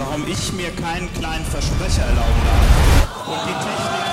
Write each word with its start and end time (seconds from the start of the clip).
warum 0.00 0.26
ich 0.26 0.52
mir 0.54 0.70
keinen 0.70 1.12
kleinen 1.12 1.44
Versprecher 1.44 2.02
erlauben 2.02 2.42
darf. 2.46 3.28
Und 3.28 3.40
die 3.46 3.52
Technik 3.64 4.10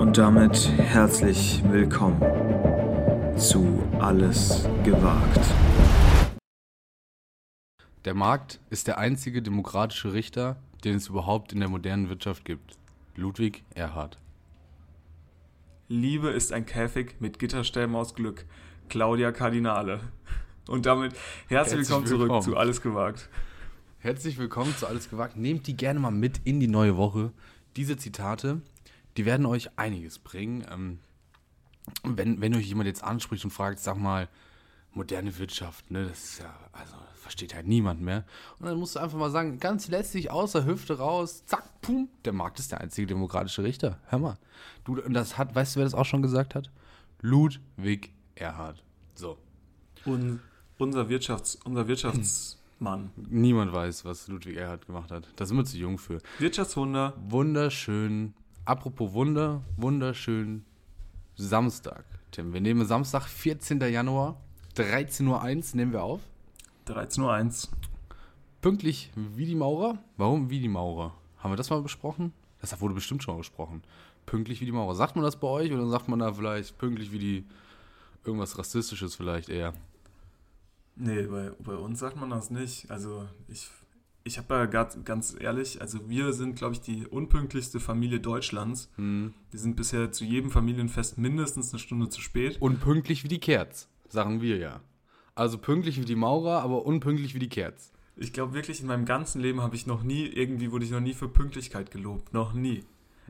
Und 0.00 0.16
damit 0.16 0.70
herzlich 0.78 1.60
willkommen 1.68 2.20
zu 3.36 3.82
Alles 3.98 4.68
gewagt. 4.84 5.40
Der 8.04 8.14
Markt 8.14 8.60
ist 8.70 8.86
der 8.86 8.98
einzige 8.98 9.42
demokratische 9.42 10.12
Richter, 10.12 10.56
den 10.84 10.94
es 10.94 11.08
überhaupt 11.08 11.52
in 11.52 11.58
der 11.58 11.68
modernen 11.68 12.08
Wirtschaft 12.08 12.44
gibt. 12.44 12.78
Ludwig 13.16 13.64
Erhard. 13.74 14.18
Liebe 15.88 16.28
ist 16.28 16.52
ein 16.52 16.64
Käfig 16.64 17.16
mit 17.18 17.40
Gitterstäben 17.40 17.96
aus 17.96 18.14
Glück. 18.14 18.44
Claudia 18.88 19.32
Kardinale. 19.32 20.00
Und 20.68 20.84
damit 20.84 21.14
herzlich, 21.48 21.88
herzlich 21.88 21.88
willkommen 21.88 22.06
zurück 22.06 22.42
zu 22.42 22.56
Alles 22.58 22.82
gewagt. 22.82 23.30
Herzlich 24.00 24.36
willkommen 24.36 24.76
zu 24.76 24.86
Alles 24.86 25.08
gewagt. 25.08 25.34
Nehmt 25.34 25.66
die 25.66 25.74
gerne 25.74 25.98
mal 25.98 26.10
mit 26.10 26.42
in 26.44 26.60
die 26.60 26.68
neue 26.68 26.98
Woche. 26.98 27.32
Diese 27.76 27.96
Zitate, 27.96 28.60
die 29.16 29.24
werden 29.24 29.46
euch 29.46 29.70
einiges 29.78 30.18
bringen. 30.18 30.66
Ähm, 30.70 30.98
wenn, 32.02 32.42
wenn 32.42 32.54
euch 32.54 32.66
jemand 32.66 32.86
jetzt 32.86 33.02
anspricht 33.02 33.44
und 33.44 33.50
fragt, 33.50 33.78
sag 33.80 33.96
mal, 33.96 34.28
moderne 34.92 35.38
Wirtschaft, 35.38 35.90
ne, 35.90 36.06
das 36.06 36.22
ist 36.22 36.40
ja, 36.40 36.54
also 36.72 36.96
versteht 37.14 37.54
halt 37.54 37.66
niemand 37.66 38.02
mehr. 38.02 38.26
Und 38.58 38.66
dann 38.66 38.78
musst 38.78 38.94
du 38.94 39.00
einfach 39.00 39.16
mal 39.16 39.30
sagen, 39.30 39.58
ganz 39.60 39.88
letztlich 39.88 40.30
aus 40.30 40.52
der 40.52 40.66
Hüfte 40.66 40.98
raus, 40.98 41.46
zack, 41.46 41.80
pum, 41.80 42.10
der 42.26 42.34
Markt 42.34 42.58
ist 42.58 42.72
der 42.72 42.82
einzige 42.82 43.06
demokratische 43.06 43.62
Richter. 43.62 43.98
Hör 44.08 44.18
mal. 44.18 44.38
Du, 44.84 44.96
das 44.96 45.38
hat, 45.38 45.54
weißt 45.54 45.76
du, 45.76 45.78
wer 45.78 45.84
das 45.84 45.94
auch 45.94 46.04
schon 46.04 46.20
gesagt 46.20 46.54
hat? 46.54 46.70
Ludwig 47.22 48.12
Erhard. 48.34 48.84
So. 49.14 49.38
Und 50.04 50.40
unser, 50.78 51.08
Wirtschafts-, 51.08 51.58
unser 51.64 51.86
Wirtschaftsmann. 51.86 53.10
Niemand 53.28 53.72
weiß, 53.72 54.04
was 54.04 54.28
Ludwig 54.28 54.56
Erhard 54.56 54.86
gemacht 54.86 55.10
hat. 55.10 55.28
Da 55.36 55.46
sind 55.46 55.56
wir 55.56 55.64
zu 55.64 55.76
jung 55.76 55.98
für. 55.98 56.18
Wirtschaftswunder. 56.38 57.14
Wunderschön. 57.28 58.34
Apropos 58.64 59.12
Wunder, 59.12 59.62
wunderschön 59.76 60.64
Samstag. 61.36 62.04
Tim, 62.30 62.52
wir 62.52 62.60
nehmen 62.60 62.84
Samstag, 62.84 63.26
14. 63.26 63.80
Januar, 63.80 64.40
13.01 64.76 65.26
Uhr 65.26 65.76
nehmen 65.76 65.92
wir 65.92 66.02
auf. 66.02 66.20
13.01 66.86 67.68
Uhr. 67.68 67.78
Pünktlich 68.60 69.10
wie 69.14 69.46
die 69.46 69.54
Maurer. 69.54 69.98
Warum 70.16 70.50
wie 70.50 70.60
die 70.60 70.68
Maurer? 70.68 71.14
Haben 71.38 71.52
wir 71.52 71.56
das 71.56 71.70
mal 71.70 71.80
besprochen? 71.80 72.32
Das 72.60 72.78
wurde 72.80 72.94
bestimmt 72.94 73.22
schon 73.22 73.34
mal 73.34 73.38
besprochen. 73.38 73.82
Pünktlich 74.26 74.60
wie 74.60 74.66
die 74.66 74.72
Maurer. 74.72 74.94
Sagt 74.94 75.16
man 75.16 75.24
das 75.24 75.36
bei 75.36 75.48
euch 75.48 75.72
oder 75.72 75.86
sagt 75.86 76.08
man 76.08 76.18
da 76.18 76.32
vielleicht 76.32 76.76
pünktlich 76.76 77.12
wie 77.12 77.18
die 77.18 77.44
irgendwas 78.24 78.58
Rassistisches 78.58 79.14
vielleicht 79.14 79.48
eher? 79.48 79.72
Nee, 80.98 81.22
bei, 81.22 81.52
bei 81.60 81.74
uns 81.74 82.00
sagt 82.00 82.16
man 82.16 82.30
das 82.30 82.50
nicht. 82.50 82.90
Also 82.90 83.26
ich, 83.46 83.70
ich 84.24 84.36
habe 84.36 84.54
ja 84.54 84.66
ganz, 84.66 84.98
ganz 85.04 85.36
ehrlich, 85.38 85.80
also 85.80 86.08
wir 86.08 86.32
sind, 86.32 86.56
glaube 86.56 86.74
ich, 86.74 86.80
die 86.80 87.06
unpünktlichste 87.06 87.78
Familie 87.78 88.20
Deutschlands. 88.20 88.90
Hm. 88.96 89.32
Wir 89.50 89.60
sind 89.60 89.76
bisher 89.76 90.10
zu 90.10 90.24
jedem 90.24 90.50
Familienfest 90.50 91.16
mindestens 91.16 91.72
eine 91.72 91.78
Stunde 91.78 92.08
zu 92.08 92.20
spät. 92.20 92.60
Unpünktlich 92.60 93.22
wie 93.22 93.28
die 93.28 93.40
Kerz, 93.40 93.88
sagen 94.08 94.42
wir 94.42 94.58
ja. 94.58 94.80
Also 95.36 95.56
pünktlich 95.58 96.00
wie 96.00 96.04
die 96.04 96.16
Maurer, 96.16 96.62
aber 96.62 96.84
unpünktlich 96.84 97.34
wie 97.34 97.38
die 97.38 97.48
Kerz. 97.48 97.92
Ich 98.16 98.32
glaube 98.32 98.54
wirklich, 98.54 98.80
in 98.80 98.88
meinem 98.88 99.04
ganzen 99.04 99.40
Leben 99.40 99.62
habe 99.62 99.76
ich 99.76 99.86
noch 99.86 100.02
nie, 100.02 100.26
irgendwie 100.26 100.72
wurde 100.72 100.84
ich 100.84 100.90
noch 100.90 100.98
nie 100.98 101.14
für 101.14 101.28
Pünktlichkeit 101.28 101.92
gelobt. 101.92 102.34
Noch 102.34 102.52
nie. 102.52 102.82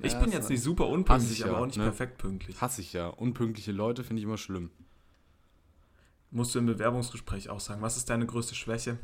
Ich 0.02 0.14
ja, 0.14 0.20
bin 0.20 0.32
jetzt 0.32 0.48
nicht 0.48 0.62
super 0.62 0.86
unpünktlich, 0.88 1.44
aber 1.44 1.54
ja, 1.54 1.58
auch 1.58 1.66
nicht 1.66 1.76
ne? 1.76 1.84
perfekt 1.84 2.16
pünktlich. 2.16 2.58
Hasse 2.60 2.80
ich 2.80 2.94
ja. 2.94 3.08
Unpünktliche 3.08 3.72
Leute 3.72 4.04
finde 4.04 4.20
ich 4.20 4.24
immer 4.24 4.38
schlimm. 4.38 4.70
Musst 6.30 6.54
du 6.54 6.58
im 6.58 6.66
Bewerbungsgespräch 6.66 7.48
auch 7.48 7.60
sagen, 7.60 7.80
was 7.80 7.96
ist 7.96 8.10
deine 8.10 8.26
größte 8.26 8.54
Schwäche? 8.54 8.98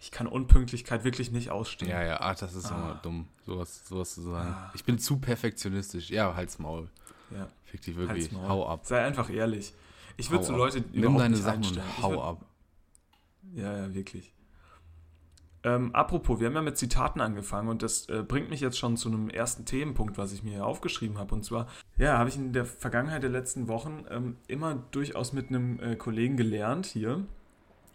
Ich 0.00 0.10
kann 0.10 0.26
Unpünktlichkeit 0.26 1.04
wirklich 1.04 1.30
nicht 1.30 1.50
ausstehen. 1.50 1.90
Ja, 1.90 2.02
ja, 2.02 2.20
ach, 2.20 2.36
das 2.38 2.54
ist 2.54 2.72
ah. 2.72 2.74
immer 2.74 3.00
dumm, 3.02 3.28
sowas, 3.44 3.86
sowas 3.86 4.14
zu 4.14 4.22
sagen. 4.22 4.50
Ah. 4.50 4.70
Ich 4.74 4.84
bin 4.84 4.98
zu 4.98 5.18
perfektionistisch. 5.18 6.08
Ja, 6.08 6.34
halt's 6.34 6.58
Maul. 6.58 6.88
Ja. 7.30 7.48
Fick 7.64 7.82
dich 7.82 7.96
wirklich. 7.96 8.30
Hau 8.32 8.66
ab. 8.66 8.80
Sei 8.84 9.04
einfach 9.04 9.28
ehrlich. 9.28 9.74
Ich 10.16 10.30
würde 10.30 10.44
so 10.44 10.56
Leute 10.56 10.82
Nimm 10.92 11.16
deine 11.18 11.36
Sachen 11.36 11.64
und 11.64 12.02
hau 12.02 12.10
würd, 12.10 12.20
ab. 12.20 12.44
Ja, 13.54 13.76
ja, 13.76 13.94
wirklich. 13.94 14.32
Ähm, 15.62 15.94
apropos, 15.94 16.40
wir 16.40 16.46
haben 16.46 16.54
ja 16.54 16.62
mit 16.62 16.78
Zitaten 16.78 17.20
angefangen 17.20 17.68
und 17.68 17.82
das 17.82 18.08
äh, 18.08 18.22
bringt 18.26 18.48
mich 18.48 18.60
jetzt 18.60 18.78
schon 18.78 18.96
zu 18.96 19.08
einem 19.08 19.28
ersten 19.28 19.66
Themenpunkt, 19.66 20.16
was 20.16 20.32
ich 20.32 20.42
mir 20.42 20.52
hier 20.52 20.66
aufgeschrieben 20.66 21.18
habe. 21.18 21.34
Und 21.34 21.44
zwar, 21.44 21.68
ja, 21.98 22.16
habe 22.16 22.30
ich 22.30 22.36
in 22.36 22.52
der 22.52 22.64
Vergangenheit 22.64 23.22
der 23.22 23.30
letzten 23.30 23.68
Wochen 23.68 24.04
ähm, 24.10 24.36
immer 24.48 24.82
durchaus 24.90 25.32
mit 25.32 25.48
einem 25.48 25.78
äh, 25.80 25.96
Kollegen 25.96 26.36
gelernt 26.36 26.86
hier. 26.86 27.24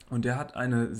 Und 0.10 0.26
der 0.26 0.38
hat 0.38 0.56
eine, 0.56 0.92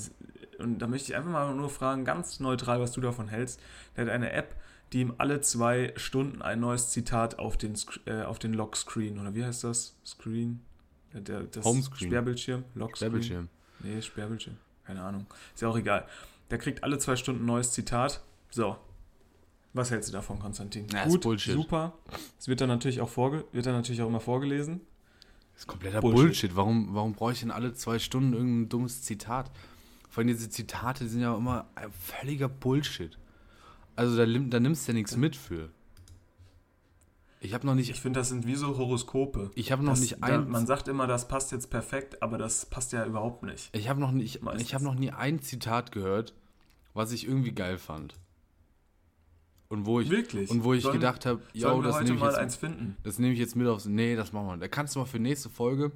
und 0.58 0.80
da 0.80 0.88
möchte 0.88 1.12
ich 1.12 1.16
einfach 1.16 1.30
mal 1.30 1.54
nur 1.54 1.70
fragen, 1.70 2.04
ganz 2.04 2.40
neutral, 2.40 2.80
was 2.80 2.90
du 2.90 3.00
davon 3.00 3.28
hältst. 3.28 3.60
Der 3.96 4.06
hat 4.06 4.12
eine 4.12 4.32
App, 4.32 4.56
die 4.92 5.02
ihm 5.02 5.14
alle 5.18 5.40
zwei 5.40 5.92
Stunden 5.96 6.42
ein 6.42 6.58
neues 6.58 6.90
Zitat 6.90 7.38
auf 7.38 7.56
den, 7.56 7.74
äh, 8.06 8.22
auf 8.22 8.40
den 8.40 8.52
Lockscreen, 8.52 9.20
oder 9.20 9.36
wie 9.36 9.44
heißt 9.44 9.62
das? 9.62 9.96
Screen? 10.04 10.62
Der, 11.12 11.44
das 11.44 11.64
Homescreen. 11.64 12.10
Sperrbildschirm? 12.10 12.64
Lockscreen. 12.74 12.96
Sperrbildschirm. 12.96 13.48
Nee, 13.80 14.02
Sperrbildschirm. 14.02 14.56
Keine 14.84 15.02
Ahnung. 15.02 15.26
Ist 15.54 15.62
ja 15.62 15.68
auch 15.68 15.76
egal. 15.76 16.06
Der 16.50 16.58
kriegt 16.58 16.84
alle 16.84 16.98
zwei 16.98 17.16
Stunden 17.16 17.42
ein 17.42 17.46
neues 17.46 17.72
Zitat. 17.72 18.22
So. 18.50 18.76
Was 19.72 19.90
hältst 19.90 20.08
du 20.08 20.12
davon, 20.14 20.38
Konstantin? 20.38 20.86
Ja, 20.92 21.04
Gut, 21.06 21.20
Bullshit. 21.22 21.52
super. 21.52 21.92
Es 22.38 22.48
wird 22.48 22.60
dann 22.60 22.68
natürlich 22.68 23.00
auch 23.00 23.10
vorge 23.10 23.44
wird 23.52 23.66
dann 23.66 23.74
natürlich 23.74 24.00
auch 24.00 24.08
immer 24.08 24.20
vorgelesen. 24.20 24.80
Das 25.52 25.62
ist 25.62 25.66
kompletter 25.66 26.00
Bullshit. 26.00 26.24
Bullshit. 26.24 26.56
Warum, 26.56 26.94
warum 26.94 27.12
brauche 27.12 27.32
ich 27.32 27.40
denn 27.40 27.50
alle 27.50 27.74
zwei 27.74 27.98
Stunden 27.98 28.32
irgendein 28.32 28.68
dummes 28.70 29.02
Zitat? 29.02 29.50
Vor 30.08 30.22
allem 30.22 30.28
diese 30.28 30.48
Zitate 30.48 31.06
sind 31.08 31.20
ja 31.20 31.36
immer 31.36 31.66
völliger 32.00 32.48
Bullshit. 32.48 33.18
Also 33.96 34.16
da, 34.16 34.24
da 34.24 34.60
nimmst 34.60 34.86
du 34.86 34.92
ja 34.92 34.94
nichts 34.96 35.16
mit 35.16 35.36
für. 35.36 35.70
Ich 37.46 37.54
habe 37.54 37.64
noch 37.64 37.76
nicht. 37.76 37.90
Ich 37.90 38.00
finde, 38.00 38.18
das 38.18 38.28
sind 38.28 38.44
wie 38.44 38.56
so 38.56 38.76
Horoskope. 38.76 39.52
Ich 39.54 39.70
habe 39.70 39.84
noch 39.84 39.92
das, 39.92 40.00
nicht 40.00 40.22
ein. 40.22 40.30
Da, 40.30 40.40
man 40.40 40.66
sagt 40.66 40.88
immer, 40.88 41.06
das 41.06 41.28
passt 41.28 41.52
jetzt 41.52 41.70
perfekt, 41.70 42.20
aber 42.20 42.38
das 42.38 42.66
passt 42.66 42.92
ja 42.92 43.06
überhaupt 43.06 43.44
nicht. 43.44 43.70
Ich 43.72 43.88
habe 43.88 44.00
noch 44.00 44.10
nicht. 44.10 44.40
Ich 44.58 44.74
habe 44.74 44.84
noch 44.84 44.96
nie 44.96 45.12
ein 45.12 45.40
Zitat 45.40 45.92
gehört, 45.92 46.34
was 46.92 47.12
ich 47.12 47.26
irgendwie 47.26 47.52
geil 47.52 47.78
fand. 47.78 48.14
Und 49.68 49.86
wo 49.86 50.00
ich 50.00 50.10
wirklich 50.10 50.50
und 50.50 50.64
wo 50.64 50.74
ich 50.74 50.82
sollen, 50.82 50.94
gedacht 50.94 51.24
habe, 51.24 51.40
yo, 51.52 51.82
das 51.82 52.00
nehme 52.00 52.16
ich 52.16 52.22
jetzt 52.22 52.38
eins 52.38 52.56
finden. 52.56 52.96
Das 53.04 53.20
nehme 53.20 53.32
ich 53.32 53.38
jetzt 53.38 53.54
mit 53.54 53.68
aufs. 53.68 53.86
Nee, 53.86 54.16
das 54.16 54.32
machen 54.32 54.48
wir. 54.48 54.56
Da 54.56 54.66
kannst 54.66 54.96
du 54.96 54.98
mal 54.98 55.06
für 55.06 55.20
nächste 55.20 55.48
Folge 55.48 55.92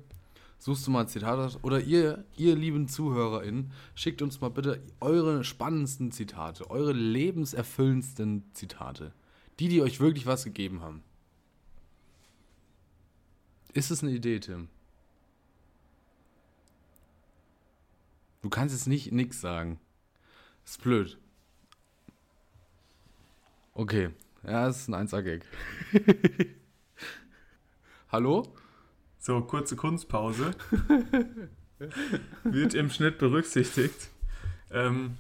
suchst 0.59 0.87
du 0.87 0.93
mal 0.93 1.01
ein 1.01 1.09
Zitat 1.09 1.59
oder 1.63 1.81
ihr 1.81 2.25
ihr 2.37 2.55
lieben 2.55 2.87
ZuhörerInnen, 2.87 3.73
schickt 3.95 4.23
uns 4.23 4.41
mal 4.41 4.51
bitte 4.51 4.83
eure 5.01 5.43
spannendsten 5.43 6.13
Zitate, 6.13 6.71
eure 6.71 6.93
lebenserfüllendsten 6.93 8.45
Zitate, 8.53 9.15
die 9.59 9.69
die 9.69 9.83
euch 9.83 10.01
wirklich 10.01 10.27
was 10.27 10.45
gegeben 10.45 10.83
haben. 10.83 11.03
Ist 13.73 13.91
es 13.91 14.03
eine 14.03 14.13
Idee, 14.13 14.41
Tim? 14.41 14.69
Du 18.43 18.49
kannst 18.49 18.75
jetzt 18.75 18.87
nicht 18.87 19.13
nix 19.13 19.41
sagen. 19.41 19.79
Ist 20.65 20.83
blöd. 20.83 21.19
Okay. 23.75 24.11
Ja, 24.43 24.69
ist 24.69 24.89
ein 24.89 25.07
1A-Gag. 25.07 25.45
Hallo? 28.09 28.55
So, 29.19 29.43
kurze 29.43 29.77
Kunstpause. 29.77 30.53
Wird 32.45 32.75
im 32.75 32.91
Schnitt 32.91 33.19
berücksichtigt. 33.19 34.09
Ähm, 34.71 35.19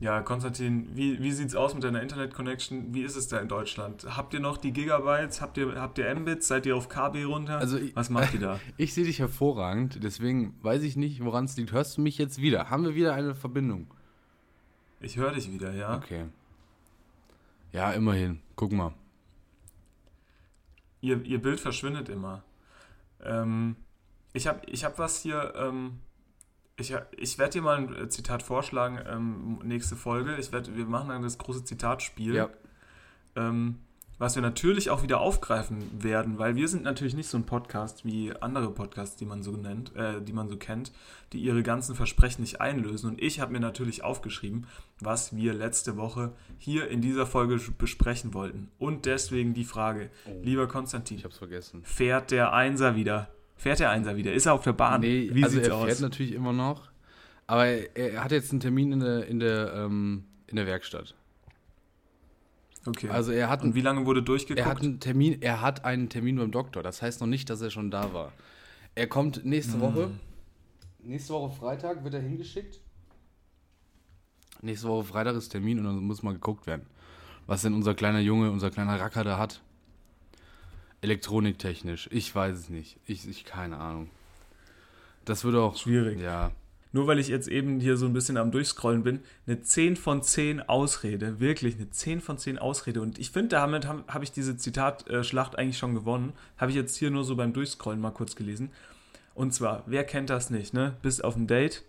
ja, 0.00 0.22
Konstantin, 0.22 0.96
wie, 0.96 1.22
wie 1.22 1.30
sieht 1.30 1.48
es 1.48 1.54
aus 1.54 1.74
mit 1.74 1.84
deiner 1.84 2.00
Internet-Connection? 2.00 2.94
Wie 2.94 3.02
ist 3.02 3.16
es 3.16 3.28
da 3.28 3.38
in 3.38 3.48
Deutschland? 3.48 4.06
Habt 4.16 4.32
ihr 4.32 4.40
noch 4.40 4.56
die 4.56 4.72
Gigabytes? 4.72 5.42
Habt 5.42 5.58
ihr, 5.58 5.78
habt 5.78 5.98
ihr 5.98 6.14
Mbits? 6.14 6.48
Seid 6.48 6.64
ihr 6.64 6.74
auf 6.74 6.88
KB 6.88 7.22
runter? 7.24 7.58
Also 7.58 7.78
Was 7.92 8.08
macht 8.08 8.32
ihr 8.32 8.40
da? 8.40 8.60
Ich 8.78 8.94
sehe 8.94 9.04
dich 9.04 9.18
hervorragend, 9.18 10.02
deswegen 10.02 10.56
weiß 10.62 10.82
ich 10.84 10.96
nicht, 10.96 11.22
woran 11.22 11.44
es 11.44 11.56
liegt. 11.58 11.72
Hörst 11.72 11.98
du 11.98 12.00
mich 12.00 12.16
jetzt 12.16 12.40
wieder? 12.40 12.70
Haben 12.70 12.84
wir 12.84 12.94
wieder 12.94 13.12
eine 13.12 13.34
Verbindung? 13.34 13.92
Ich 15.00 15.18
höre 15.18 15.32
dich 15.32 15.52
wieder, 15.52 15.74
ja. 15.74 15.98
Okay. 15.98 16.24
Ja, 17.72 17.92
immerhin. 17.92 18.40
Guck 18.56 18.72
mal. 18.72 18.94
Ihr, 21.02 21.22
ihr 21.26 21.42
Bild 21.42 21.60
verschwindet 21.60 22.08
immer. 22.08 22.42
Ähm, 23.22 23.76
ich 24.32 24.46
habe 24.46 24.60
ich 24.66 24.82
hab 24.82 24.98
was 24.98 25.20
hier. 25.20 25.52
Ähm, 25.56 26.00
ich, 26.80 26.94
ich 27.16 27.38
werde 27.38 27.52
dir 27.52 27.62
mal 27.62 27.76
ein 27.76 27.94
äh, 27.94 28.08
Zitat 28.08 28.42
vorschlagen, 28.42 28.98
ähm, 29.06 29.58
nächste 29.62 29.96
Folge. 29.96 30.36
Ich 30.36 30.52
werd, 30.52 30.74
wir 30.76 30.86
machen 30.86 31.10
dann 31.10 31.22
das 31.22 31.38
große 31.38 31.64
Zitatspiel. 31.64 32.34
Ja. 32.34 32.50
Ähm, 33.36 33.76
was 34.20 34.34
wir 34.34 34.42
natürlich 34.42 34.90
auch 34.90 35.02
wieder 35.02 35.18
aufgreifen 35.22 35.82
werden, 36.02 36.38
weil 36.38 36.54
wir 36.54 36.68
sind 36.68 36.82
natürlich 36.82 37.14
nicht 37.14 37.28
so 37.28 37.38
ein 37.38 37.46
Podcast 37.46 38.04
wie 38.04 38.34
andere 38.38 38.70
Podcasts, 38.70 39.16
die 39.16 39.24
man 39.24 39.42
so 39.42 39.52
nennt, 39.52 39.96
äh, 39.96 40.20
die 40.20 40.34
man 40.34 40.46
so 40.50 40.58
kennt, 40.58 40.92
die 41.32 41.38
ihre 41.38 41.62
ganzen 41.62 41.94
Versprechen 41.94 42.42
nicht 42.42 42.60
einlösen. 42.60 43.08
Und 43.08 43.22
ich 43.22 43.40
habe 43.40 43.52
mir 43.52 43.60
natürlich 43.60 44.04
aufgeschrieben, 44.04 44.66
was 45.00 45.34
wir 45.34 45.54
letzte 45.54 45.96
Woche 45.96 46.32
hier 46.58 46.88
in 46.88 47.00
dieser 47.00 47.26
Folge 47.26 47.58
besprechen 47.78 48.34
wollten. 48.34 48.70
Und 48.78 49.06
deswegen 49.06 49.54
die 49.54 49.64
Frage, 49.64 50.10
oh. 50.26 50.38
lieber 50.42 50.68
Konstantin, 50.68 51.16
ich 51.16 51.24
hab's 51.24 51.38
vergessen. 51.38 51.80
Fährt 51.82 52.30
der 52.30 52.52
Einser 52.52 52.96
wieder? 52.96 53.30
Fährt 53.60 53.78
der 53.78 53.90
Einser 53.90 54.16
wieder? 54.16 54.32
Ist 54.32 54.46
er 54.46 54.54
auf 54.54 54.62
der 54.62 54.72
Bahn? 54.72 55.02
Nee, 55.02 55.28
Wie 55.34 55.44
also 55.44 55.56
sieht's 55.56 55.68
er 55.68 55.78
fährt 55.78 55.92
aus? 55.92 56.00
natürlich 56.00 56.32
immer 56.32 56.54
noch. 56.54 56.88
Aber 57.46 57.66
er, 57.66 58.24
hat 58.24 58.32
jetzt 58.32 58.52
einen 58.52 58.60
Termin 58.60 58.90
in 58.90 59.00
der, 59.00 59.26
in 59.26 59.38
der, 59.38 59.74
ähm, 59.74 60.24
in 60.46 60.56
der 60.56 60.66
Werkstatt. 60.66 61.14
Okay. 62.86 63.10
Also 63.10 63.32
er 63.32 63.50
hat, 63.50 63.62
Und 63.62 63.74
wie 63.74 63.82
lange 63.82 64.06
wurde 64.06 64.22
durchgeguckt? 64.22 64.58
er 64.66 64.70
hat 64.70 64.80
einen 64.80 64.98
Termin, 64.98 65.42
er 65.42 65.60
hat 65.60 65.84
einen 65.84 66.08
Termin 66.08 66.36
beim 66.36 66.50
Doktor. 66.52 66.82
Das 66.82 67.02
heißt 67.02 67.20
noch 67.20 67.26
nicht, 67.26 67.50
dass 67.50 67.60
er 67.60 67.68
schon 67.68 67.90
da 67.90 68.14
war. 68.14 68.32
Er 68.94 69.06
kommt 69.08 69.44
nächste 69.44 69.74
Hm. 69.74 69.80
Woche. 69.82 70.10
Nächste 71.02 71.34
Woche 71.34 71.54
Freitag 71.54 72.02
wird 72.02 72.14
er 72.14 72.20
hingeschickt. 72.20 72.80
Nächste 74.62 74.88
Woche 74.88 75.04
Freitag 75.04 75.36
ist 75.36 75.50
Termin 75.50 75.78
und 75.80 75.84
dann 75.84 75.96
muss 75.98 76.22
mal 76.22 76.32
geguckt 76.32 76.66
werden, 76.66 76.86
was 77.46 77.60
denn 77.60 77.74
unser 77.74 77.94
kleiner 77.94 78.20
Junge, 78.20 78.50
unser 78.50 78.70
kleiner 78.70 78.98
Racker 78.98 79.22
da 79.24 79.36
hat. 79.36 79.60
Elektroniktechnisch. 81.02 82.08
Ich 82.12 82.34
weiß 82.34 82.56
es 82.58 82.68
nicht. 82.68 82.98
Ich, 83.06 83.28
ich 83.28 83.44
keine 83.44 83.78
Ahnung. 83.78 84.10
Das 85.24 85.44
würde 85.44 85.60
auch. 85.62 85.76
Schwierig. 85.76 86.20
Ja. 86.20 86.52
Nur 86.92 87.06
weil 87.06 87.20
ich 87.20 87.28
jetzt 87.28 87.46
eben 87.46 87.78
hier 87.78 87.96
so 87.96 88.06
ein 88.06 88.12
bisschen 88.12 88.36
am 88.36 88.50
Durchscrollen 88.50 89.04
bin, 89.04 89.20
eine 89.46 89.62
10 89.62 89.96
von 89.96 90.22
10 90.22 90.60
Ausrede. 90.62 91.38
Wirklich 91.38 91.76
eine 91.76 91.88
10 91.88 92.20
von 92.20 92.36
10 92.36 92.58
Ausrede. 92.58 93.00
Und 93.00 93.18
ich 93.18 93.30
finde, 93.30 93.50
damit 93.50 93.86
habe 93.86 94.02
hab 94.08 94.22
ich 94.24 94.32
diese 94.32 94.56
Zitatschlacht 94.56 95.56
eigentlich 95.56 95.78
schon 95.78 95.94
gewonnen. 95.94 96.32
Habe 96.58 96.72
ich 96.72 96.76
jetzt 96.76 96.96
hier 96.96 97.10
nur 97.10 97.24
so 97.24 97.36
beim 97.36 97.52
Durchscrollen 97.52 98.00
mal 98.00 98.10
kurz 98.10 98.34
gelesen. 98.34 98.70
Und 99.34 99.54
zwar, 99.54 99.84
wer 99.86 100.02
kennt 100.04 100.30
das 100.30 100.50
nicht, 100.50 100.74
ne? 100.74 100.96
Bist 101.00 101.22
auf 101.22 101.34
dem 101.34 101.46
Date, 101.46 101.84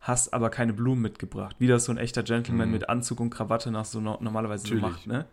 hast 0.00 0.34
aber 0.34 0.50
keine 0.50 0.74
Blumen 0.74 1.00
mitgebracht. 1.00 1.56
Wie 1.58 1.66
das 1.66 1.86
so 1.86 1.92
ein 1.92 1.98
echter 1.98 2.22
Gentleman 2.22 2.68
Mhm. 2.68 2.72
mit 2.74 2.88
Anzug 2.90 3.20
und 3.20 3.30
Krawatte 3.30 3.70
nach 3.70 3.86
so 3.86 4.00
no 4.00 4.18
normalerweise 4.20 4.66
so 4.66 4.74
Natürlich. 4.74 4.94
macht, 4.94 5.06
ne? 5.06 5.24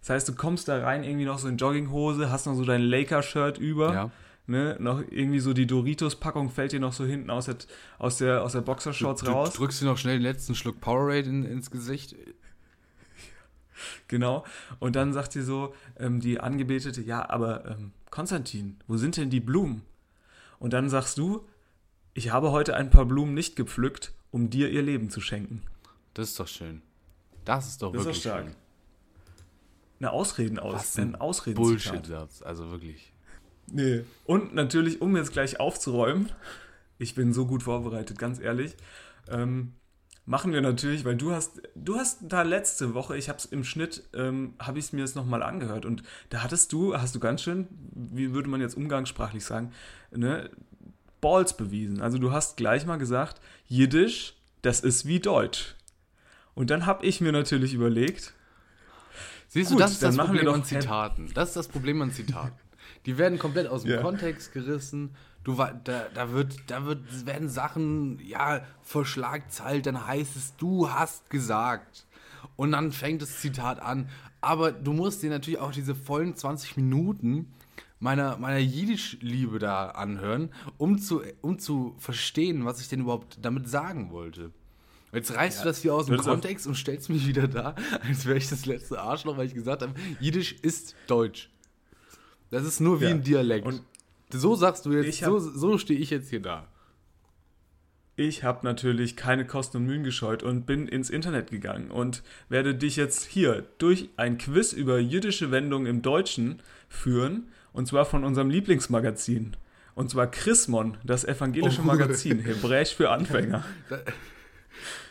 Das 0.00 0.10
heißt, 0.10 0.28
du 0.28 0.34
kommst 0.34 0.68
da 0.68 0.82
rein, 0.82 1.04
irgendwie 1.04 1.26
noch 1.26 1.38
so 1.38 1.48
in 1.48 1.56
Jogginghose, 1.58 2.30
hast 2.30 2.46
noch 2.46 2.54
so 2.54 2.64
dein 2.64 2.82
Laker-Shirt 2.82 3.58
über 3.58 3.92
Ja. 3.92 4.10
ne, 4.46 4.76
noch 4.80 5.02
irgendwie 5.10 5.40
so 5.40 5.52
die 5.52 5.66
Doritos-Packung 5.66 6.50
fällt 6.50 6.72
dir 6.72 6.80
noch 6.80 6.92
so 6.94 7.04
hinten 7.04 7.30
aus 7.30 7.46
der, 7.46 7.56
aus 7.98 8.16
der, 8.18 8.42
aus 8.42 8.52
der 8.52 8.62
Boxershorts 8.62 9.22
du, 9.22 9.30
raus. 9.30 9.52
Du 9.52 9.58
drückst 9.58 9.82
dir 9.82 9.86
noch 9.86 9.98
schnell 9.98 10.16
den 10.16 10.22
letzten 10.22 10.54
Schluck 10.54 10.80
Powerade 10.80 11.28
in, 11.28 11.44
ins 11.44 11.70
Gesicht. 11.70 12.16
Genau. 14.08 14.44
Und 14.78 14.96
dann 14.96 15.12
sagt 15.12 15.32
sie 15.32 15.42
so, 15.42 15.74
ähm, 15.98 16.20
die 16.20 16.40
Angebetete, 16.40 17.00
ja, 17.00 17.28
aber 17.30 17.64
ähm, 17.70 17.92
Konstantin, 18.10 18.76
wo 18.86 18.96
sind 18.96 19.16
denn 19.16 19.30
die 19.30 19.40
Blumen? 19.40 19.82
Und 20.58 20.72
dann 20.72 20.90
sagst 20.90 21.16
du, 21.18 21.46
ich 22.12 22.30
habe 22.30 22.50
heute 22.50 22.74
ein 22.76 22.90
paar 22.90 23.06
Blumen 23.06 23.32
nicht 23.34 23.56
gepflückt, 23.56 24.12
um 24.30 24.50
dir 24.50 24.68
ihr 24.70 24.82
Leben 24.82 25.08
zu 25.10 25.20
schenken. 25.20 25.62
Das 26.14 26.28
ist 26.30 26.40
doch 26.40 26.48
schön. 26.48 26.82
Das 27.44 27.68
ist 27.68 27.80
doch 27.82 27.92
Das 27.92 28.00
ist 28.02 28.06
wirklich 28.06 28.22
doch 28.24 28.30
stark. 28.30 28.44
schön. 28.46 28.54
Eine 30.00 30.12
Ausreden 30.12 30.58
aus. 30.58 30.74
Was 30.74 30.98
ein 30.98 31.14
Ausreden 31.14 31.56
Bullshit-Satz, 31.56 32.42
also 32.42 32.70
wirklich. 32.70 33.12
Nee. 33.70 34.04
Und 34.24 34.54
natürlich, 34.54 35.00
um 35.00 35.16
jetzt 35.16 35.32
gleich 35.32 35.60
aufzuräumen, 35.60 36.32
ich 36.98 37.14
bin 37.14 37.32
so 37.32 37.46
gut 37.46 37.62
vorbereitet, 37.62 38.18
ganz 38.18 38.40
ehrlich, 38.40 38.76
ähm, 39.28 39.74
machen 40.26 40.52
wir 40.52 40.60
natürlich, 40.60 41.04
weil 41.04 41.16
du 41.16 41.32
hast, 41.32 41.62
du 41.74 41.96
hast 41.96 42.20
da 42.22 42.42
letzte 42.42 42.94
Woche, 42.94 43.16
ich 43.16 43.28
habe 43.28 43.38
es 43.38 43.44
im 43.44 43.62
Schnitt, 43.62 44.02
ähm, 44.14 44.54
habe 44.58 44.78
ich 44.78 44.86
es 44.86 44.92
mir 44.92 45.00
jetzt 45.00 45.16
nochmal 45.16 45.42
angehört 45.42 45.84
und 45.84 46.02
da 46.30 46.42
hattest 46.42 46.72
du, 46.72 46.96
hast 46.96 47.14
du 47.14 47.20
ganz 47.20 47.42
schön, 47.42 47.68
wie 47.92 48.32
würde 48.32 48.48
man 48.48 48.60
jetzt 48.60 48.76
umgangssprachlich 48.76 49.44
sagen, 49.44 49.72
ne, 50.10 50.50
Balls 51.20 51.56
bewiesen. 51.56 52.00
Also 52.00 52.18
du 52.18 52.32
hast 52.32 52.56
gleich 52.56 52.86
mal 52.86 52.96
gesagt, 52.96 53.40
Jiddisch, 53.66 54.34
das 54.62 54.80
ist 54.80 55.06
wie 55.06 55.20
Deutsch. 55.20 55.74
Und 56.54 56.70
dann 56.70 56.86
habe 56.86 57.04
ich 57.04 57.20
mir 57.20 57.32
natürlich 57.32 57.74
überlegt, 57.74 58.34
Siehst 59.52 59.70
Gut, 59.70 59.80
du, 59.80 59.82
das 59.82 59.90
ist 59.92 60.02
das 60.04 60.14
machen 60.16 60.28
wir 60.32 60.40
Problem 60.42 60.46
doch- 60.46 60.54
an 60.54 60.64
Zitaten. 60.64 61.30
Das 61.34 61.48
ist 61.48 61.56
das 61.56 61.66
Problem 61.66 62.00
an 62.02 62.12
Zitaten. 62.12 62.56
Die 63.06 63.18
werden 63.18 63.36
komplett 63.38 63.66
aus 63.66 63.82
dem 63.82 63.90
Ja. 63.92 64.00
Kontext 64.00 64.52
gerissen. 64.52 65.10
Du, 65.42 65.54
da, 65.56 65.72
da, 66.14 66.30
wird, 66.30 66.54
da 66.68 66.84
wird, 66.84 67.26
werden 67.26 67.48
Sachen, 67.48 68.20
ja, 68.20 68.60
verschlagzeilt, 68.82 69.86
dann 69.86 70.06
heißt 70.06 70.36
es, 70.36 70.54
du 70.56 70.88
hast 70.90 71.30
gesagt. 71.30 72.06
Und 72.56 72.70
dann 72.72 72.92
fängt 72.92 73.22
das 73.22 73.40
Zitat 73.40 73.80
an. 73.80 74.08
Aber 74.40 74.70
du 74.70 74.92
musst 74.92 75.22
dir 75.22 75.30
natürlich 75.30 75.58
auch 75.58 75.72
diese 75.72 75.94
vollen 75.96 76.36
20 76.36 76.76
Minuten 76.76 77.52
meiner, 77.98 78.36
meiner 78.36 78.58
Jiddisch-Liebe 78.58 79.58
da 79.58 79.88
anhören, 79.90 80.50
um 80.78 80.98
zu, 80.98 81.22
um 81.42 81.58
zu 81.58 81.94
verstehen, 81.98 82.64
was 82.64 82.80
ich 82.80 82.88
denn 82.88 83.00
überhaupt 83.00 83.38
damit 83.42 83.68
sagen 83.68 84.10
wollte. 84.12 84.52
Jetzt 85.12 85.34
reißt 85.34 85.60
du 85.60 85.64
das 85.64 85.82
hier 85.82 85.92
aus 85.94 86.06
dem 86.06 86.18
Kontext 86.18 86.66
und 86.66 86.76
stellst 86.76 87.08
mich 87.10 87.26
wieder 87.26 87.48
da, 87.48 87.74
als 88.08 88.26
wäre 88.26 88.38
ich 88.38 88.48
das 88.48 88.66
letzte 88.66 89.00
Arschloch, 89.00 89.36
weil 89.36 89.46
ich 89.46 89.54
gesagt 89.54 89.82
habe, 89.82 89.92
Jiddisch 90.20 90.52
ist 90.62 90.94
Deutsch. 91.08 91.50
Das 92.50 92.64
ist 92.64 92.80
nur 92.80 93.00
wie 93.00 93.04
Ja. 93.04 93.10
ein 93.10 93.22
Dialekt. 93.22 93.66
Und 93.66 93.82
so 94.32 94.54
sagst 94.54 94.86
du 94.86 94.92
jetzt, 94.92 95.18
so, 95.20 95.38
so 95.40 95.78
stehe 95.78 95.98
ich 95.98 96.10
jetzt 96.10 96.30
hier 96.30 96.40
da. 96.40 96.66
Ich 98.16 98.44
habe 98.44 98.66
natürlich 98.66 99.16
keine 99.16 99.46
Kosten 99.46 99.78
und 99.78 99.86
Mühen 99.86 100.04
gescheut 100.04 100.42
und 100.42 100.66
bin 100.66 100.86
ins 100.88 101.08
Internet 101.10 101.50
gegangen 101.50 101.90
und 101.90 102.22
werde 102.48 102.74
dich 102.74 102.96
jetzt 102.96 103.24
hier 103.24 103.64
durch 103.78 104.10
ein 104.16 104.36
Quiz 104.36 104.72
über 104.72 104.98
jüdische 104.98 105.50
Wendungen 105.50 105.86
im 105.86 106.02
Deutschen 106.02 106.60
führen 106.88 107.48
und 107.72 107.86
zwar 107.88 108.04
von 108.04 108.24
unserem 108.24 108.50
Lieblingsmagazin. 108.50 109.56
Und 109.94 110.10
zwar 110.10 110.26
Chrismon, 110.30 110.98
das 111.02 111.24
evangelische 111.24 111.80
Oh. 111.80 111.84
Magazin, 111.86 112.40
Hebräisch 112.40 112.94
für 112.94 113.10
Anfänger. 113.10 113.64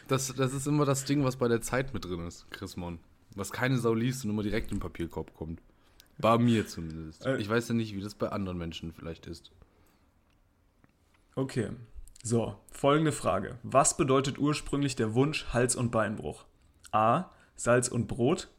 Das, 0.10 0.34
das 0.36 0.54
ist 0.54 0.68
immer 0.68 0.86
das 0.86 1.06
Ding, 1.06 1.24
was 1.24 1.38
bei 1.38 1.48
der 1.48 1.62
Zeit 1.62 1.94
mit 1.94 2.04
drin 2.04 2.28
ist, 2.28 2.50
Chrismon. 2.52 3.00
Was 3.36 3.52
keine 3.52 3.78
Sau 3.78 3.94
liest 3.94 4.26
und 4.26 4.32
immer 4.32 4.44
direkt 4.44 4.72
in 4.72 4.78
den 4.78 4.82
Papierkorb 4.82 5.34
kommt. 5.34 5.62
Bei 6.18 6.38
mir 6.38 6.68
zumindest. 6.68 7.26
Äh. 7.26 7.38
Ich 7.38 7.48
weiß 7.48 7.70
ja 7.70 7.76
nicht, 7.76 7.96
wie 7.96 8.02
das 8.02 8.16
bei 8.16 8.30
anderen 8.30 8.58
Menschen 8.58 8.92
vielleicht 8.92 9.28
ist. 9.28 9.52
Okay, 11.36 11.70
so, 12.22 12.56
folgende 12.72 13.14
Frage. 13.14 13.60
Was 13.64 13.96
bedeutet 13.96 14.40
ursprünglich 14.40 14.96
der 14.96 15.14
Wunsch 15.14 15.46
Hals- 15.54 15.78
und 15.78 15.90
Beinbruch? 15.90 16.46
A. 16.92 17.26
Salz 17.56 17.88
und 17.88 18.08
Brot. 18.08 18.50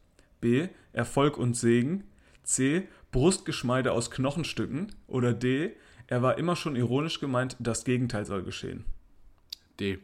B. 0.40 0.68
Erfolg 0.92 1.36
und 1.36 1.54
Segen. 1.54 2.04
C. 2.42 2.88
Brustgeschmeide 3.12 3.92
aus 3.92 4.10
Knochenstücken. 4.10 4.94
Oder 5.06 5.34
D. 5.34 5.76
Er 6.06 6.22
war 6.22 6.38
immer 6.38 6.56
schon 6.56 6.74
ironisch 6.74 7.20
gemeint, 7.20 7.56
das 7.58 7.84
Gegenteil 7.84 8.24
soll 8.24 8.42
geschehen. 8.42 8.84
D. 9.78 9.98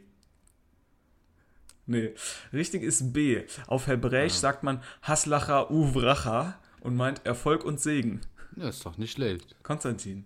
Nee, 1.87 2.13
richtig 2.51 2.83
ist 2.83 3.13
B. 3.13 3.43
Auf 3.65 3.87
Hebräisch 3.87 4.33
sagt 4.33 4.61
man 4.63 4.81
Haslacha 5.01 5.69
uvracha 5.69 6.59
und 6.81 6.97
meint 6.97 7.25
Erfolg 7.25 7.63
und 7.63 7.79
Segen. 7.79 8.21
Ja, 8.57 8.67
ist 8.67 8.85
doch 8.85 8.97
nicht 8.97 9.13
schlecht. 9.13 9.55
Konstantin, 9.63 10.25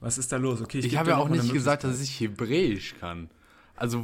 was 0.00 0.18
ist 0.18 0.32
da 0.32 0.36
los? 0.38 0.60
Okay, 0.60 0.78
Ich, 0.78 0.90
geb 0.90 0.98
habe 0.98 1.10
ja 1.10 1.16
auch 1.18 1.28
nicht 1.28 1.52
gesagt, 1.52 1.84
dass 1.84 2.00
ich 2.00 2.18
Hebräisch 2.20 2.96
kann. 2.98 3.30
Also, 3.76 4.02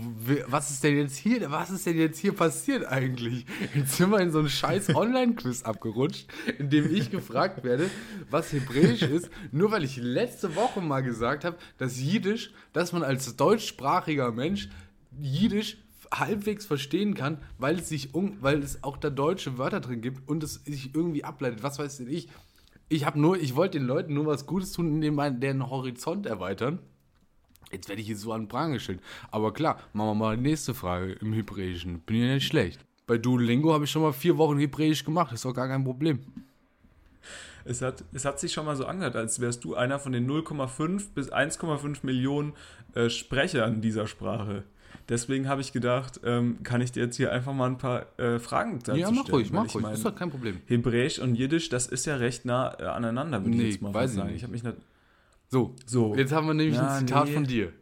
was 0.48 0.70
ist 0.70 0.84
denn 0.84 0.98
jetzt 0.98 1.16
hier, 1.16 1.50
was 1.50 1.70
ist 1.70 1.86
denn 1.86 1.96
jetzt 1.96 2.18
hier 2.18 2.32
passiert 2.32 2.84
eigentlich? 2.84 3.46
Jetzt 3.74 3.96
sind 3.96 4.10
wir 4.10 4.20
in 4.20 4.30
so 4.30 4.40
einen 4.40 4.50
scheiß 4.50 4.90
Online-Quiz 4.94 5.62
abgerutscht, 5.62 6.26
in 6.58 6.68
dem 6.68 6.94
ich 6.94 7.10
gefragt 7.10 7.64
werde, 7.64 7.90
was 8.30 8.52
Hebräisch 8.52 9.02
ist, 9.02 9.30
nur 9.50 9.72
weil 9.72 9.82
ich 9.82 9.96
letzte 9.96 10.54
Woche 10.56 10.82
mal 10.82 11.00
gesagt 11.00 11.44
habe, 11.44 11.56
dass 11.78 11.98
Jiddisch, 11.98 12.52
dass 12.74 12.92
man 12.92 13.02
als 13.02 13.34
deutschsprachiger 13.34 14.30
Mensch 14.30 14.68
Jiddisch 15.18 15.78
halbwegs 16.12 16.66
verstehen 16.66 17.14
kann, 17.14 17.38
weil 17.58 17.78
es 17.78 17.88
sich 17.88 18.14
um, 18.14 18.36
weil 18.40 18.62
es 18.62 18.84
auch 18.84 18.96
da 18.96 19.10
deutsche 19.10 19.58
Wörter 19.58 19.80
drin 19.80 20.02
gibt 20.02 20.28
und 20.28 20.42
es 20.42 20.54
sich 20.64 20.94
irgendwie 20.94 21.24
ableitet. 21.24 21.62
Was 21.62 21.78
weiß 21.78 21.98
denn 21.98 22.08
ich? 22.08 22.28
Ich 22.88 23.06
habe 23.06 23.18
nur, 23.18 23.38
ich 23.38 23.56
wollte 23.56 23.78
den 23.78 23.86
Leuten 23.86 24.14
nur 24.14 24.26
was 24.26 24.46
Gutes 24.46 24.72
tun, 24.72 24.88
indem 24.88 25.14
man 25.14 25.40
deren 25.40 25.70
Horizont 25.70 26.26
erweitern. 26.26 26.78
Jetzt 27.70 27.88
werde 27.88 28.02
ich 28.02 28.06
hier 28.06 28.18
so 28.18 28.32
an 28.32 28.42
den 28.42 28.48
Pranger 28.48 28.74
gestellt. 28.74 29.00
Aber 29.30 29.54
klar, 29.54 29.80
machen 29.94 30.10
wir 30.10 30.14
mal 30.14 30.36
die 30.36 30.42
nächste 30.42 30.74
Frage 30.74 31.12
im 31.12 31.32
Hebräischen. 31.32 32.00
Bin 32.00 32.16
ja 32.16 32.34
nicht 32.34 32.46
schlecht. 32.46 32.84
Bei 33.06 33.16
Duolingo 33.16 33.72
habe 33.72 33.84
ich 33.84 33.90
schon 33.90 34.02
mal 34.02 34.12
vier 34.12 34.36
Wochen 34.36 34.58
Hebräisch 34.58 35.04
gemacht. 35.04 35.32
Ist 35.32 35.46
doch 35.46 35.54
gar 35.54 35.68
kein 35.68 35.82
Problem. 35.82 36.20
Es 37.64 37.80
hat, 37.80 38.04
es 38.12 38.24
hat 38.24 38.40
sich 38.40 38.52
schon 38.52 38.66
mal 38.66 38.76
so 38.76 38.84
angehört, 38.84 39.16
als 39.16 39.40
wärst 39.40 39.64
du 39.64 39.74
einer 39.74 39.98
von 39.98 40.12
den 40.12 40.28
0,5 40.28 41.14
bis 41.14 41.32
1,5 41.32 41.98
Millionen 42.02 42.54
äh, 42.94 43.08
Sprechern 43.08 43.80
dieser 43.80 44.06
Sprache. 44.06 44.64
Deswegen 45.08 45.48
habe 45.48 45.60
ich 45.60 45.72
gedacht, 45.72 46.20
ähm, 46.24 46.62
kann 46.62 46.80
ich 46.80 46.92
dir 46.92 47.04
jetzt 47.04 47.16
hier 47.16 47.32
einfach 47.32 47.52
mal 47.52 47.66
ein 47.66 47.78
paar 47.78 48.06
äh, 48.18 48.38
Fragen 48.38 48.78
dazu 48.84 48.98
ja, 48.98 49.10
mach 49.10 49.22
stellen. 49.22 49.34
ruhig, 49.36 49.52
mach 49.52 49.66
ich 49.66 49.74
ruhig. 49.74 49.82
mein, 49.82 49.94
Ist 49.94 50.04
doch 50.04 50.14
kein 50.14 50.30
Problem. 50.30 50.60
Hebräisch 50.66 51.18
und 51.18 51.34
Jiddisch, 51.34 51.68
das 51.68 51.86
ist 51.86 52.06
ja 52.06 52.16
recht 52.16 52.44
nah 52.44 52.78
äh, 52.78 52.84
aneinander, 52.84 53.44
würde 53.44 53.56
Nee, 53.56 53.64
ich 53.64 53.72
jetzt 53.74 53.82
mal 53.82 53.92
weiß 53.94 54.10
ich 54.12 54.16
sagen. 54.16 54.28
nicht. 54.28 54.36
Ich 54.36 54.42
habe 54.44 54.52
mich 54.52 54.62
nicht, 54.62 54.76
So, 55.48 55.74
so. 55.86 56.14
jetzt 56.14 56.32
haben 56.32 56.46
wir 56.46 56.54
nämlich 56.54 56.76
Ja, 56.76 56.94
ein 56.94 57.06
Zitat 57.06 57.26
nee. 57.28 57.34
von 57.34 57.44
dir. 57.44 57.72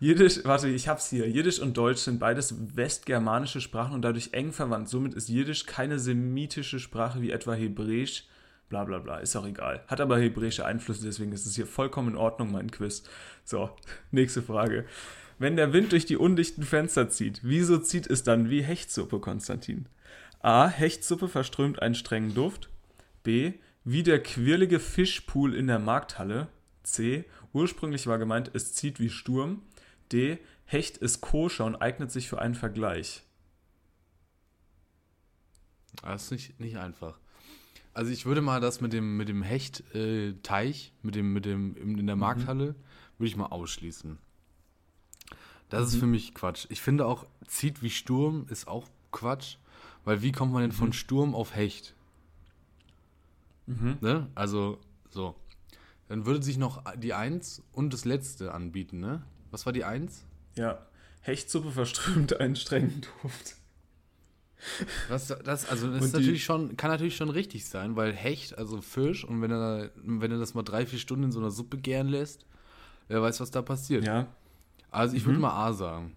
Jiddisch, 0.00 0.40
warte, 0.44 0.68
ich 0.68 0.86
hab's 0.86 1.10
hier. 1.10 1.28
Jiddisch 1.28 1.58
und 1.58 1.76
Deutsch 1.76 1.98
sind 2.02 2.20
beides 2.20 2.54
westgermanische 2.76 3.60
Sprachen 3.60 3.94
und 3.94 4.02
dadurch 4.02 4.30
eng 4.32 4.52
verwandt. 4.52 4.88
Somit 4.88 5.14
ist 5.14 5.28
Jiddisch 5.28 5.66
keine 5.66 5.98
semitische 5.98 6.78
Sprache 6.78 7.20
wie 7.20 7.32
etwa 7.32 7.54
Hebräisch. 7.54 8.24
Bla 8.68 8.84
bla 8.84 8.98
bla, 8.98 9.18
ist 9.18 9.34
auch 9.34 9.46
egal. 9.46 9.82
Hat 9.88 10.00
aber 10.00 10.18
hebräische 10.20 10.64
Einflüsse, 10.66 11.02
deswegen 11.02 11.32
ist 11.32 11.46
es 11.46 11.56
hier 11.56 11.66
vollkommen 11.66 12.10
in 12.10 12.16
Ordnung, 12.16 12.52
mein 12.52 12.70
Quiz. 12.70 13.02
So, 13.42 13.70
nächste 14.12 14.42
Frage. 14.42 14.84
Wenn 15.38 15.56
der 15.56 15.72
Wind 15.72 15.92
durch 15.92 16.04
die 16.04 16.16
undichten 16.16 16.64
Fenster 16.64 17.08
zieht, 17.08 17.40
wieso 17.42 17.78
zieht 17.78 18.08
es 18.08 18.24
dann 18.24 18.50
wie 18.50 18.62
Hechtsuppe, 18.62 19.20
Konstantin? 19.20 19.86
A. 20.40 20.68
Hechtsuppe 20.68 21.28
verströmt 21.28 21.80
einen 21.80 21.94
strengen 21.94 22.34
Duft. 22.34 22.68
B. 23.22 23.54
Wie 23.84 24.02
der 24.02 24.22
quirlige 24.22 24.80
Fischpool 24.80 25.54
in 25.54 25.68
der 25.68 25.78
Markthalle. 25.78 26.48
C. 26.82 27.24
Ursprünglich 27.52 28.06
war 28.06 28.18
gemeint, 28.18 28.50
es 28.54 28.74
zieht 28.74 29.00
wie 29.00 29.10
Sturm. 29.10 29.62
D. 30.12 30.38
Hecht 30.64 30.98
ist 30.98 31.20
koscher 31.20 31.64
und 31.64 31.76
eignet 31.76 32.10
sich 32.10 32.28
für 32.28 32.40
einen 32.40 32.54
Vergleich. 32.54 33.22
Das 36.02 36.24
ist 36.24 36.30
nicht, 36.30 36.60
nicht 36.60 36.76
einfach. 36.78 37.18
Also 37.94 38.12
ich 38.12 38.26
würde 38.26 38.42
mal 38.42 38.60
das 38.60 38.80
mit 38.80 38.92
dem, 38.92 39.16
mit 39.16 39.28
dem 39.28 39.42
Hecht-Teich, 39.42 40.92
mit 41.02 41.14
dem, 41.14 41.32
mit 41.32 41.44
dem, 41.44 41.76
in 41.76 42.06
der 42.06 42.16
Markthalle, 42.16 42.74
würde 43.18 43.28
ich 43.28 43.36
mal 43.36 43.46
ausschließen. 43.46 44.18
Das 45.70 45.88
ist 45.92 45.98
für 46.00 46.06
mich 46.06 46.34
Quatsch. 46.34 46.66
Ich 46.70 46.80
finde 46.80 47.06
auch, 47.06 47.26
zieht 47.46 47.82
wie 47.82 47.90
Sturm 47.90 48.46
ist 48.48 48.66
auch 48.68 48.86
Quatsch, 49.12 49.56
weil 50.04 50.22
wie 50.22 50.32
kommt 50.32 50.52
man 50.52 50.62
denn 50.62 50.72
von 50.72 50.92
Sturm 50.92 51.34
auf 51.34 51.54
Hecht? 51.54 51.94
Ne? 54.00 54.28
Also, 54.34 54.78
so. 55.10 55.34
Dann 56.08 56.24
würde 56.24 56.42
sich 56.42 56.56
noch 56.56 56.82
die 56.96 57.12
Eins 57.12 57.62
und 57.72 57.92
das 57.92 58.06
letzte 58.06 58.54
anbieten, 58.54 58.98
ne? 58.98 59.22
Was 59.50 59.66
war 59.66 59.74
die 59.74 59.84
Eins? 59.84 60.24
Ja. 60.54 60.86
Hechtsuppe 61.20 61.70
verströmt 61.70 62.40
einen 62.40 62.56
strengen 62.56 63.02
Duft. 63.22 63.56
Das, 65.10 65.26
das, 65.28 65.68
also 65.68 65.90
das 65.92 66.04
ist 66.06 66.14
die- 66.14 66.18
natürlich 66.20 66.44
schon, 66.44 66.76
kann 66.78 66.90
natürlich 66.90 67.16
schon 67.16 67.28
richtig 67.28 67.66
sein, 67.66 67.94
weil 67.94 68.12
Hecht, 68.14 68.56
also 68.56 68.80
Fisch, 68.80 69.24
und 69.24 69.42
wenn 69.42 69.50
er, 69.50 69.90
wenn 69.96 70.32
er 70.32 70.38
das 70.38 70.54
mal 70.54 70.62
drei, 70.62 70.86
vier 70.86 70.98
Stunden 70.98 71.24
in 71.24 71.32
so 71.32 71.38
einer 71.40 71.50
Suppe 71.50 71.76
gären 71.76 72.08
lässt, 72.08 72.46
wer 73.08 73.20
weiß, 73.22 73.38
was 73.40 73.50
da 73.50 73.60
passiert. 73.62 74.04
Ja. 74.04 74.26
Also 74.90 75.16
ich 75.16 75.24
würde 75.24 75.38
mal 75.38 75.52
A 75.52 75.72
sagen. 75.72 76.16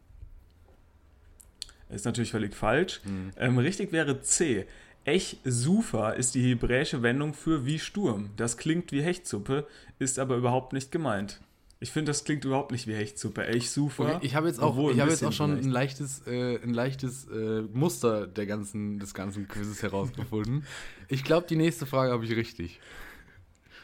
Ist 1.90 2.06
natürlich 2.06 2.32
völlig 2.32 2.56
falsch. 2.56 3.02
Hm. 3.04 3.32
Ähm, 3.38 3.58
richtig 3.58 3.92
wäre 3.92 4.22
C. 4.22 4.66
Ech 5.04 5.38
Sufa 5.44 6.12
ist 6.12 6.36
die 6.36 6.44
hebräische 6.44 7.02
Wendung 7.02 7.34
für 7.34 7.66
wie 7.66 7.80
Sturm. 7.80 8.30
Das 8.38 8.58
klingt 8.58 8.92
wie 8.92 9.02
Hechtsuppe, 9.02 9.68
ist 10.00 10.20
aber 10.20 10.36
überhaupt 10.36 10.74
nicht 10.74 10.92
gemeint. 10.92 11.42
Ich 11.80 11.92
finde, 11.92 12.12
das 12.12 12.24
klingt 12.24 12.46
überhaupt 12.46 12.72
nicht 12.72 12.86
wie 12.86 12.94
Hechtsuppe. 12.94 13.48
Ech 13.48 13.72
Sufa. 13.72 14.04
Okay, 14.04 14.20
ich 14.22 14.36
habe 14.36 14.48
jetzt 14.48 14.60
auch, 14.60 14.78
ich 14.92 15.00
habe 15.00 15.10
jetzt 15.10 15.24
auch 15.24 15.32
schon 15.32 15.50
vielleicht. 15.50 15.68
ein 15.68 15.72
leichtes, 15.72 16.28
äh, 16.28 16.60
ein 16.62 16.74
leichtes 16.76 17.28
äh, 17.30 17.64
Muster 17.74 18.28
der 18.28 18.46
ganzen, 18.46 19.00
des 19.00 19.16
ganzen 19.16 19.48
Quizzes 19.48 19.82
herausgefunden. 19.82 20.64
ich 21.08 21.24
glaube, 21.24 21.48
die 21.48 21.56
nächste 21.56 21.88
Frage 21.88 22.12
habe 22.12 22.24
ich 22.24 22.36
richtig. 22.36 22.80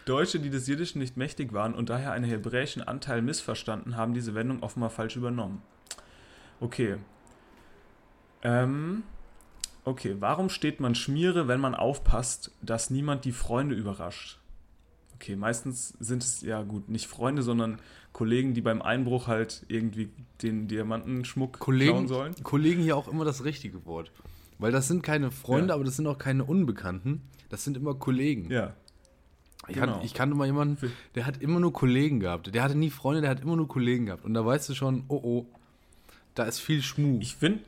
Deutsche, 0.07 0.39
die 0.39 0.49
des 0.49 0.67
Jiddischen 0.67 0.99
nicht 0.99 1.17
mächtig 1.17 1.53
waren 1.53 1.73
und 1.73 1.89
daher 1.89 2.11
einen 2.11 2.25
hebräischen 2.25 2.81
Anteil 2.81 3.21
missverstanden, 3.21 3.95
haben 3.95 4.13
diese 4.13 4.33
Wendung 4.35 4.63
offenbar 4.63 4.89
falsch 4.89 5.15
übernommen. 5.15 5.61
Okay. 6.59 6.97
Ähm, 8.43 9.03
okay, 9.83 10.15
warum 10.19 10.49
steht 10.49 10.79
man 10.79 10.95
Schmiere, 10.95 11.47
wenn 11.47 11.59
man 11.59 11.75
aufpasst, 11.75 12.51
dass 12.61 12.89
niemand 12.89 13.25
die 13.25 13.31
Freunde 13.31 13.75
überrascht? 13.75 14.39
Okay, 15.15 15.35
meistens 15.35 15.89
sind 15.99 16.21
es 16.23 16.41
ja 16.41 16.61
gut, 16.61 16.89
nicht 16.89 17.07
Freunde, 17.07 17.41
sondern 17.41 17.79
Kollegen, 18.13 18.53
die 18.53 18.61
beim 18.61 18.81
Einbruch 18.81 19.27
halt 19.27 19.65
irgendwie 19.67 20.09
den 20.43 20.67
Diamantenschmuck 20.67 21.53
klauen 21.53 21.65
Kollegen, 21.65 22.07
sollen. 22.07 22.35
Kollegen 22.43 22.81
hier 22.83 22.95
auch 22.97 23.07
immer 23.07 23.25
das 23.25 23.43
richtige 23.43 23.85
Wort. 23.85 24.11
Weil 24.59 24.71
das 24.71 24.87
sind 24.87 25.03
keine 25.03 25.31
Freunde, 25.31 25.69
Ja. 25.69 25.75
aber 25.75 25.83
das 25.83 25.95
sind 25.95 26.07
auch 26.07 26.17
keine 26.17 26.43
Unbekannten. 26.43 27.21
Das 27.49 27.63
sind 27.63 27.77
immer 27.77 27.93
Kollegen. 27.95 28.49
Ja, 28.51 28.73
Ich, 29.67 29.75
Genau. 29.75 29.93
kan- 29.93 30.01
ich 30.05 30.13
kannte 30.13 30.35
mal 30.35 30.45
jemanden, 30.45 30.77
der 31.15 31.25
hat 31.25 31.41
immer 31.41 31.59
nur 31.59 31.73
Kollegen 31.73 32.19
gehabt. 32.19 32.53
Der 32.53 32.63
hatte 32.63 32.75
nie 32.77 32.89
Freunde, 32.89 33.21
der 33.21 33.29
hat 33.31 33.41
immer 33.41 33.55
nur 33.55 33.67
Kollegen 33.67 34.05
gehabt. 34.05 34.23
Und 34.23 34.33
da 34.33 34.45
weißt 34.45 34.69
du 34.69 34.73
schon, 34.75 35.03
oh 35.09 35.19
oh, 35.23 35.45
da 36.35 36.43
ist 36.45 36.59
viel 36.59 36.81
Schmuh. 36.81 37.19
Ich 37.21 37.35
finde, 37.35 37.59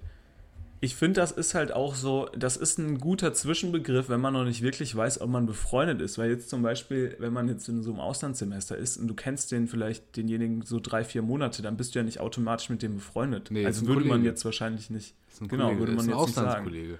ich 0.81 0.95
find, 0.95 1.17
das 1.17 1.31
ist 1.33 1.55
halt 1.55 1.73
auch 1.73 1.95
so, 1.95 2.29
das 2.37 2.55
ist 2.55 2.77
ein 2.77 2.99
guter 2.99 3.33
Zwischenbegriff, 3.33 4.07
wenn 4.07 4.21
man 4.21 4.31
noch 4.31 4.45
nicht 4.45 4.61
wirklich 4.61 4.95
weiß, 4.95 5.19
ob 5.19 5.29
man 5.29 5.45
befreundet 5.45 5.99
ist. 5.99 6.17
Weil 6.17 6.29
jetzt 6.29 6.49
zum 6.49 6.61
Beispiel, 6.61 7.17
wenn 7.19 7.33
man 7.33 7.49
jetzt 7.49 7.67
in 7.67 7.83
so 7.83 7.89
einem 7.91 7.99
Auslandssemester 7.99 8.77
ist 8.77 8.95
und 8.95 9.07
du 9.09 9.13
kennst 9.13 9.51
den 9.51 9.67
vielleicht 9.67 10.15
denjenigen 10.15 10.61
so 10.61 10.79
drei, 10.79 11.03
vier 11.03 11.21
Monate, 11.21 11.61
dann 11.61 11.75
bist 11.75 11.95
du 11.95 11.99
ja 11.99 12.05
nicht 12.05 12.21
automatisch 12.21 12.69
mit 12.69 12.81
dem 12.81 12.95
befreundet. 12.95 13.49
Nee, 13.51 13.65
also 13.65 13.87
würde 13.87 14.01
man 14.01 14.09
Kollege. 14.11 14.29
jetzt 14.29 14.45
wahrscheinlich 14.45 14.89
nicht. 14.89 15.15
Das 15.25 15.33
ist 15.35 15.41
ein 15.41 15.47
genau, 15.49 15.63
Kollege, 15.65 15.79
würde 15.81 15.91
man 15.93 16.05
ist 16.05 16.11
ein 16.13 16.17
jetzt 16.17 16.27
nicht 16.27 16.35
sagen. 16.35 16.47
Auslandskollege. 16.47 16.99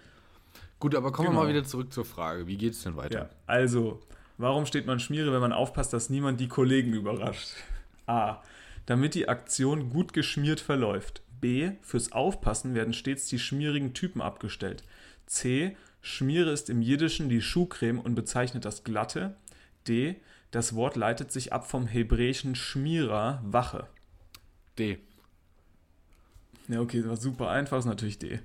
Gut, 0.80 0.96
aber 0.96 1.12
kommen 1.14 1.28
wir 1.28 1.32
Genau. 1.32 1.44
mal 1.44 1.50
wieder 1.50 1.64
zurück 1.64 1.94
zur 1.94 2.04
Frage. 2.04 2.48
Wie 2.48 2.58
geht's 2.58 2.84
denn 2.84 2.98
weiter? 2.98 3.18
Ja, 3.20 3.30
also, 3.46 4.02
warum 4.40 4.66
steht 4.66 4.88
man 4.88 5.00
Schmiere, 5.00 5.32
wenn 5.32 5.42
man 5.42 5.54
aufpasst, 5.54 5.94
dass 5.94 6.10
niemand 6.10 6.40
die 6.40 6.48
Kollegen 6.48 6.94
überrascht? 6.94 7.50
A. 8.08 8.42
Damit 8.88 9.14
die 9.14 9.30
Aktion 9.30 9.92
gut 9.92 10.14
geschmiert 10.14 10.60
verläuft. 10.60 11.22
B. 11.40 11.74
Fürs 11.84 12.12
Aufpassen 12.12 12.74
werden 12.74 12.94
stets 12.94 13.28
die 13.28 13.38
schmierigen 13.38 13.94
Typen 13.94 14.22
abgestellt. 14.22 14.84
C. 15.28 15.78
Schmiere 16.02 16.52
ist 16.52 16.70
im 16.70 16.82
Jiddischen 16.82 17.30
die 17.30 17.42
Schuhcreme 17.42 18.00
und 18.00 18.16
bezeichnet 18.16 18.66
das 18.66 18.84
Glatte. 18.84 19.36
D. 19.88 20.16
Das 20.52 20.74
Wort 20.74 20.96
leitet 20.96 21.32
sich 21.32 21.54
ab 21.54 21.70
vom 21.70 21.86
hebräischen 21.86 22.56
Schmierer, 22.56 23.42
Wache. 23.44 23.88
D. 24.80 24.98
Ja, 26.68 26.82
okay, 26.82 27.00
das 27.00 27.10
war 27.10 27.18
super 27.18 27.50
einfach, 27.50 27.78
ist 27.80 27.86
natürlich 27.86 28.18
D. 28.18 28.40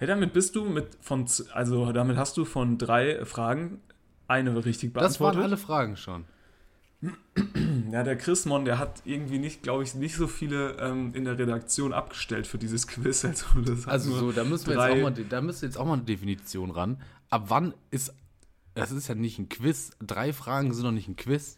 Ja, 0.00 0.06
damit 0.06 0.32
bist 0.32 0.56
du 0.56 0.64
mit 0.64 0.96
von, 1.00 1.26
also 1.52 1.92
damit 1.92 2.16
hast 2.16 2.36
du 2.36 2.44
von 2.44 2.76
drei 2.76 3.24
Fragen 3.24 3.80
eine 4.32 4.64
richtig 4.64 4.92
Das 4.94 5.02
beantwortet. 5.18 5.36
waren 5.38 5.44
alle 5.44 5.56
Fragen 5.56 5.96
schon. 5.96 6.24
Ja, 7.90 8.04
der 8.04 8.16
Chrismon, 8.16 8.64
der 8.64 8.78
hat 8.78 9.02
irgendwie 9.04 9.38
nicht, 9.40 9.62
glaube 9.64 9.82
ich, 9.82 9.94
nicht 9.94 10.14
so 10.14 10.28
viele 10.28 10.76
ähm, 10.78 11.12
in 11.14 11.24
der 11.24 11.36
Redaktion 11.36 11.92
abgestellt 11.92 12.46
für 12.46 12.58
dieses 12.58 12.86
Quiz. 12.86 13.24
Also, 13.24 13.44
das 13.60 13.88
Also 13.88 14.12
so, 14.16 14.32
da 14.32 14.44
müssen 14.44 14.68
wir 14.68 14.76
drei- 14.76 14.90
jetzt 14.96 14.98
auch 14.98 15.10
mal, 15.18 15.24
da 15.24 15.40
müsste 15.40 15.66
jetzt 15.66 15.76
auch 15.76 15.84
mal 15.86 15.94
eine 15.94 16.02
Definition 16.02 16.70
ran. 16.70 17.00
Ab 17.28 17.46
wann 17.48 17.74
ist, 17.90 18.14
das 18.74 18.92
ist 18.92 19.08
ja 19.08 19.14
nicht 19.16 19.38
ein 19.40 19.48
Quiz, 19.48 19.90
drei 20.00 20.32
Fragen 20.32 20.72
sind 20.72 20.84
doch 20.84 20.92
nicht 20.92 21.08
ein 21.08 21.16
Quiz. 21.16 21.56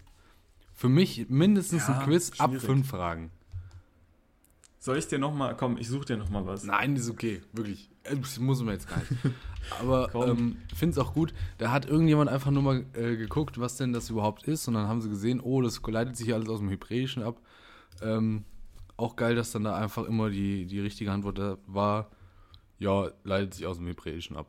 Für 0.73 0.89
mich 0.89 1.27
mindestens 1.29 1.87
Ja, 1.89 1.99
ein 1.99 2.05
Quiz 2.07 2.33
ab 2.41 2.51
schwierig. 2.51 2.65
fünf 2.67 2.89
Fragen. 2.89 3.31
Soll 4.81 4.97
ich 4.99 5.07
dir 5.09 5.19
nochmal, 5.19 5.57
komm, 5.57 5.77
ich 5.79 5.89
suche 5.89 6.07
dir 6.07 6.17
nochmal 6.17 6.47
was. 6.47 6.65
Nein, 6.65 6.97
ist 6.97 7.09
okay, 7.11 7.43
wirklich. 7.53 7.91
Äh, 8.05 8.17
Das 8.17 8.39
muss 8.39 8.63
man 8.63 8.75
jetzt 8.75 8.89
gar 8.89 8.99
nicht. 8.99 9.11
Aber 9.81 10.15
ähm, 10.15 10.59
finde 10.75 10.93
es 10.93 10.99
auch 10.99 11.15
gut. 11.15 11.33
Da 11.59 11.71
hat 11.71 11.87
irgendjemand 11.87 12.31
einfach 12.31 12.51
nur 12.51 12.63
mal 12.63 12.85
äh, 12.93 13.17
geguckt, 13.17 13.59
was 13.59 13.77
denn 13.77 13.93
das 13.93 14.11
überhaupt 14.11 14.45
ist. 14.45 14.69
Und 14.69 14.75
dann 14.75 14.89
haben 14.89 15.01
sie 15.01 15.09
gesehen, 15.09 15.41
oh, 15.41 15.63
das 15.63 15.81
leitet 15.87 16.17
sich 16.17 16.33
alles 16.35 16.49
aus 16.49 16.61
dem 16.61 16.69
Hebräischen 16.69 17.23
ab. 17.23 17.41
Ähm, 18.03 18.45
auch 18.97 19.17
geil, 19.17 19.35
dass 19.35 19.53
dann 19.53 19.65
da 19.65 19.75
einfach 19.77 20.05
immer 20.05 20.31
die, 20.31 20.67
die 20.67 20.81
richtige 20.81 21.11
Antwort 21.11 21.39
da 21.39 21.59
war, 21.67 22.11
ja, 22.79 23.11
leitet 23.25 23.55
sich 23.55 23.67
aus 23.67 23.79
dem 23.79 23.87
Hebräischen 23.87 24.37
ab. 24.37 24.47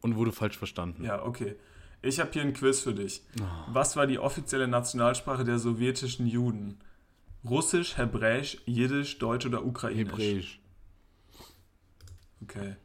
Und 0.00 0.14
wurde 0.16 0.32
falsch 0.32 0.56
verstanden. 0.56 1.04
Ja, 1.04 1.24
okay. 1.24 1.56
Ich 2.02 2.20
habe 2.20 2.30
hier 2.32 2.42
ein 2.42 2.52
Quiz 2.52 2.80
für 2.80 2.94
dich. 2.94 3.22
Was 3.68 3.96
war 3.96 4.06
die 4.06 4.18
offizielle 4.20 4.68
Nationalsprache 4.68 5.42
der 5.44 5.58
sowjetischen 5.58 6.26
Juden? 6.26 6.78
Russisch, 7.44 7.96
Hebräisch, 7.96 8.58
Jiddisch, 8.66 9.18
Deutsch 9.18 9.46
oder 9.46 9.64
Ukrainisch? 9.64 10.12
Hebräisch. 10.12 10.60
Okay. 12.42 12.76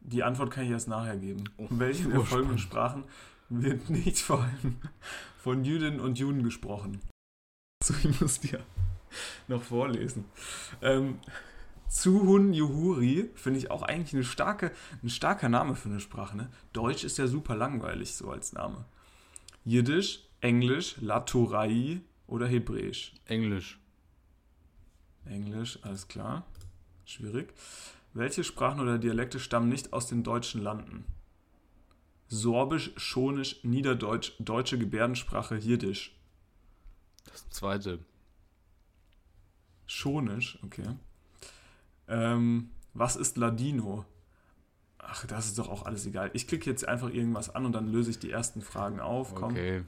Die 0.00 0.22
Antwort 0.22 0.50
kann 0.50 0.64
ich 0.64 0.70
erst 0.70 0.88
nachher 0.88 1.16
geben. 1.16 1.44
Oh, 1.56 1.66
Welche 1.70 2.08
der 2.08 2.20
folgenden. 2.20 2.58
Sprachen 2.58 3.04
wird 3.48 3.90
nicht 3.90 4.18
vor 4.18 4.42
allem 4.42 4.78
von 5.42 5.64
Jüdinnen 5.64 6.00
und 6.00 6.18
Juden 6.18 6.42
gesprochen? 6.42 7.00
So, 7.82 7.94
ich 8.02 8.20
muss 8.20 8.40
dir 8.40 8.64
noch 9.48 9.62
vorlesen. 9.62 10.24
Ähm, 10.80 11.18
Zuhun 11.88 12.54
Juhuri 12.54 13.30
finde 13.34 13.58
ich 13.58 13.70
auch 13.70 13.82
eigentlich 13.82 14.14
eine 14.14 14.24
starke, 14.24 14.70
ein 15.02 15.10
starker 15.10 15.48
Name 15.48 15.74
für 15.74 15.88
eine 15.88 16.00
Sprache. 16.00 16.36
Ne? 16.36 16.48
Deutsch 16.72 17.04
ist 17.04 17.18
ja 17.18 17.26
super 17.26 17.56
langweilig 17.56 18.14
so 18.14 18.30
als 18.30 18.52
Name. 18.52 18.84
Jiddisch, 19.64 20.20
Englisch, 20.40 20.96
Laturai 21.00 22.00
oder 22.26 22.46
Hebräisch? 22.46 23.14
Englisch. 23.26 23.80
Englisch, 25.24 25.78
alles 25.82 26.06
klar. 26.06 26.46
Schwierig. 27.04 27.52
Welche 28.12 28.44
Sprachen 28.44 28.80
oder 28.80 28.98
Dialekte 28.98 29.38
stammen 29.38 29.68
nicht 29.68 29.92
aus 29.92 30.06
den 30.06 30.22
deutschen 30.24 30.62
Landen? 30.62 31.04
Sorbisch, 32.28 32.92
Schonisch, 32.96 33.62
Niederdeutsch, 33.64 34.32
deutsche 34.38 34.78
Gebärdensprache, 34.78 35.56
Jiddisch. 35.56 36.16
Das 37.24 37.48
zweite. 37.50 38.00
Schonisch, 39.86 40.58
okay. 40.64 40.86
Ähm, 42.08 42.70
was 42.94 43.16
ist 43.16 43.36
Ladino? 43.36 44.04
Ach, 44.98 45.26
das 45.26 45.46
ist 45.46 45.58
doch 45.58 45.68
auch 45.68 45.86
alles 45.86 46.06
egal. 46.06 46.30
Ich 46.34 46.46
klicke 46.46 46.70
jetzt 46.70 46.86
einfach 46.86 47.10
irgendwas 47.10 47.52
an 47.54 47.64
und 47.64 47.72
dann 47.72 47.88
löse 47.88 48.10
ich 48.10 48.18
die 48.18 48.30
ersten 48.30 48.62
Fragen 48.62 49.00
auf. 49.00 49.34
Komm, 49.34 49.52
Okay. 49.52 49.82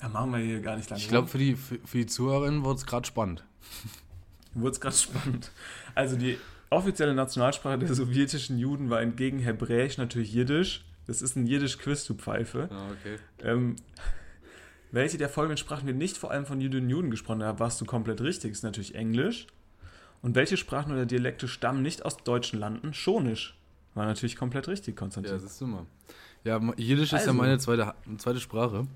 dann 0.00 0.12
machen 0.12 0.32
wir 0.32 0.38
hier 0.40 0.60
gar 0.60 0.76
nicht 0.76 0.90
lange. 0.90 1.00
Ich 1.02 1.08
glaube, 1.08 1.28
für 1.28 1.38
die, 1.38 1.54
für, 1.54 1.78
für 1.84 1.98
die 1.98 2.06
Zuhörerinnen 2.06 2.64
wurde 2.64 2.78
es 2.78 2.86
gerade 2.86 3.06
spannend. 3.06 3.44
Wurde 4.54 4.70
es 4.72 4.80
gerade 4.80 4.96
spannend. 4.96 5.52
Also 5.94 6.16
die 6.16 6.38
offizielle 6.70 7.14
Nationalsprache 7.14 7.78
der 7.78 7.94
sowjetischen 7.94 8.58
Juden 8.58 8.90
war 8.90 9.00
entgegen 9.00 9.38
Hebräisch 9.38 9.98
natürlich 9.98 10.32
Jiddisch. 10.32 10.84
Das 11.06 11.22
ist 11.22 11.36
ein 11.36 11.46
Jiddisch-Quiz, 11.46 12.04
du 12.06 12.14
Pfeife. 12.14 12.68
Ja, 12.70 12.86
okay. 12.90 13.16
Ähm, 13.42 13.76
welche 14.90 15.16
der 15.18 15.28
folgenden 15.28 15.56
Sprachen 15.58 15.86
wird 15.86 15.96
nicht 15.96 16.16
vor 16.18 16.30
allem 16.30 16.46
von 16.46 16.60
Jüdinnen 16.60 16.84
und 16.84 16.90
Juden 16.90 17.10
gesprochen? 17.10 17.40
Da 17.40 17.58
warst 17.58 17.80
du 17.80 17.84
komplett 17.84 18.20
richtig. 18.20 18.50
Das 18.52 18.58
ist 18.58 18.62
natürlich 18.64 18.94
Englisch. 18.94 19.46
Und 20.22 20.34
welche 20.34 20.56
Sprachen 20.56 20.92
oder 20.92 21.06
Dialekte 21.06 21.46
stammen 21.48 21.82
nicht 21.82 22.04
aus 22.04 22.16
deutschen 22.18 22.58
Landen? 22.58 22.92
Schonisch. 22.92 23.56
War 23.94 24.04
natürlich 24.06 24.36
komplett 24.36 24.68
richtig, 24.68 24.94
Ja, 24.94 24.98
Konstantin. 24.98 25.32
das 25.32 25.42
ist 25.44 25.60
immer. 25.62 25.86
Ja, 26.44 26.60
Jiddisch 26.76 27.04
ist 27.06 27.12
ja 27.12 27.18
Also. 27.18 27.32
meine 27.34 27.58
zweite, 27.58 27.94
zweite 28.18 28.40
Sprache. 28.40 28.86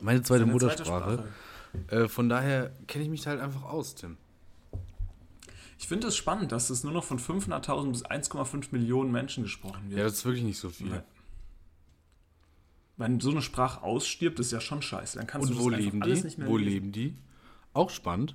Meine 0.00 0.22
zweite 0.22 0.44
Deine 0.44 0.58
zweite 0.58 0.66
Muttersprache. 0.74 1.24
Äh, 1.88 2.08
von 2.08 2.28
daher 2.28 2.72
kenne 2.86 3.04
ich 3.04 3.10
mich 3.10 3.26
halt 3.26 3.40
einfach 3.40 3.64
aus, 3.64 3.94
Tim. 3.94 4.16
Ich 5.78 5.88
finde 5.88 6.08
es 6.08 6.16
spannend, 6.16 6.52
dass 6.52 6.70
es 6.70 6.84
nur 6.84 6.92
noch 6.92 7.04
von 7.04 7.18
500.000 7.18 7.90
bis 7.90 8.04
1,5 8.06 8.68
Millionen 8.72 9.12
Menschen 9.12 9.42
gesprochen 9.42 9.90
wird. 9.90 9.98
Ja, 9.98 10.04
das 10.04 10.14
ist 10.14 10.24
wirklich 10.24 10.44
nicht 10.44 10.58
so 10.58 10.70
viel. 10.70 10.88
Ja. 10.90 11.04
Wenn 12.96 13.20
so 13.20 13.30
eine 13.30 13.42
Sprache 13.42 13.82
ausstirbt, 13.82 14.40
ist 14.40 14.52
ja 14.52 14.60
schon 14.60 14.80
scheiße. 14.80 15.18
Dann 15.18 15.26
kannst 15.26 15.50
Und 15.50 15.58
du 15.58 15.62
wo 15.64 15.68
das 15.70 15.78
leben 15.80 16.00
die? 16.00 16.10
nicht 16.22 16.38
mehr 16.38 16.48
Wo 16.48 16.56
lesen. 16.56 16.70
leben 16.70 16.92
die? 16.92 17.14
Auch 17.74 17.90
spannend. 17.90 18.34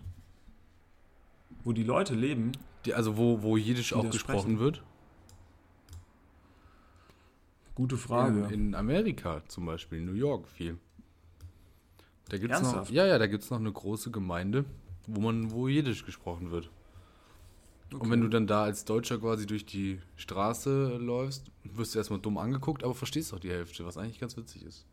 Wo 1.63 1.73
die 1.73 1.83
Leute 1.83 2.13
leben, 2.13 2.51
Die, 2.85 2.93
also 2.93 3.17
wo, 3.17 3.41
wo 3.41 3.57
Jiddisch 3.57 3.93
auch 3.93 4.03
das 4.03 4.11
gesprochen 4.13 4.39
sprechen. 4.39 4.59
wird. 4.59 4.83
gute 7.75 7.97
Frage. 7.97 8.41
In, 8.45 8.67
in 8.67 8.75
Amerika 8.75 9.41
zum 9.47 9.65
Beispiel, 9.65 9.99
in 9.99 10.05
New 10.05 10.13
York 10.13 10.47
viel. 10.47 10.77
Da 12.29 12.37
gibt's 12.37 12.61
noch, 12.61 12.89
ja, 12.89 13.05
ja, 13.07 13.17
da 13.17 13.27
gibt 13.27 13.43
es 13.43 13.49
noch 13.49 13.59
eine 13.59 13.71
große 13.71 14.11
Gemeinde, 14.11 14.65
wo 15.07 15.21
man, 15.21 15.51
wo 15.51 15.67
Jiddisch 15.67 16.05
gesprochen 16.05 16.51
wird. 16.51 16.69
Und 17.93 18.09
wenn 18.09 18.21
du 18.21 18.29
dann 18.29 18.47
da 18.47 18.63
als 18.63 18.85
Deutscher 18.85 19.17
quasi 19.17 19.45
durch 19.45 19.65
die 19.65 19.99
Straße 20.15 20.97
läufst, 20.97 21.51
wirst 21.63 21.93
du 21.93 21.99
erstmal 21.99 22.19
dumm 22.19 22.37
angeguckt, 22.37 22.83
aber 22.83 22.93
verstehst 22.93 23.33
auch 23.33 23.39
die 23.39 23.49
Hälfte, 23.49 23.85
was 23.85 23.97
eigentlich 23.97 24.19
ganz 24.19 24.37
witzig 24.37 24.63
ist. 24.63 24.85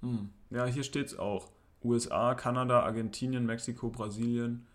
Hm. 0.00 0.30
Ja, 0.50 0.64
hier 0.66 0.84
steht 0.84 1.06
es 1.06 1.18
auch. 1.18 1.50
USA, 1.84 2.34
Kanada, 2.34 2.80
Argentinien, 2.80 3.44
Mexiko, 3.44 3.90
Brasilien. 3.90 4.66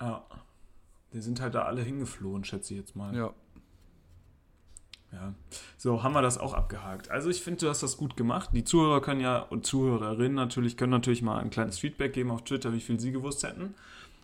Ja. 0.00 0.24
Die 1.12 1.20
sind 1.20 1.40
halt 1.40 1.54
da 1.54 1.62
alle 1.62 1.82
hingeflohen, 1.82 2.44
schätze 2.44 2.74
ich 2.74 2.80
jetzt 2.80 2.96
mal. 2.96 3.14
Ja. 3.14 3.32
Ja. 5.12 5.34
So, 5.76 6.02
haben 6.02 6.12
wir 6.12 6.22
das 6.22 6.36
auch 6.36 6.52
abgehakt. 6.52 7.10
Also 7.10 7.30
ich 7.30 7.42
finde, 7.42 7.60
du 7.60 7.68
hast 7.68 7.82
das 7.82 7.96
gut 7.96 8.16
gemacht. 8.16 8.50
Die 8.52 8.64
Zuhörer 8.64 9.00
können 9.00 9.20
ja 9.20 9.38
und 9.38 9.64
Zuhörerinnen 9.64 10.34
natürlich 10.34 10.76
können 10.76 10.90
natürlich 10.90 11.22
mal 11.22 11.38
ein 11.38 11.50
kleines 11.50 11.78
Feedback 11.78 12.12
geben 12.12 12.30
auf 12.30 12.44
Twitter, 12.44 12.72
wie 12.72 12.80
viel 12.80 12.98
sie 13.00 13.12
gewusst 13.12 13.42
hätten. 13.44 13.74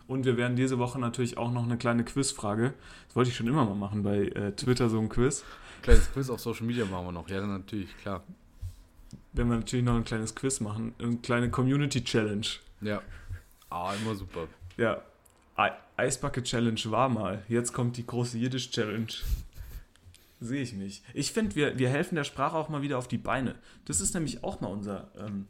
Und 0.07 0.25
wir 0.25 0.37
werden 0.37 0.55
diese 0.55 0.79
Woche 0.79 0.99
natürlich 0.99 1.37
auch 1.37 1.51
noch 1.51 1.63
eine 1.63 1.77
kleine 1.77 2.03
Quizfrage. 2.03 2.73
Das 3.07 3.15
wollte 3.15 3.29
ich 3.29 3.35
schon 3.35 3.47
immer 3.47 3.65
mal 3.65 3.75
machen 3.75 4.03
bei 4.03 4.27
äh, 4.27 4.51
Twitter 4.51 4.89
so 4.89 4.99
ein 4.99 5.09
Quiz. 5.09 5.43
Kleines 5.81 6.11
Quiz 6.11 6.29
auf 6.29 6.39
Social 6.39 6.65
Media 6.65 6.85
machen 6.85 7.05
wir 7.05 7.11
noch. 7.11 7.29
Ja, 7.29 7.39
dann 7.39 7.49
natürlich, 7.49 7.95
klar. 7.97 8.23
Werden 9.33 9.49
wir 9.49 9.57
natürlich 9.57 9.85
noch 9.85 9.95
ein 9.95 10.03
kleines 10.03 10.35
Quiz 10.35 10.59
machen. 10.59 10.93
Eine 10.99 11.17
kleine 11.17 11.49
Community 11.49 12.03
Challenge. 12.03 12.47
Ja. 12.81 13.01
Ah, 13.69 13.93
immer 14.01 14.15
super. 14.15 14.47
Ja, 14.77 15.01
I 15.57 15.69
Eisbucket 15.97 16.45
Challenge 16.45 16.79
war 16.85 17.09
mal. 17.09 17.43
Jetzt 17.47 17.73
kommt 17.73 17.97
die 17.97 18.05
große 18.05 18.37
Jiddisch 18.37 18.71
Challenge. 18.71 19.13
Sehe 20.39 20.61
ich 20.61 20.73
mich. 20.73 21.03
Ich 21.13 21.31
finde, 21.31 21.55
wir, 21.55 21.77
wir 21.77 21.89
helfen 21.89 22.15
der 22.15 22.23
Sprache 22.23 22.57
auch 22.57 22.69
mal 22.69 22.81
wieder 22.81 22.97
auf 22.97 23.07
die 23.07 23.17
Beine. 23.17 23.55
Das 23.85 24.01
ist 24.01 24.13
nämlich 24.13 24.43
auch 24.43 24.61
mal 24.61 24.67
unser, 24.67 25.11
ähm, 25.17 25.47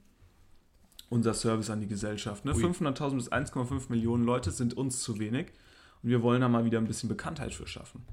unser 1.13 1.33
Service 1.33 1.69
an 1.69 1.79
die 1.79 1.87
Gesellschaft. 1.87 2.43
Ne? 2.45 2.53
Ui. 2.55 2.63
500.000 2.63 3.15
bis 3.15 3.31
1,5 3.31 3.89
Millionen 3.89 4.23
Leute 4.23 4.51
sind 4.51 4.73
uns 4.75 5.01
zu 5.01 5.19
wenig. 5.19 5.47
Und 6.01 6.09
wir 6.09 6.21
wollen 6.21 6.41
da 6.41 6.49
mal 6.49 6.65
wieder 6.65 6.79
ein 6.79 6.87
bisschen 6.87 7.07
Bekanntheit 7.07 7.53
für 7.53 7.67
schaffen. 7.67 8.03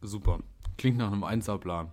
Super. 0.00 0.38
Klingt 0.78 0.96
nach 0.96 1.12
einem 1.12 1.24
Einserplan. 1.24 1.90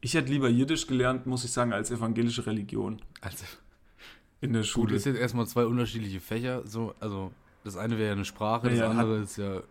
Ich 0.00 0.14
hätte 0.14 0.30
lieber 0.32 0.48
Jiddisch 0.48 0.86
gelernt, 0.86 1.26
muss 1.26 1.44
ich 1.44 1.52
sagen, 1.52 1.72
als 1.72 1.90
evangelische 1.90 2.46
Religion 2.46 3.00
Also, 3.20 3.44
in 4.40 4.52
der 4.52 4.62
gut, 4.62 4.68
Schule. 4.68 4.94
ist 4.96 5.06
jetzt 5.06 5.18
erstmal 5.18 5.46
zwei 5.46 5.66
unterschiedliche 5.66 6.20
Fächer. 6.20 6.66
So, 6.66 6.94
also, 7.00 7.32
das 7.64 7.76
eine 7.76 7.98
wäre 7.98 8.06
ja 8.08 8.12
eine 8.12 8.24
Sprache, 8.24 8.68
das 8.70 8.78
Ja, 8.78 8.84
hat- 8.84 8.90
andere 8.92 9.18
ist 9.18 9.36
ja. 9.36 9.62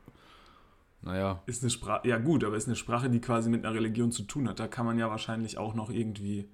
Naja, 1.04 1.42
Ist 1.46 1.62
eine 1.64 1.70
Sprache, 1.70 2.08
ja 2.08 2.18
gut, 2.18 2.44
aber 2.44 2.58
ist 2.58 2.68
eine 2.68 2.76
Sprache, 2.76 3.10
die 3.10 3.22
quasi 3.22 3.50
mit 3.50 3.64
einer 3.64 3.74
Religion 3.76 4.12
zu 4.12 4.24
tun 4.24 4.50
hat. 4.50 4.60
Da 4.60 4.68
kann 4.68 4.86
man 4.86 4.98
ja 4.98 5.10
wahrscheinlich 5.10 5.58
auch 5.58 5.76
noch 5.76 5.90
irgendwie, 5.92 6.50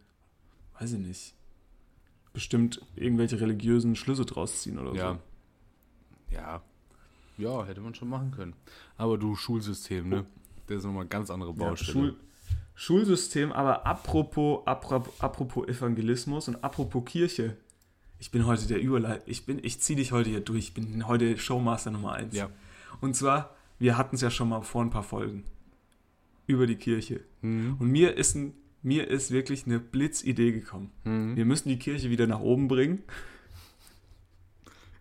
weiß 0.79 0.91
ich 0.93 0.99
nicht, 0.99 1.33
bestimmt 2.33 2.81
irgendwelche 2.95 3.39
religiösen 3.39 3.95
Schlüsse 3.95 4.25
draus 4.25 4.61
ziehen 4.61 4.79
oder 4.79 4.93
ja. 4.93 5.13
so. 5.13 6.35
Ja. 6.35 6.61
Ja, 7.37 7.65
hätte 7.65 7.81
man 7.81 7.95
schon 7.95 8.09
machen 8.09 8.31
können. 8.31 8.53
Aber 8.97 9.17
du 9.17 9.35
Schulsystem, 9.35 10.09
ne? 10.09 10.25
Das 10.67 10.77
ist 10.77 10.83
nochmal 10.83 11.01
eine 11.01 11.09
ganz 11.09 11.29
andere 11.29 11.51
Ja, 11.51 11.55
Baustelle. 11.57 11.91
Schul 11.91 12.15
Schulsystem, 12.75 13.51
aber 13.51 13.85
apropos, 13.85 14.65
apropos, 14.65 15.13
apropos 15.19 15.67
Evangelismus 15.67 16.47
und 16.47 16.63
apropos 16.63 17.05
Kirche. 17.05 17.55
Ich 18.17 18.31
bin 18.31 18.45
heute 18.47 18.67
der 18.67 18.81
Überleit, 18.81 19.21
ich 19.27 19.45
bin, 19.45 19.59
ich 19.63 19.79
ziehe 19.79 19.97
dich 19.97 20.11
heute 20.11 20.29
hier 20.29 20.39
durch. 20.39 20.69
Ich 20.69 20.73
bin 20.73 21.07
heute 21.07 21.37
Showmaster 21.37 21.91
Nummer 21.91 22.13
1. 22.13 22.35
Ja. 22.35 22.49
Und 22.99 23.15
zwar, 23.15 23.55
wir 23.77 23.97
hatten 23.97 24.15
es 24.15 24.21
ja 24.21 24.31
schon 24.31 24.49
mal 24.49 24.61
vor 24.61 24.81
ein 24.81 24.89
paar 24.89 25.03
Folgen 25.03 25.43
über 26.47 26.65
die 26.65 26.75
Kirche. 26.77 27.21
Mhm. 27.41 27.75
Und 27.79 27.89
mir 27.89 28.17
ist, 28.17 28.35
ein, 28.35 28.53
mir 28.83 29.07
ist 29.07 29.31
wirklich 29.31 29.65
eine 29.65 29.79
Blitzidee 29.79 30.51
gekommen. 30.51 30.91
Mhm. 31.05 31.35
Wir 31.35 31.45
müssen 31.45 31.69
die 31.69 31.79
Kirche 31.79 32.09
wieder 32.09 32.27
nach 32.27 32.41
oben 32.41 32.67
bringen. 32.67 33.01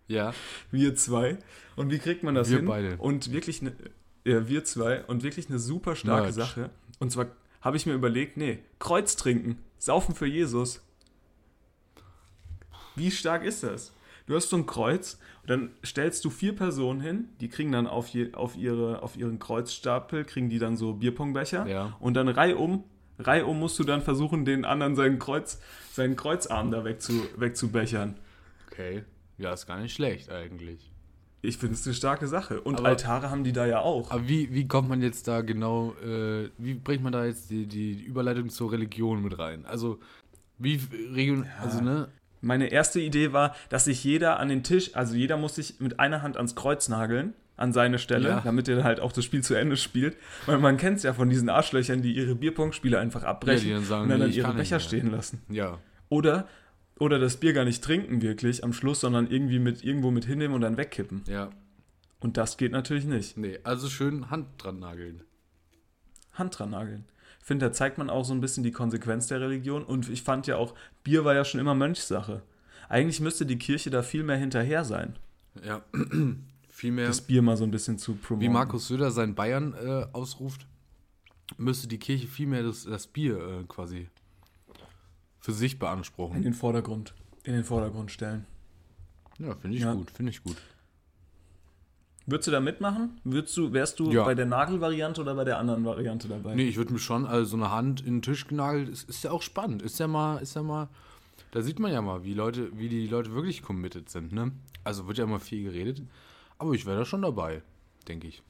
Ja. 0.07 0.33
Wir 0.71 0.95
zwei. 0.95 1.37
Und 1.75 1.91
wie 1.91 1.99
kriegt 1.99 2.23
man 2.23 2.35
das 2.35 2.49
Wir 2.49 2.57
hin? 2.57 2.65
beide. 2.65 2.97
Und 2.97 3.31
wirklich 3.31 3.61
eine, 3.61 3.73
ja, 4.25 4.47
wir 4.47 4.63
zwei. 4.63 5.03
Und 5.05 5.23
wirklich 5.23 5.49
eine 5.49 5.59
super 5.59 5.95
starke 5.95 6.23
Merch. 6.23 6.35
Sache. 6.35 6.69
Und 6.99 7.11
zwar 7.11 7.27
habe 7.61 7.77
ich 7.77 7.85
mir 7.85 7.93
überlegt, 7.93 8.37
nee, 8.37 8.59
Kreuz 8.79 9.15
trinken. 9.15 9.59
Saufen 9.77 10.15
für 10.15 10.25
Jesus. 10.27 10.81
Wie 12.95 13.11
stark 13.11 13.43
ist 13.43 13.63
das? 13.63 13.91
Du 14.27 14.35
hast 14.35 14.49
so 14.49 14.55
ein 14.55 14.65
Kreuz 14.65 15.19
und 15.41 15.49
dann 15.49 15.69
stellst 15.83 16.23
du 16.23 16.29
vier 16.29 16.55
Personen 16.55 17.01
hin, 17.01 17.27
die 17.41 17.49
kriegen 17.49 17.71
dann 17.73 17.87
auf, 17.87 18.07
je, 18.09 18.33
auf, 18.33 18.55
ihre, 18.55 19.03
auf 19.03 19.17
ihren 19.17 19.39
Kreuzstapel, 19.39 20.23
kriegen 20.23 20.49
die 20.49 20.59
dann 20.59 20.77
so 20.77 20.93
Bierpongbecher 20.93 21.67
Ja. 21.67 21.97
und 21.99 22.13
dann 22.13 22.29
reihum, 22.29 22.85
reihum 23.19 23.59
musst 23.59 23.77
du 23.79 23.83
dann 23.83 24.01
versuchen, 24.01 24.45
den 24.45 24.65
anderen 24.65 24.95
seinen, 24.95 25.19
Kreuz, 25.19 25.59
seinen 25.91 26.15
Kreuzarm 26.15 26.71
da 26.71 26.83
wegzu, 26.85 27.13
wegzubechern. 27.37 28.15
Okay. 28.71 29.03
Ja, 29.37 29.53
ist 29.53 29.65
gar 29.67 29.79
nicht 29.79 29.93
schlecht 29.93 30.29
eigentlich. 30.29 30.91
Ich 31.41 31.57
finde 31.57 31.75
es 31.75 31.85
eine 31.85 31.93
starke 31.93 32.27
Sache. 32.27 32.61
Und 32.61 32.79
Aber- 32.79 32.89
Altare 32.89 33.29
haben 33.29 33.43
die 33.43 33.51
da 33.51 33.65
ja 33.65 33.79
auch. 33.81 34.11
Aber 34.11 34.27
wie, 34.29 34.53
wie 34.53 34.67
kommt 34.67 34.87
man 34.87 35.01
jetzt 35.01 35.27
da 35.27 35.41
genau, 35.41 35.93
äh, 36.03 36.49
wie 36.57 36.73
bringt 36.73 37.03
man 37.03 37.11
da 37.11 37.25
jetzt 37.25 37.49
die, 37.49 37.65
die 37.65 38.01
Überleitung 38.01 38.49
zur 38.49 38.71
Religion 38.71 39.21
mit 39.21 39.37
rein? 39.37 39.65
Also, 39.65 39.99
wie 40.57 40.79
Region, 41.13 41.45
also 41.61 41.81
ne? 41.81 42.07
Meine 42.39 42.67
erste 42.67 42.99
Idee 42.99 43.33
war, 43.33 43.55
dass 43.69 43.85
sich 43.85 44.03
jeder 44.03 44.39
an 44.39 44.49
den 44.49 44.63
Tisch, 44.63 44.95
also 44.95 45.15
jeder 45.15 45.37
muss 45.37 45.55
sich 45.55 45.79
mit 45.79 45.99
einer 45.99 46.21
Hand 46.21 46.37
ans 46.37 46.55
Kreuz 46.55 46.87
nageln, 46.89 47.33
an 47.55 47.71
seine 47.73 47.99
Stelle, 47.99 48.29
Ja. 48.29 48.41
damit 48.41 48.67
er 48.67 48.83
halt 48.83 48.99
auch 48.99 49.11
das 49.11 49.23
Spiel 49.25 49.43
zu 49.43 49.53
Ende 49.53 49.77
spielt. 49.77 50.17
Weil 50.45 50.57
man 50.57 50.77
kennt 50.77 50.97
es 50.97 51.03
ja 51.03 51.13
von 51.13 51.29
diesen 51.29 51.49
Arschlöchern, 51.49 52.01
die 52.01 52.13
ihre 52.15 52.35
Bierpongspiele 52.35 52.97
einfach 52.99 53.23
abbrechen 53.23 53.69
Ja, 53.69 53.75
dann 53.75 53.83
sagen, 53.85 54.03
und 54.03 54.09
dann, 54.09 54.19
nee, 54.19 54.25
dann 54.25 54.33
ihre 54.33 54.53
Becher 54.53 54.79
stehen 54.79 55.11
lassen. 55.11 55.41
Ja. 55.49 55.79
Oder, 56.09 56.47
oder 56.99 57.19
das 57.19 57.37
Bier 57.37 57.53
gar 57.53 57.65
nicht 57.65 57.83
trinken 57.83 58.21
wirklich 58.21 58.63
am 58.63 58.73
Schluss, 58.73 59.01
sondern 59.01 59.29
irgendwie 59.29 59.59
mit 59.59 59.83
irgendwo 59.83 60.09
mit 60.11 60.25
hinnehmen 60.25 60.55
und 60.55 60.61
dann 60.61 60.77
wegkippen. 60.77 61.23
Ja. 61.27 61.49
Und 62.19 62.37
das 62.37 62.57
geht 62.57 62.71
natürlich 62.71 63.05
nicht. 63.05 63.37
Nee, 63.37 63.59
also 63.63 63.89
schön 63.89 64.29
Hand 64.29 64.47
dran 64.57 64.79
nageln. 64.79 65.23
Hand 66.33 66.57
dran 66.57 66.71
nageln. 66.71 67.05
Ich 67.39 67.45
finde, 67.45 67.65
da 67.67 67.73
zeigt 67.73 67.97
man 67.97 68.09
auch 68.09 68.23
so 68.23 68.33
ein 68.33 68.39
bisschen 68.41 68.63
die 68.63 68.71
Konsequenz 68.71 69.27
der 69.27 69.41
Religion. 69.41 69.83
Und 69.83 70.09
ich 70.09 70.23
fand 70.23 70.47
ja 70.47 70.55
auch, 70.55 70.73
Bier 71.03 71.25
war 71.25 71.35
ja 71.35 71.43
schon 71.43 71.59
immer 71.59 71.75
Mönchssache. 71.75 72.41
Eigentlich 72.89 73.19
müsste 73.19 73.45
die 73.45 73.57
Kirche 73.59 73.89
da 73.89 74.01
viel 74.01 74.23
mehr 74.23 74.37
hinterher 74.37 74.83
sein, 74.85 75.17
Ja. 75.63 75.81
Vielmehr, 76.83 77.07
das 77.07 77.21
Bier 77.21 77.41
mal 77.41 77.55
so 77.55 77.63
ein 77.63 77.71
bisschen 77.71 77.97
zu 77.97 78.15
promoten. 78.15 78.41
wie 78.45 78.49
Markus 78.53 78.87
Söder 78.89 79.09
sein 79.09 79.35
Bayern 79.35 79.73
äh, 79.73 80.05
ausruft, 80.11 80.67
müsste 81.57 81.87
die 81.87 81.97
Kirche 81.97 82.27
vielmehr 82.27 82.61
das, 82.63 82.83
das 82.83 83.07
Bier 83.07 83.37
äh, 83.37 83.63
quasi 83.69 84.09
für 85.39 85.53
sich 85.53 85.73
in 85.73 85.79
beanspruchen. 85.79 86.41
den 86.41 86.53
Vordergrund, 86.53 87.13
in 87.45 87.53
den 87.53 87.63
Vordergrund 87.63 88.11
stellen. 88.11 88.45
Ja, 89.39 89.55
finde 89.55 89.77
ich 89.77 89.83
Ja. 89.83 89.93
gut, 89.93 90.11
finde 90.11 90.31
ich 90.31 90.43
gut. 90.43 90.57
Würdest 92.25 92.47
du 92.47 92.51
da 92.51 92.59
mitmachen? 92.59 93.19
Würdest 93.23 93.55
du, 93.55 93.71
wärst 93.71 93.99
du 93.99 94.11
Ja. 94.11 94.25
bei 94.25 94.35
der 94.35 94.45
Nagelvariante 94.45 95.21
oder 95.21 95.35
bei 95.35 95.45
der 95.45 95.59
anderen 95.59 95.85
Variante 95.85 96.27
dabei? 96.27 96.53
Nee, 96.55 96.67
ich 96.67 96.75
würde 96.75 96.91
mich 96.91 97.01
schon, 97.03 97.25
also 97.25 97.45
so 97.45 97.55
eine 97.55 97.71
Hand 97.71 98.01
in 98.01 98.15
den 98.17 98.21
Tisch 98.21 98.45
genagelt, 98.45 98.89
ist, 98.89 99.09
ist 99.09 99.23
ja 99.23 99.31
auch 99.31 99.41
spannend. 99.41 99.81
Ist 99.81 99.99
ja 99.99 100.07
mal, 100.07 100.37
ist 100.41 100.55
ja 100.55 100.63
mal, 100.63 100.89
da 101.51 101.61
sieht 101.61 101.79
man 101.79 101.93
ja 101.93 102.01
mal, 102.01 102.25
wie 102.25 102.33
Leute, 102.33 102.77
wie 102.77 102.89
die 102.89 103.07
Leute 103.07 103.33
wirklich 103.33 103.61
committed 103.61 104.09
sind, 104.09 104.33
ne? 104.33 104.51
Also 104.83 105.07
wird 105.07 105.17
ja 105.17 105.23
immer 105.23 105.39
viel 105.39 105.63
geredet. 105.63 106.01
Aber 106.63 106.71
ich 106.75 106.85
wäre 106.85 106.99
da 106.99 107.03
schon 107.03 107.21
dabei, 107.21 107.61
denke 108.07 108.25
ich. 108.25 108.41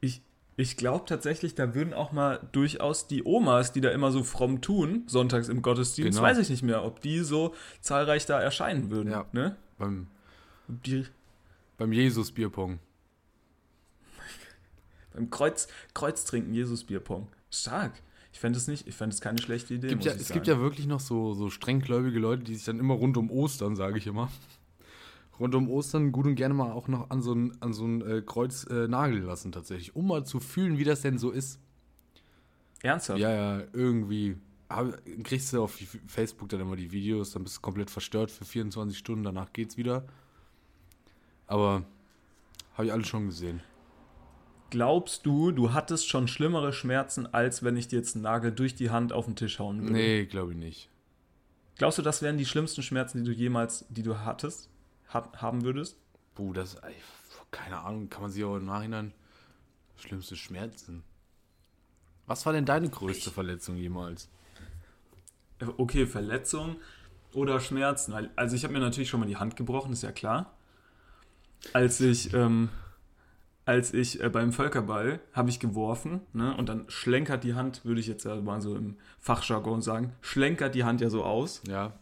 Ich, 0.00 0.22
ich 0.56 0.76
glaube 0.76 1.04
tatsächlich, 1.04 1.56
da 1.56 1.74
würden 1.74 1.92
auch 1.92 2.12
mal 2.12 2.48
durchaus 2.52 3.08
die 3.08 3.24
Omas, 3.24 3.72
die 3.72 3.80
da 3.80 3.90
immer 3.90 4.12
so 4.12 4.22
fromm 4.22 4.60
tun, 4.60 5.02
sonntags 5.08 5.48
im 5.48 5.60
Gottesdienst, 5.60 6.18
Genau. 6.18 6.22
weiß 6.28 6.38
ich 6.38 6.48
nicht 6.48 6.62
mehr, 6.62 6.84
ob 6.84 7.00
die 7.00 7.18
so 7.18 7.52
zahlreich 7.80 8.24
da 8.24 8.40
erscheinen 8.40 8.88
würden. 8.92 9.10
Ja. 9.10 9.26
Ne? 9.32 9.56
Beim, 9.78 10.06
die 10.68 11.06
beim 11.76 11.92
Jesus-Bierpong. 11.92 12.78
beim 15.12 15.28
Kreuz, 15.28 15.66
Kreuz 15.92 16.24
trinken, 16.24 16.54
Jesus 16.54 16.84
Bierpong. 16.84 17.26
Stark. 17.50 18.00
Ich 18.32 18.38
fände 18.38 18.60
es 18.60 18.68
nicht, 18.68 18.86
ich 18.86 18.94
fände 18.94 19.12
es 19.12 19.20
keine 19.20 19.42
schlechte 19.42 19.74
Idee. 19.74 19.88
Gibt 19.88 20.04
ja, 20.04 20.12
es 20.12 20.28
sagen. 20.28 20.34
gibt 20.34 20.46
ja 20.46 20.60
wirklich 20.60 20.86
noch 20.86 21.00
so, 21.00 21.34
so 21.34 21.50
strenggläubige 21.50 22.20
Leute, 22.20 22.44
die 22.44 22.54
sich 22.54 22.64
dann 22.64 22.78
immer 22.78 22.94
rund 22.94 23.16
um 23.16 23.28
Ostern, 23.28 23.74
sage 23.74 23.98
ich 23.98 24.06
immer, 24.06 24.30
rund 25.40 25.54
um 25.54 25.68
Ostern 25.70 26.12
gut 26.12 26.26
und 26.26 26.34
gerne 26.34 26.54
mal 26.54 26.70
auch 26.70 26.86
noch 26.86 27.10
an 27.10 27.22
so 27.22 27.32
ein, 27.32 27.60
an 27.60 27.72
so 27.72 27.84
ein 27.84 28.02
äh, 28.02 28.22
Kreuz 28.24 28.64
äh, 28.70 28.86
nageln 28.86 29.24
lassen 29.24 29.50
tatsächlich, 29.50 29.96
um 29.96 30.06
mal 30.06 30.24
zu 30.24 30.38
fühlen, 30.38 30.78
wie 30.78 30.84
das 30.84 31.00
denn 31.00 31.18
so 31.18 31.30
ist. 31.30 31.58
Ernsthaft? 32.82 33.18
Ja, 33.18 33.30
ja, 33.30 33.64
irgendwie. 33.72 34.36
Hab, 34.68 34.94
kriegst 35.24 35.52
du 35.52 35.62
auf 35.64 35.76
Facebook 36.06 36.48
dann 36.50 36.60
immer 36.60 36.76
die 36.76 36.92
Videos, 36.92 37.32
dann 37.32 37.42
bist 37.42 37.56
du 37.56 37.60
komplett 37.60 37.90
verstört 37.90 38.30
für 38.30 38.44
24 38.44 38.96
Stunden, 38.96 39.24
danach 39.24 39.52
geht's 39.52 39.76
wieder. 39.76 40.04
Aber 41.48 41.84
habe 42.74 42.86
ich 42.86 42.92
alles 42.92 43.08
schon 43.08 43.26
gesehen. 43.26 43.60
Glaubst 44.70 45.26
du, 45.26 45.50
du 45.50 45.72
hattest 45.72 46.08
schon 46.08 46.28
schlimmere 46.28 46.72
Schmerzen, 46.72 47.26
als 47.26 47.64
wenn 47.64 47.76
ich 47.76 47.88
dir 47.88 47.96
jetzt 47.98 48.14
einen 48.14 48.22
Nagel 48.22 48.52
durch 48.52 48.76
die 48.76 48.90
Hand 48.90 49.12
auf 49.12 49.24
den 49.24 49.34
Tisch 49.34 49.58
hauen 49.58 49.80
würde? 49.80 49.92
Nee, 49.92 50.26
glaube 50.26 50.52
ich 50.52 50.58
nicht. 50.58 50.88
Glaubst 51.76 51.98
du, 51.98 52.02
das 52.02 52.22
wären 52.22 52.38
die 52.38 52.46
schlimmsten 52.46 52.82
Schmerzen, 52.82 53.18
die 53.18 53.24
du 53.24 53.32
jemals, 53.32 53.84
die 53.88 54.04
du 54.04 54.18
hattest, 54.18 54.69
hat, 55.10 55.42
haben 55.42 55.62
würdest? 55.62 55.96
Puh, 56.34 56.52
das, 56.52 56.76
ey, 56.76 56.94
keine 57.50 57.78
Ahnung, 57.78 58.08
kann 58.08 58.22
man 58.22 58.30
sich 58.30 58.44
auch 58.44 58.56
im 58.56 58.66
Nachhinein 58.66 59.12
schlimmste 59.96 60.36
Schmerzen. 60.36 61.02
Was 62.26 62.46
war 62.46 62.52
denn 62.52 62.64
deine 62.64 62.88
größte 62.88 63.30
Verletzung 63.30 63.76
jemals? 63.76 64.28
Okay, 65.76 66.06
Verletzung 66.06 66.76
oder 67.34 67.60
Schmerzen. 67.60 68.14
Also 68.36 68.56
ich 68.56 68.64
habe 68.64 68.72
mir 68.72 68.80
natürlich 68.80 69.08
schon 69.08 69.20
mal 69.20 69.26
die 69.26 69.36
Hand 69.36 69.56
gebrochen, 69.56 69.92
ist 69.92 70.02
ja 70.02 70.12
klar. 70.12 70.54
Als 71.72 72.00
ich, 72.00 72.32
ähm, 72.32 72.70
als 73.66 73.92
ich 73.92 74.22
äh, 74.22 74.30
beim 74.30 74.52
Völkerball 74.52 75.20
habe 75.32 75.50
ich 75.50 75.60
geworfen, 75.60 76.22
ne, 76.32 76.56
und 76.56 76.68
dann 76.68 76.88
schlenkert 76.88 77.44
die 77.44 77.54
Hand, 77.54 77.84
würde 77.84 78.00
ich 78.00 78.06
jetzt 78.06 78.24
ja 78.24 78.36
mal 78.36 78.62
so 78.62 78.74
im 78.74 78.96
Fachjargon 79.20 79.82
sagen, 79.82 80.14
schlenkert 80.22 80.74
die 80.74 80.84
Hand 80.84 81.00
ja 81.02 81.10
so 81.10 81.24
aus. 81.24 81.62
Ja. 81.68 81.92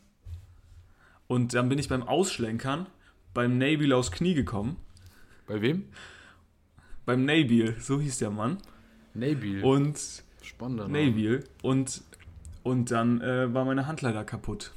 Und 1.26 1.54
dann 1.54 1.68
bin 1.68 1.78
ich 1.78 1.88
beim 1.88 2.02
Ausschlenkern 2.02 2.86
beim 3.34 3.58
Nabil 3.58 3.92
aufs 3.92 4.10
Knie 4.10 4.34
gekommen. 4.34 4.76
Bei 5.46 5.60
wem? 5.60 5.84
Beim 7.04 7.24
Nabil, 7.24 7.76
so 7.80 8.00
hieß 8.00 8.18
der 8.18 8.30
Mann. 8.30 8.58
Nabil. 9.14 9.62
Und 9.62 10.24
Spannender 10.42 10.88
Name. 10.88 11.06
Nabil. 11.06 11.44
Und, 11.62 12.02
und 12.62 12.90
dann 12.90 13.20
äh, 13.20 13.52
war 13.52 13.64
meine 13.64 13.86
Hand 13.86 14.02
leider 14.02 14.24
kaputt. 14.24 14.72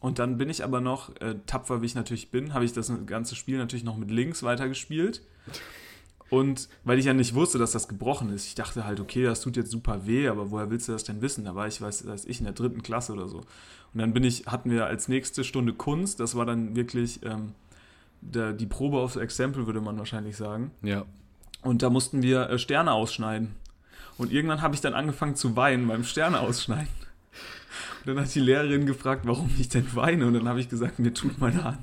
Und 0.00 0.18
dann 0.18 0.38
bin 0.38 0.48
ich 0.48 0.62
aber 0.62 0.80
noch, 0.80 1.14
äh, 1.20 1.34
tapfer 1.46 1.82
wie 1.82 1.86
ich 1.86 1.94
natürlich 1.94 2.30
bin, 2.30 2.54
habe 2.54 2.64
ich 2.64 2.72
das 2.72 2.92
ganze 3.06 3.34
Spiel 3.34 3.58
natürlich 3.58 3.84
noch 3.84 3.96
mit 3.96 4.10
links 4.10 4.42
weitergespielt. 4.42 5.22
Und 6.30 6.68
weil 6.84 6.98
ich 6.98 7.06
ja 7.06 7.14
nicht 7.14 7.34
wusste, 7.34 7.58
dass 7.58 7.72
das 7.72 7.88
gebrochen 7.88 8.30
ist, 8.30 8.46
ich 8.46 8.54
dachte 8.54 8.84
halt, 8.84 9.00
okay, 9.00 9.24
das 9.24 9.40
tut 9.40 9.56
jetzt 9.56 9.70
super 9.70 10.06
weh, 10.06 10.28
aber 10.28 10.50
woher 10.50 10.70
willst 10.70 10.86
du 10.88 10.92
das 10.92 11.04
denn 11.04 11.22
wissen? 11.22 11.44
Da 11.44 11.54
war 11.54 11.66
ich, 11.66 11.80
weiß, 11.80 12.06
weiß 12.06 12.26
ich, 12.26 12.38
in 12.38 12.44
der 12.44 12.52
dritten 12.52 12.82
Klasse 12.82 13.14
oder 13.14 13.28
so. 13.28 13.38
Und 13.38 14.00
dann 14.00 14.12
bin 14.12 14.24
ich, 14.24 14.46
hatten 14.46 14.70
wir 14.70 14.86
als 14.86 15.08
nächste 15.08 15.42
Stunde 15.42 15.72
Kunst, 15.72 16.20
das 16.20 16.34
war 16.34 16.44
dann 16.44 16.76
wirklich 16.76 17.24
ähm, 17.24 17.54
der, 18.20 18.52
die 18.52 18.66
Probe 18.66 18.98
aufs 18.98 19.16
Exempel, 19.16 19.66
würde 19.66 19.80
man 19.80 19.98
wahrscheinlich 19.98 20.36
sagen. 20.36 20.70
Ja. 20.82 21.04
Und 21.62 21.82
da 21.82 21.90
mussten 21.90 22.22
wir 22.22 22.50
äh, 22.50 22.58
Sterne 22.58 22.92
ausschneiden. 22.92 23.54
Und 24.16 24.32
irgendwann 24.32 24.62
habe 24.62 24.74
ich 24.74 24.80
dann 24.80 24.94
angefangen 24.94 25.36
zu 25.36 25.56
weinen 25.56 25.86
beim 25.86 26.04
Sterne 26.04 26.40
ausschneiden. 26.40 26.88
Und 28.00 28.16
dann 28.16 28.24
hat 28.24 28.34
die 28.34 28.40
Lehrerin 28.40 28.86
gefragt, 28.86 29.26
warum 29.26 29.50
ich 29.58 29.68
denn 29.68 29.86
weine. 29.94 30.26
Und 30.26 30.34
dann 30.34 30.48
habe 30.48 30.60
ich 30.60 30.68
gesagt, 30.68 30.98
mir 30.98 31.12
tut 31.12 31.38
meine 31.38 31.62
Hand 31.64 31.80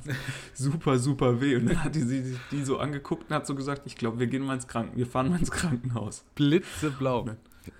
super, 0.53 0.97
super 0.97 1.39
weh. 1.39 1.55
Und 1.55 1.67
dann 1.67 1.83
hat 1.83 1.95
die 1.95 2.01
sie 2.01 2.37
die 2.51 2.63
so 2.63 2.79
angeguckt 2.79 3.29
und 3.29 3.35
hat 3.35 3.45
so 3.45 3.55
gesagt, 3.55 3.83
ich 3.85 3.95
glaube, 3.95 4.19
wir 4.19 4.27
gehen 4.27 4.43
mal 4.43 4.55
ins 4.55 4.67
Krankenhaus, 4.67 4.97
wir 4.97 5.07
fahren 5.07 5.29
mal 5.29 5.39
ins 5.39 5.51
Krankenhaus. 5.51 6.25
Blitzeblau. 6.35 7.29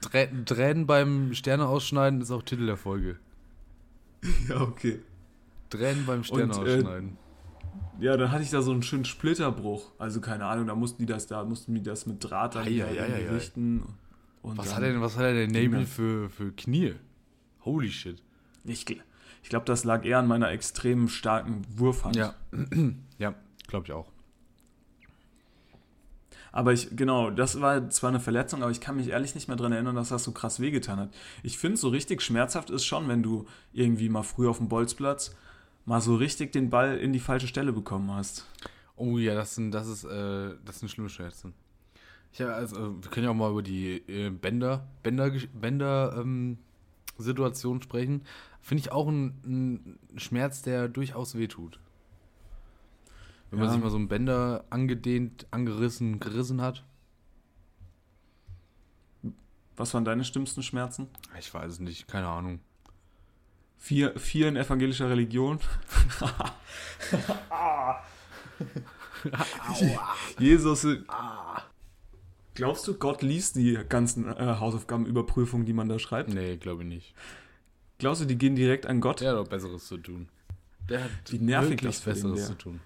Trä 0.01 0.27
Tränen 0.45 0.85
beim 0.87 1.33
Sterne 1.33 1.67
ausschneiden 1.67 2.21
ist 2.21 2.31
auch 2.31 2.43
Titel 2.43 2.65
der 2.65 2.77
Folge. 2.77 3.17
Ja, 4.49 4.61
okay. 4.61 4.99
Tränen 5.69 6.05
beim 6.05 6.23
Sterne 6.23 6.55
Und, 6.55 6.67
äh, 6.67 6.75
ausschneiden. 6.77 7.17
Ja, 7.99 8.17
dann 8.17 8.31
hatte 8.31 8.43
ich 8.43 8.49
da 8.49 8.61
so 8.61 8.71
einen 8.71 8.83
schönen 8.83 9.05
Splitterbruch. 9.05 9.91
Also 9.97 10.21
keine 10.21 10.45
Ahnung, 10.45 10.67
da 10.67 10.75
mussten 10.75 11.03
die 11.03 11.05
das, 11.05 11.27
da 11.27 11.43
mussten 11.43 11.73
die 11.75 11.83
das 11.83 12.05
mit 12.05 12.23
Draht 12.23 12.55
dann 12.55 12.65
ei. 12.65 12.83
richten. 13.31 13.83
Was, 14.43 14.75
hat 14.75 14.83
denn, 14.83 15.01
was 15.01 15.17
hat 15.17 15.23
denn 15.23 15.51
Nabil 15.51 15.81
das. 15.81 15.89
für, 15.89 16.29
für 16.29 16.51
Knie? 16.51 16.95
Holy 17.63 17.89
shit. 17.89 18.21
Ich, 18.63 18.85
ich 19.41 19.49
glaube, 19.49 19.65
das 19.65 19.83
lag 19.83 20.05
eher 20.05 20.19
an 20.19 20.27
meiner 20.27 20.51
extrem 20.51 21.07
starken 21.07 21.63
Wurfhand. 21.75 22.15
Ja. 22.15 22.35
ja, 23.17 23.33
glaube 23.67 23.85
ich 23.87 23.93
auch. 23.93 24.07
Aber 26.51 26.71
ich, 26.71 26.95
genau, 26.95 27.31
das 27.31 27.59
war 27.59 27.89
zwar 27.89 28.11
eine 28.11 28.21
Verletzung, 28.21 28.61
aber 28.61 28.71
ich 28.71 28.79
kann 28.79 28.95
mich 28.95 29.09
ehrlich 29.09 29.35
nicht 29.35 29.49
mehr 29.49 29.57
daran 29.57 29.73
erinnern, 29.73 29.95
dass 29.95 30.07
das 30.07 30.23
so 30.23 30.31
krass 30.31 30.61
wehgetan 30.61 30.99
hat. 30.99 31.09
Ich 31.43 31.57
finde, 31.57 31.75
so 31.75 31.89
richtig 31.89 32.21
schmerzhaft 32.21 32.69
ist 32.69 32.85
schon, 32.85 33.09
wenn 33.09 33.21
du 33.21 33.45
irgendwie 33.73 34.07
mal 34.07 34.23
früh 34.23 34.47
auf 34.47 34.59
dem 34.59 34.69
Bolzplatz 34.69 35.35
mal 35.85 36.01
so 36.01 36.15
richtig 36.15 36.51
den 36.51 36.69
Ball 36.69 36.97
in 36.97 37.13
die 37.13 37.19
falsche 37.19 37.47
Stelle 37.47 37.71
bekommen 37.73 38.11
hast. 38.11 38.45
Oh 38.95 39.17
ja, 39.17 39.35
das 39.35 39.55
sind, 39.55 39.71
das 39.71 39.87
ist, 39.87 40.03
äh, 40.03 40.55
das 40.65 40.79
sind 40.79 40.89
schlimme 40.89 41.09
Schmerzen. 41.09 41.53
Ich 42.31 42.41
also, 42.43 43.01
wir 43.01 43.09
können 43.11 43.25
ja 43.25 43.29
auch 43.31 43.35
mal 43.35 43.51
über 43.51 43.63
die 43.63 43.97
äh, 44.09 44.29
Bänder, 44.29 44.87
Bänder, 45.03 45.31
Bänder 45.53 46.15
ähm, 46.17 46.57
Situation 47.17 47.81
sprechen. 47.81 48.23
Finde 48.61 48.81
ich 48.81 48.91
auch 48.91 49.07
ein, 49.07 49.99
ein 50.13 50.19
Schmerz, 50.19 50.61
der 50.61 50.89
durchaus 50.89 51.35
wehtut. 51.35 51.79
Wenn 53.51 53.59
man 53.59 53.67
Ja. 53.69 53.73
sich 53.73 53.81
mal 53.81 53.89
so 53.89 53.95
einen 53.97 54.09
Bänder 54.09 54.65
angedehnt, 54.69 55.45
angerissen, 55.51 56.19
gerissen 56.19 56.61
hat. 56.61 56.83
Was 59.77 59.93
waren 59.93 60.05
deine 60.05 60.23
schlimmsten 60.23 60.63
Schmerzen? 60.63 61.07
Ich 61.39 61.53
weiß 61.53 61.73
es 61.73 61.79
nicht, 61.79 62.07
keine 62.07 62.27
Ahnung. 62.27 62.59
Vier, 63.85 64.17
vier 64.17 64.47
in 64.47 64.55
evangelischer 64.55 65.11
Religion. 65.11 65.59
Jesus. 70.39 70.87
Glaubst 72.55 72.87
du, 72.87 72.95
Gott 72.95 73.21
liest 73.21 73.57
die 73.57 73.77
ganzen 73.87 74.25
äh, 74.25 74.55
Hausaufgabenüberprüfungen, 74.59 75.67
die 75.67 75.73
man 75.73 75.87
da 75.87 75.99
schreibt? 75.99 76.33
Nee, 76.33 76.57
glaube 76.57 76.81
ich 76.81 76.89
nicht. 76.89 77.13
Glaubst 77.99 78.21
du, 78.21 78.25
die 78.25 78.39
gehen 78.39 78.55
direkt 78.55 78.87
an 78.87 79.01
Gott? 79.01 79.21
Der 79.21 79.33
hat 79.33 79.37
doch 79.37 79.47
Besseres 79.47 79.85
zu 79.85 79.97
tun. 79.97 80.29
Der 80.89 81.03
hat 81.03 81.11
Wie 81.29 81.37
nervig 81.37 81.73
wirklich 81.73 81.91
das 81.91 81.99
für 81.99 82.09
den 82.09 82.13
Besseres 82.15 82.39
wär. 82.39 82.47
zu 82.47 82.53
tun. 82.55 82.79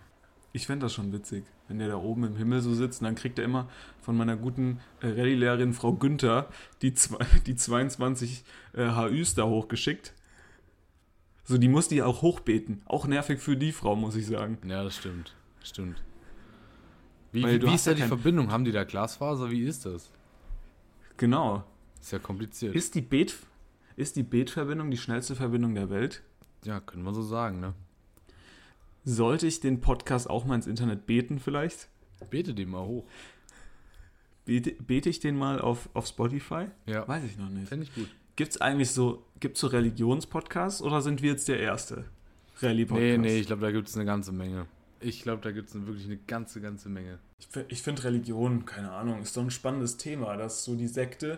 Ich 0.52 0.68
fände 0.68 0.86
das 0.86 0.94
schon 0.94 1.14
witzig, 1.14 1.46
wenn 1.70 1.80
der 1.80 1.88
da 1.88 1.96
oben 1.96 2.26
im 2.26 2.36
Himmel 2.36 2.60
so 2.60 2.74
sitzt 2.74 3.00
und 3.00 3.06
dann 3.06 3.16
kriegt 3.16 3.40
er 3.40 3.46
immer 3.46 3.70
von 4.02 4.18
meiner 4.18 4.36
guten 4.36 4.82
äh, 5.00 5.08
Rallye-Lehrerin 5.08 5.72
Frau 5.72 5.94
Günther 5.94 6.50
die, 6.82 6.94
zwei, 6.94 7.26
die 7.46 7.56
22 7.56 8.44
äh, 8.74 8.90
HÜs 8.90 9.36
da 9.36 9.46
hochgeschickt. 9.46 10.14
So, 11.50 11.58
die 11.58 11.68
muss 11.68 11.88
die 11.88 12.04
auch 12.04 12.22
hochbeten. 12.22 12.84
Auch 12.86 13.08
nervig 13.08 13.40
für 13.40 13.58
die 13.58 13.72
Frau, 13.72 13.96
muss 13.96 14.16
ich 14.16 14.28
sagen. 14.28 14.60
Ja, 14.68 14.84
das 14.84 14.96
stimmt. 14.96 15.34
Stimmt. 15.64 16.00
Wie, 17.32 17.44
wie, 17.44 17.60
wie 17.64 17.74
ist 17.74 17.88
da 17.88 17.96
die 17.96 18.04
Verbindung? 18.04 18.52
Haben 18.52 18.66
die 18.66 18.72
da 18.72 18.84
Glasfaser? 18.84 19.50
Wie 19.50 19.64
ist 19.64 19.84
das? 19.84 20.12
Genau. 21.18 21.64
Ist 22.00 22.12
ja 22.12 22.20
kompliziert. 22.20 22.76
Ist 22.76 22.94
die 22.94 23.02
Bet 23.02 23.36
ist 23.96 24.16
die 24.16 24.24
Bet-Verbindung 24.24 24.92
die 24.92 24.98
schnellste 24.98 25.36
Verbindung 25.36 25.74
der 25.74 25.90
Welt? 25.90 26.22
ja, 26.66 26.80
können 26.80 27.04
wir 27.04 27.16
so 27.16 27.24
sagen, 27.24 27.60
ne? 27.60 27.74
Sollte 29.04 29.48
ich 29.48 29.60
den 29.60 29.82
Podcast 29.82 30.30
auch 30.30 30.46
mal 30.46 30.54
ins 30.54 30.68
Internet 30.68 31.08
beten 31.08 31.40
vielleicht? 31.40 31.90
Bete 32.30 32.54
den 32.54 32.70
mal 32.70 32.86
hoch. 32.86 33.08
Bete, 34.46 34.72
bete 34.84 35.10
ich 35.10 35.20
den 35.20 35.36
mal 35.36 35.60
auf, 35.60 35.90
auf 35.96 36.06
Spotify? 36.06 36.66
Ja. 36.86 37.08
Weiß 37.08 37.24
ich 37.24 37.38
noch 37.38 37.50
nicht. 37.50 37.70
Fände 37.70 37.86
ich 37.86 37.96
gut. 37.96 38.10
Gibt 38.40 38.52
es 38.52 38.62
eigentlich 38.62 38.92
so, 38.92 39.22
gibt's 39.42 39.60
so 39.60 39.68
Religionspodcasts 39.68 40.82
oder 40.82 41.02
sind 41.02 41.22
wir 41.22 41.32
jetzt 41.32 41.50
der 41.50 41.60
erste 41.60 42.06
Rallye-Podcast? 42.62 43.02
Nee, 43.04 43.18
nee, 43.18 43.38
ich 43.38 43.48
glaube, 43.48 43.62
da 43.64 43.70
gibt 43.70 43.90
es 43.90 43.98
eine 43.98 44.06
ganze 44.06 44.32
Menge. 44.32 44.66
Ich 45.02 45.24
glaube, 45.24 45.42
da 45.42 45.52
gibt 45.52 45.68
es 45.68 45.74
wirklich 45.86 46.06
eine 46.06 46.16
ganze, 46.16 46.62
ganze 46.62 46.88
Menge. 46.88 47.20
Ich, 47.38 47.50
ich 47.68 47.82
finde 47.82 48.06
Religion, 48.06 48.66
keine 48.66 48.94
Ahnung, 48.94 49.22
ist 49.24 49.34
so 49.34 49.42
ein 49.42 49.52
spannendes 49.52 49.98
Thema, 49.98 50.38
dass 50.38 50.64
so 50.64 50.78
die 50.78 50.88
Sekte, 50.88 51.38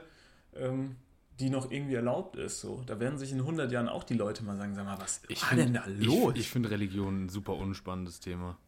ähm, 0.56 0.96
die 1.40 1.50
noch 1.50 1.72
irgendwie 1.72 1.96
erlaubt 1.96 2.36
ist. 2.36 2.62
So. 2.62 2.84
Da 2.86 3.00
werden 3.00 3.18
sich 3.18 3.32
in 3.32 3.40
100 3.40 3.72
Jahren 3.72 3.90
auch 3.90 4.04
die 4.04 4.14
Leute 4.14 4.44
mal 4.44 4.56
sagen, 4.56 4.76
sag 4.76 4.86
mal, 4.86 5.00
was 5.00 5.22
Ich 5.28 5.42
war 5.42 5.50
find- 5.50 5.62
denn 5.62 5.74
da 5.74 5.86
los? 5.88 6.34
Ich, 6.36 6.42
ich 6.42 6.50
finde 6.52 6.70
Religion 6.70 7.26
ein 7.26 7.30
super 7.30 7.56
unspannendes 7.56 8.20
Thema. 8.20 8.60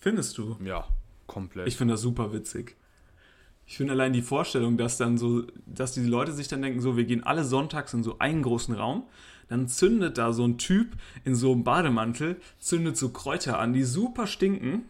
Findest 0.00 0.38
du? 0.38 0.56
Ja, 0.64 0.88
komplett. 1.26 1.68
Ich 1.68 1.76
finde 1.76 1.92
das 1.92 2.00
super 2.00 2.32
witzig. 2.32 2.74
Ich 3.66 3.76
finde 3.76 3.94
allein 3.94 4.12
die 4.12 4.22
Vorstellung, 4.22 4.76
dass 4.76 4.96
dann 4.96 5.18
so, 5.18 5.42
dass 5.66 5.92
die 5.92 6.04
Leute 6.04 6.32
sich 6.32 6.46
dann 6.48 6.62
denken, 6.62 6.80
so, 6.80 6.96
wir 6.96 7.04
gehen 7.04 7.24
alle 7.24 7.44
sonntags 7.44 7.92
in 7.94 8.04
so 8.04 8.18
einen 8.20 8.42
großen 8.42 8.74
Raum, 8.74 9.04
dann 9.48 9.68
zündet 9.68 10.18
da 10.18 10.32
so 10.32 10.44
ein 10.44 10.58
Typ 10.58 10.96
in 11.24 11.34
so 11.34 11.52
einem 11.52 11.64
Bademantel, 11.64 12.40
zündet 12.58 12.96
so 12.96 13.10
Kräuter 13.10 13.58
an, 13.58 13.72
die 13.72 13.84
super 13.84 14.26
stinken. 14.26 14.84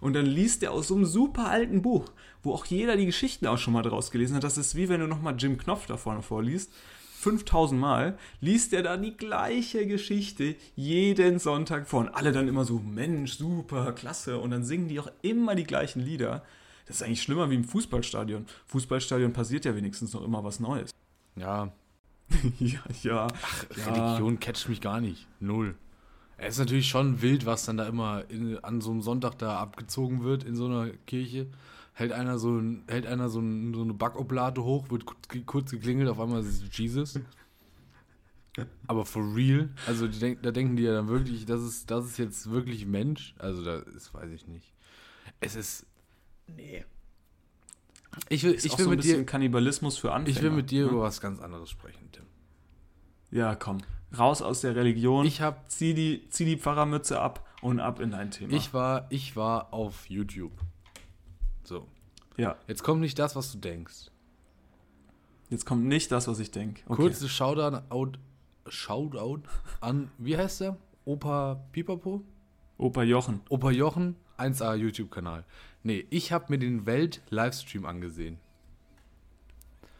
Und 0.00 0.14
dann 0.14 0.26
liest 0.26 0.62
er 0.62 0.72
aus 0.72 0.88
so 0.88 0.94
einem 0.94 1.06
super 1.06 1.48
alten 1.48 1.82
Buch, 1.82 2.10
wo 2.42 2.52
auch 2.52 2.66
jeder 2.66 2.96
die 2.96 3.06
Geschichten 3.06 3.46
auch 3.46 3.58
schon 3.58 3.72
mal 3.72 3.82
draus 3.82 4.10
gelesen 4.10 4.36
hat. 4.36 4.44
Das 4.44 4.58
ist 4.58 4.76
wie 4.76 4.88
wenn 4.88 5.00
du 5.00 5.06
nochmal 5.06 5.34
Jim 5.38 5.56
Knopf 5.58 5.86
da 5.86 5.96
vorne 5.96 6.22
vorliest. 6.22 6.72
5000 7.20 7.80
Mal 7.80 8.18
liest 8.40 8.74
er 8.74 8.82
da 8.82 8.98
die 8.98 9.16
gleiche 9.16 9.86
Geschichte 9.86 10.56
jeden 10.76 11.38
Sonntag 11.38 11.88
vor. 11.88 12.00
Und 12.00 12.08
alle 12.10 12.32
dann 12.32 12.48
immer 12.48 12.64
so, 12.64 12.78
Mensch, 12.78 13.32
super, 13.32 13.92
klasse. 13.92 14.38
Und 14.38 14.50
dann 14.50 14.64
singen 14.64 14.88
die 14.88 15.00
auch 15.00 15.10
immer 15.22 15.54
die 15.54 15.64
gleichen 15.64 16.00
Lieder. 16.04 16.44
Das 16.86 16.96
ist 16.96 17.02
eigentlich 17.02 17.22
schlimmer 17.22 17.50
wie 17.50 17.54
im 17.54 17.64
Fußballstadion. 17.64 18.46
Fußballstadion 18.66 19.32
passiert 19.32 19.64
ja 19.64 19.74
wenigstens 19.74 20.12
noch 20.12 20.22
immer 20.22 20.44
was 20.44 20.60
Neues. 20.60 20.90
ja, 21.36 21.72
ja, 22.58 22.80
ja. 23.02 23.28
ja. 23.76 23.92
Religion 23.92 24.38
catcht 24.40 24.68
mich 24.68 24.80
gar 24.80 25.00
nicht. 25.00 25.26
Null. 25.40 25.76
Es 26.36 26.54
ist 26.54 26.58
natürlich 26.58 26.88
schon 26.88 27.22
wild, 27.22 27.46
was 27.46 27.64
dann 27.64 27.76
da 27.76 27.86
immer 27.86 28.28
in, 28.28 28.58
an 28.64 28.80
so 28.80 28.90
einem 28.90 29.02
Sonntag 29.02 29.38
da 29.38 29.58
abgezogen 29.58 30.24
wird 30.24 30.44
in 30.44 30.56
so 30.56 30.66
einer 30.66 30.90
Kirche. 31.06 31.46
hält 31.92 32.12
einer 32.12 32.38
so, 32.38 32.58
ein, 32.58 32.84
hält 32.88 33.06
einer 33.06 33.28
so, 33.28 33.40
ein, 33.40 33.72
so 33.72 33.82
eine 33.82 33.94
Backoblate 33.94 34.62
hoch, 34.62 34.90
wird 34.90 35.04
kurz, 35.46 35.70
geklingelt, 35.70 36.08
auf 36.08 36.20
einmal 36.20 36.40
ist 36.40 36.62
es 36.62 36.76
Jesus. 36.76 37.20
Aber 38.86 39.04
for 39.04 39.34
real, 39.34 39.68
also 39.86 40.06
die 40.06 40.36
da 40.40 40.50
denken 40.50 40.76
die 40.76 40.84
ja 40.84 40.92
dann 40.92 41.08
wirklich, 41.08 41.44
das 41.44 41.62
ist, 41.62 41.90
das 41.90 42.04
ist 42.04 42.18
jetzt 42.18 42.50
wirklich 42.50 42.86
Mensch. 42.86 43.34
Also 43.38 43.64
da 43.64 43.78
ist, 43.78 44.14
weiß 44.14 44.30
ich 44.30 44.46
nicht. 44.46 44.72
Es 45.40 45.56
ist. 45.56 45.86
Nee. 46.46 46.84
Ich 48.28 48.44
will, 48.44 48.52
Ist 48.52 48.64
ich 48.64 48.72
auch 48.72 48.78
will 48.78 48.84
so 48.84 48.90
ein 48.90 48.96
mit 48.96 49.02
bisschen 49.02 49.18
dir, 49.20 49.26
Kannibalismus 49.26 49.98
für 49.98 50.12
Anfänger. 50.12 50.36
ich 50.36 50.42
will 50.42 50.50
mit 50.50 50.70
dir 50.70 50.84
ne? 50.86 50.90
über 50.92 51.02
was 51.02 51.20
ganz 51.20 51.40
anderes 51.40 51.70
sprechen, 51.70 52.08
Tim. 52.12 52.24
Ja, 53.30 53.54
komm. 53.56 53.78
Raus 54.16 54.42
aus 54.42 54.60
der 54.60 54.76
Religion. 54.76 55.26
Ich 55.26 55.40
hab, 55.40 55.68
zieh, 55.70 55.94
die, 55.94 56.28
zieh 56.30 56.44
die 56.44 56.56
Pfarrermütze 56.56 57.20
ab 57.20 57.44
und 57.62 57.80
ab 57.80 57.98
in 57.98 58.12
dein 58.12 58.30
Thema. 58.30 58.52
ich 58.52 58.72
war, 58.72 59.06
ich 59.10 59.34
war 59.34 59.72
auf 59.74 60.08
YouTube. 60.08 60.52
So. 61.64 61.88
ja, 62.36 62.56
Jetzt 62.68 62.84
kommt 62.84 63.00
nicht 63.00 63.18
das, 63.18 63.34
was 63.34 63.50
du 63.50 63.58
denkst. 63.58 64.10
jetzt 65.50 65.64
kommt 65.66 65.84
nicht 65.86 66.12
das, 66.12 66.28
was 66.28 66.38
ich 66.38 66.50
denke. 66.52 66.82
Okay. 66.86 67.02
Kurzes 67.02 67.28
Shoutout, 67.30 67.82
out, 67.88 68.18
Shoutout 68.68 69.40
an, 69.80 70.10
wie 70.18 70.36
heißt 70.36 70.60
der? 70.60 70.76
Opa 71.04 71.64
Pipapo? 71.72 72.22
Opa 72.78 73.02
Jochen. 73.02 73.40
Opa 73.48 73.70
Jochen, 73.72 74.14
1A 74.38 74.74
YouTube-Kanal. 74.76 75.44
Nee, 75.84 76.06
ich 76.10 76.32
habe 76.32 76.46
mir 76.48 76.58
den 76.58 76.86
Welt-Livestream 76.86 77.84
angesehen. 77.84 78.38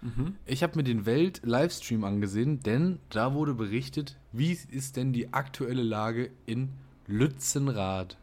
Mhm. 0.01 0.37
Ich 0.47 0.63
habe 0.63 0.77
mir 0.77 0.83
den 0.83 1.07
Welt-Livestream 1.07 2.05
angesehen, 2.05 2.61
denn 2.61 2.99
da 3.11 3.35
wurde 3.35 3.55
berichtet, 3.55 4.17
wie 4.33 4.53
ist 4.53 4.97
denn 4.97 5.13
die 5.13 5.33
aktuelle 5.33 5.83
Lage 5.83 6.31
in 6.47 6.71
Lützenrath. 7.07 8.17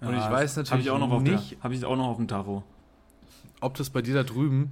Und 0.00 0.14
ich 0.14 0.20
weiß 0.30 0.56
natürlich 0.56 0.86
ich 0.86 0.90
auch 0.90 0.98
noch 0.98 1.20
nicht, 1.20 1.56
Habe 1.62 1.74
ich 1.74 1.84
auch 1.84 1.96
noch 1.96 2.08
auf 2.08 2.16
dem 2.16 2.28
Tarot. 2.28 2.64
ob 3.60 3.74
das 3.76 3.88
bei 3.90 4.02
dir 4.02 4.14
da 4.14 4.22
drüben 4.24 4.70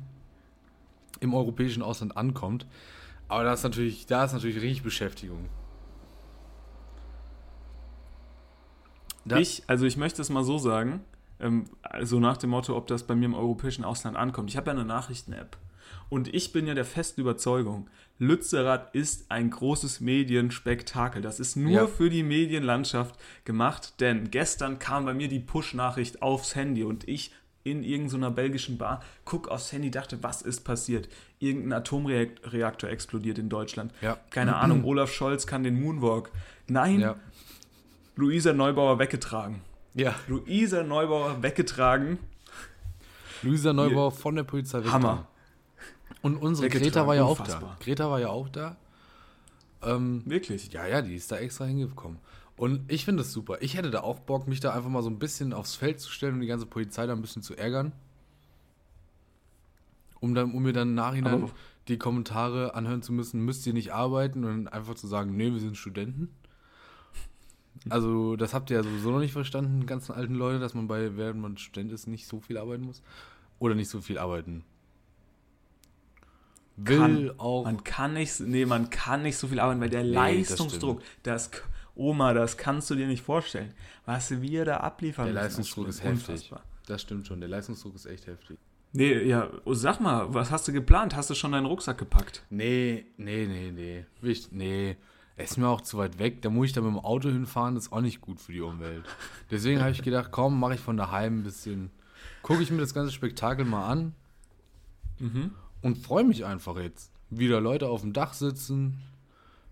im 1.21 1.33
europäischen 1.35 1.83
Ausland 1.83 2.17
ankommt. 2.17 2.67
Aber 3.29 3.45
da 3.45 3.53
ist 3.53 3.63
natürlich, 3.63 4.07
da 4.07 4.25
ist 4.25 4.33
natürlich 4.33 4.57
richtig 4.61 4.83
Beschäftigung. 4.83 5.49
Da- 9.25 9.39
Ich, 9.39 9.63
also 9.67 9.87
ich 9.87 9.97
möchte 9.97 10.21
es 10.23 10.31
mal 10.31 10.45
so 10.45 10.59
sagen, 10.59 11.01
ähm, 11.41 11.65
also 11.83 12.21
nach 12.21 12.37
dem 12.37 12.51
Motto, 12.51 12.77
ob 12.77 12.87
das 12.87 13.05
bei 13.07 13.15
mir 13.15 13.27
im 13.27 13.35
europäischen 13.35 13.85
Ausland 13.85 14.17
ankommt. 14.17 14.51
Ich 14.51 14.57
habe 14.57 14.67
ja 14.71 14.73
eine 14.77 14.85
Nachrichten-App. 14.85 15.57
Und 16.09 16.33
ich 16.35 16.53
bin 16.53 16.67
ja 16.67 16.75
der 16.75 16.85
festen 16.85 17.21
Überzeugung, 17.21 17.89
Lützerath 18.19 18.95
ist 18.95 19.31
ein 19.31 19.49
großes 19.51 20.01
Medienspektakel. 20.01 21.23
Das 21.23 21.39
ist 21.41 21.57
nur 21.57 21.71
Ja. 21.73 21.87
für 21.87 22.11
die 22.11 22.23
Medienlandschaft 22.25 23.15
gemacht, 23.45 23.95
denn 24.01 24.31
gestern 24.31 24.79
kam 24.79 25.05
bei 25.05 25.15
mir 25.15 25.29
die 25.29 25.39
Push-Nachricht 25.41 26.21
aufs 26.21 26.55
Handy 26.55 26.83
und 26.85 27.09
ich 27.09 27.33
in 27.63 27.83
irgendeiner 27.85 28.31
belgischen 28.31 28.79
Bar, 28.79 29.03
guck 29.25 29.49
aufs 29.49 29.71
Handy, 29.73 29.91
dachte, 29.91 30.23
was 30.23 30.43
ist 30.43 30.63
passiert? 30.65 31.09
Irgendein 31.39 31.75
Atomreaktor 31.75 32.89
explodiert 32.91 33.39
in 33.39 33.49
Deutschland. 33.49 33.93
Ja. 34.01 34.19
Keine 34.31 34.57
Ahnung, 34.57 34.83
Olaf 34.85 35.13
Scholz 35.13 35.47
kann 35.47 35.63
den 35.63 35.81
Moonwalk. 35.81 36.31
Nein, 36.69 37.01
Ja. 37.01 37.17
Luisa 38.17 38.53
Neubauer 38.53 38.99
weggetragen. 38.99 39.61
Ja. 39.95 40.15
Luisa 40.29 40.83
Neubauer 40.83 41.43
weggetragen. 41.43 42.19
Luisa 43.43 43.73
Neubauer 43.73 44.13
von 44.13 44.37
der 44.37 44.45
Polizei 44.45 44.79
weggetragen. 44.79 45.05
Hammer. 45.05 45.27
Und 46.23 46.37
unsere 46.37 46.69
Greta 46.69 47.07
war 47.07 47.15
ja 47.17 47.25
auch 47.25 47.37
da. 47.39 47.45
unfassbar. 47.45 47.77
Greta 47.81 48.11
war 48.11 48.21
ja 48.21 48.29
auch 48.29 48.49
da. 48.49 48.77
Ähm, 49.83 50.23
Wirklich. 50.27 50.71
ja, 50.73 50.87
ja, 50.87 51.01
die 51.03 51.15
ist 51.15 51.33
da 51.33 51.37
extra 51.39 51.65
hingekommen. 51.65 52.19
Und 52.57 52.93
ich 52.93 53.07
finde 53.07 53.23
das 53.23 53.33
super. 53.33 53.57
Ich 53.63 53.77
hätte 53.77 53.91
da 53.91 54.01
auch 54.01 54.19
Bock, 54.21 54.47
mich 54.47 54.61
da 54.61 54.75
einfach 54.75 54.91
mal 54.91 55.03
so 55.03 55.09
ein 55.09 55.19
bisschen 55.19 55.55
aufs 55.55 55.75
Feld 55.77 55.99
zu 56.01 56.11
stellen 56.11 56.35
und 56.35 56.41
die 56.41 56.47
ganze 56.47 56.67
Polizei 56.67 57.07
da 57.07 57.15
ein 57.15 57.23
bisschen 57.23 57.43
zu 57.43 57.57
ärgern. 57.57 57.93
Um, 60.21 60.35
dann, 60.35 60.53
um 60.53 60.63
mir 60.63 60.75
dann 60.75 60.89
im 60.89 60.95
Nachhinein 60.95 61.45
Aber- 61.45 61.51
die 61.89 61.97
Kommentare 61.97 62.75
anhören 62.75 63.01
zu 63.03 63.13
müssen, 63.15 63.43
müsst 63.43 63.67
ihr 63.67 63.73
nicht 63.73 63.93
arbeiten 63.95 64.45
und 64.45 64.69
einfach 64.69 64.95
zu 64.95 65.07
sagen, 65.07 65.35
nee, 65.37 65.51
wir 65.51 65.59
sind 65.59 65.79
Studenten. 65.79 66.29
Also, 67.89 68.37
das 68.37 68.53
habt 68.53 68.71
ihr 68.71 68.77
ja 68.77 68.83
sowieso 68.83 69.11
noch 69.11 69.21
nicht 69.21 69.33
verstanden, 69.33 69.87
ganzen 69.87 70.13
alten 70.13 70.35
Leute, 70.35 70.59
dass 70.59 70.75
man 70.75 70.87
bei, 70.87 71.17
während 71.17 71.41
man 71.41 71.57
Student 71.57 71.93
ist, 71.93 72.07
nicht 72.07 72.27
so 72.27 72.41
viel 72.41 72.59
arbeiten 72.59 72.85
muss. 72.85 73.03
Oder 73.59 73.75
nicht 73.75 73.89
so 73.89 74.01
viel 74.01 74.19
arbeiten. 74.19 74.65
Will 76.77 76.99
Kann. 76.99 77.31
auch. 77.41 77.65
Man 77.65 77.85
kann 77.85 78.15
nicht, 78.15 78.41
nee, 78.41 78.65
man 78.65 78.91
kann 78.91 79.23
nicht 79.23 79.37
so 79.37 79.49
viel 79.49 79.61
arbeiten, 79.61 79.81
weil 79.81 79.91
der 79.91 80.03
das 80.05 80.13
Leistungsdruck, 80.13 81.03
das, 81.23 81.51
Oma, 81.95 82.33
das 82.33 82.57
kannst 82.57 82.89
du 82.91 82.95
dir 82.95 83.07
nicht 83.07 83.23
vorstellen. 83.23 83.75
Was 84.07 84.41
wir 84.41 84.65
da 84.65 84.79
abliefern 84.79 85.27
Der 85.27 85.35
müssen, 85.35 85.45
Leistungsdruck 85.45 85.87
das 85.87 85.97
ist 85.97 86.05
heftig. 86.05 86.29
unfassbar. 86.29 86.63
Das 86.87 87.03
stimmt 87.03 87.27
schon. 87.27 87.41
Der 87.41 87.49
Leistungsdruck 87.49 87.95
ist 87.95 88.07
echt 88.07 88.27
heftig. 88.27 88.59
Nee, 88.93 89.23
ja, 89.23 89.49
oh, 89.65 89.75
sag 89.75 90.01
mal, 90.01 90.33
was 90.35 90.51
hast 90.51 90.67
du 90.69 90.73
geplant? 90.73 91.15
Hast 91.15 91.31
du 91.31 91.35
schon 91.35 91.53
deinen 91.53 91.67
Rucksack 91.67 91.99
gepackt? 91.99 92.45
Nee, 92.51 93.05
nee, 93.19 93.47
nee, 93.47 93.71
nee. 93.71 94.07
Wicht- 94.21 94.51
Nee. 94.53 94.97
Es 95.43 95.53
ist 95.53 95.57
mir 95.57 95.69
auch 95.69 95.81
zu 95.81 95.99
weit 95.99 96.19
weg. 96.19 96.43
Da 96.43 96.51
muss 96.51 96.67
ich 96.67 96.73
da 96.73 96.81
mit 96.81 96.91
dem 96.91 96.99
Auto 96.99 97.31
hinfahren. 97.31 97.75
Das 97.75 97.85
ist 97.87 97.93
auch 97.93 98.01
nicht 98.01 98.21
gut 98.21 98.41
für 98.41 98.53
die 98.53 98.61
Umwelt. 98.61 99.05
Deswegen 99.51 99.81
habe 99.81 99.91
ich 99.91 100.03
gedacht, 100.03 100.31
komm, 100.31 100.61
mache 100.61 100.75
ich 100.75 100.81
von 100.81 100.97
daheim 100.97 101.41
ein 101.41 101.43
bisschen. 101.43 101.91
Gucke 102.43 102.63
ich 102.63 102.71
mir 102.71 102.79
das 102.79 102.95
ganze 102.95 103.13
Spektakel 103.13 103.65
mal 103.65 103.87
an. 103.89 104.15
Und 105.83 105.99
freue 105.99 106.25
mich 106.25 106.45
einfach 106.45 106.77
jetzt. 106.77 107.11
Wieder 107.31 107.61
Leute 107.61 107.89
auf 107.89 108.03
dem 108.03 108.13
Dach 108.13 108.35
sitzen. 108.35 108.99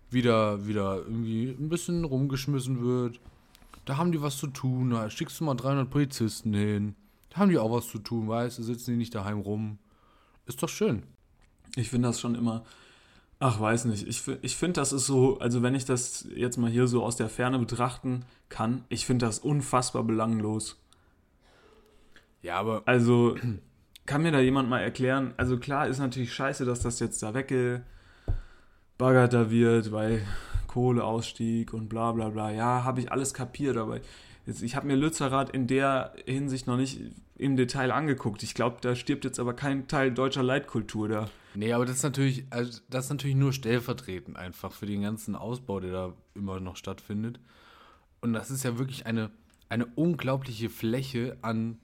Wieder, 0.09 0.65
wieder 0.65 0.97
irgendwie 0.97 1.49
ein 1.49 1.69
bisschen 1.69 2.03
rumgeschmissen 2.03 2.83
wird. 2.83 3.19
Da 3.85 3.97
haben 3.97 4.11
die 4.11 4.21
was 4.21 4.37
zu 4.37 4.47
tun. 4.47 4.89
Da 4.89 5.09
schickst 5.09 5.39
du 5.39 5.43
mal 5.43 5.55
300 5.55 5.89
Polizisten 5.89 6.53
hin. 6.53 6.95
Da 7.29 7.37
haben 7.37 7.49
die 7.49 7.59
auch 7.59 7.71
was 7.71 7.87
zu 7.87 7.99
tun, 7.99 8.27
weißt 8.27 8.57
du? 8.57 8.63
Sitzen 8.63 8.91
die 8.91 8.97
nicht 8.97 9.13
daheim 9.13 9.39
rum. 9.39 9.77
Ist 10.47 10.63
doch 10.63 10.69
schön. 10.69 11.03
Ich 11.75 11.89
finde 11.89 12.07
das 12.07 12.19
schon 12.19 12.33
immer. 12.33 12.63
Ach, 13.41 13.59
weiß 13.59 13.85
nicht. 13.85 14.05
Ich, 14.05 14.27
ich 14.41 14.57
finde, 14.57 14.81
das 14.81 14.91
ist 14.91 15.05
so, 15.05 15.39
also 15.39 15.61
wenn 15.63 15.73
ich 15.73 15.85
das 15.85 16.27
jetzt 16.35 16.57
mal 16.57 16.69
hier 16.69 16.87
so 16.87 17.03
aus 17.03 17.15
der 17.15 17.29
Ferne 17.29 17.57
betrachten 17.57 18.25
kann, 18.49 18.83
ich 18.89 19.05
finde 19.05 19.25
das 19.25 19.39
unfassbar 19.39 20.03
belanglos. 20.03 20.77
Ja, 22.41 22.57
aber 22.57 22.83
Also, 22.85 23.37
kann 24.05 24.23
mir 24.23 24.31
da 24.31 24.39
jemand 24.39 24.69
mal 24.69 24.79
erklären? 24.81 25.33
Also, 25.37 25.57
klar 25.57 25.87
ist 25.87 25.99
natürlich 25.99 26.33
scheiße, 26.33 26.65
dass 26.65 26.81
das 26.81 26.99
jetzt 26.99 27.23
da 27.23 27.33
weggebaggert 27.33 27.85
da 29.33 29.49
wird, 29.49 29.91
weil 29.93 30.21
Kohleausstieg 30.67 31.73
und 31.73 31.87
bla 31.87 32.11
bla 32.11 32.29
bla. 32.29 32.51
Ja, 32.51 32.83
habe 32.83 32.99
ich 32.99 33.11
alles 33.11 33.33
kapiert, 33.33 33.77
aber 33.77 33.99
jetzt, 34.45 34.61
ich 34.61 34.75
habe 34.75 34.87
mir 34.87 34.95
Lützerath 34.95 35.49
in 35.51 35.67
der 35.67 36.13
Hinsicht 36.25 36.67
noch 36.67 36.77
nicht 36.77 36.99
im 37.37 37.55
Detail 37.55 37.91
angeguckt. 37.91 38.43
Ich 38.43 38.53
glaube, 38.53 38.77
da 38.81 38.95
stirbt 38.95 39.23
jetzt 39.23 39.39
aber 39.39 39.53
kein 39.53 39.87
Teil 39.87 40.11
deutscher 40.11 40.43
Leitkultur 40.43 41.07
da. 41.07 41.29
Nee, 41.59 41.73
aber 41.73 41.85
das 41.85 41.97
ist 41.97 42.03
natürlich, 42.03 42.45
also 42.51 42.79
das 42.89 43.05
ist 43.05 43.09
natürlich 43.09 43.35
nur 43.35 43.51
stellvertretend 43.51 44.37
einfach 44.37 44.71
für 44.71 44.85
den 44.85 45.01
ganzen 45.01 45.35
Ausbau, 45.35 45.81
der 45.81 45.91
da 45.91 46.13
immer 46.33 46.61
noch 46.61 46.77
stattfindet. 46.77 47.37
Und 48.21 48.31
das 48.31 48.49
ist 48.49 48.63
ja 48.63 48.79
wirklich 48.79 49.05
eine, 49.05 49.29
eine 49.67 49.85
unglaubliche 49.85 50.69
Fläche 50.69 51.37
an 51.41 51.77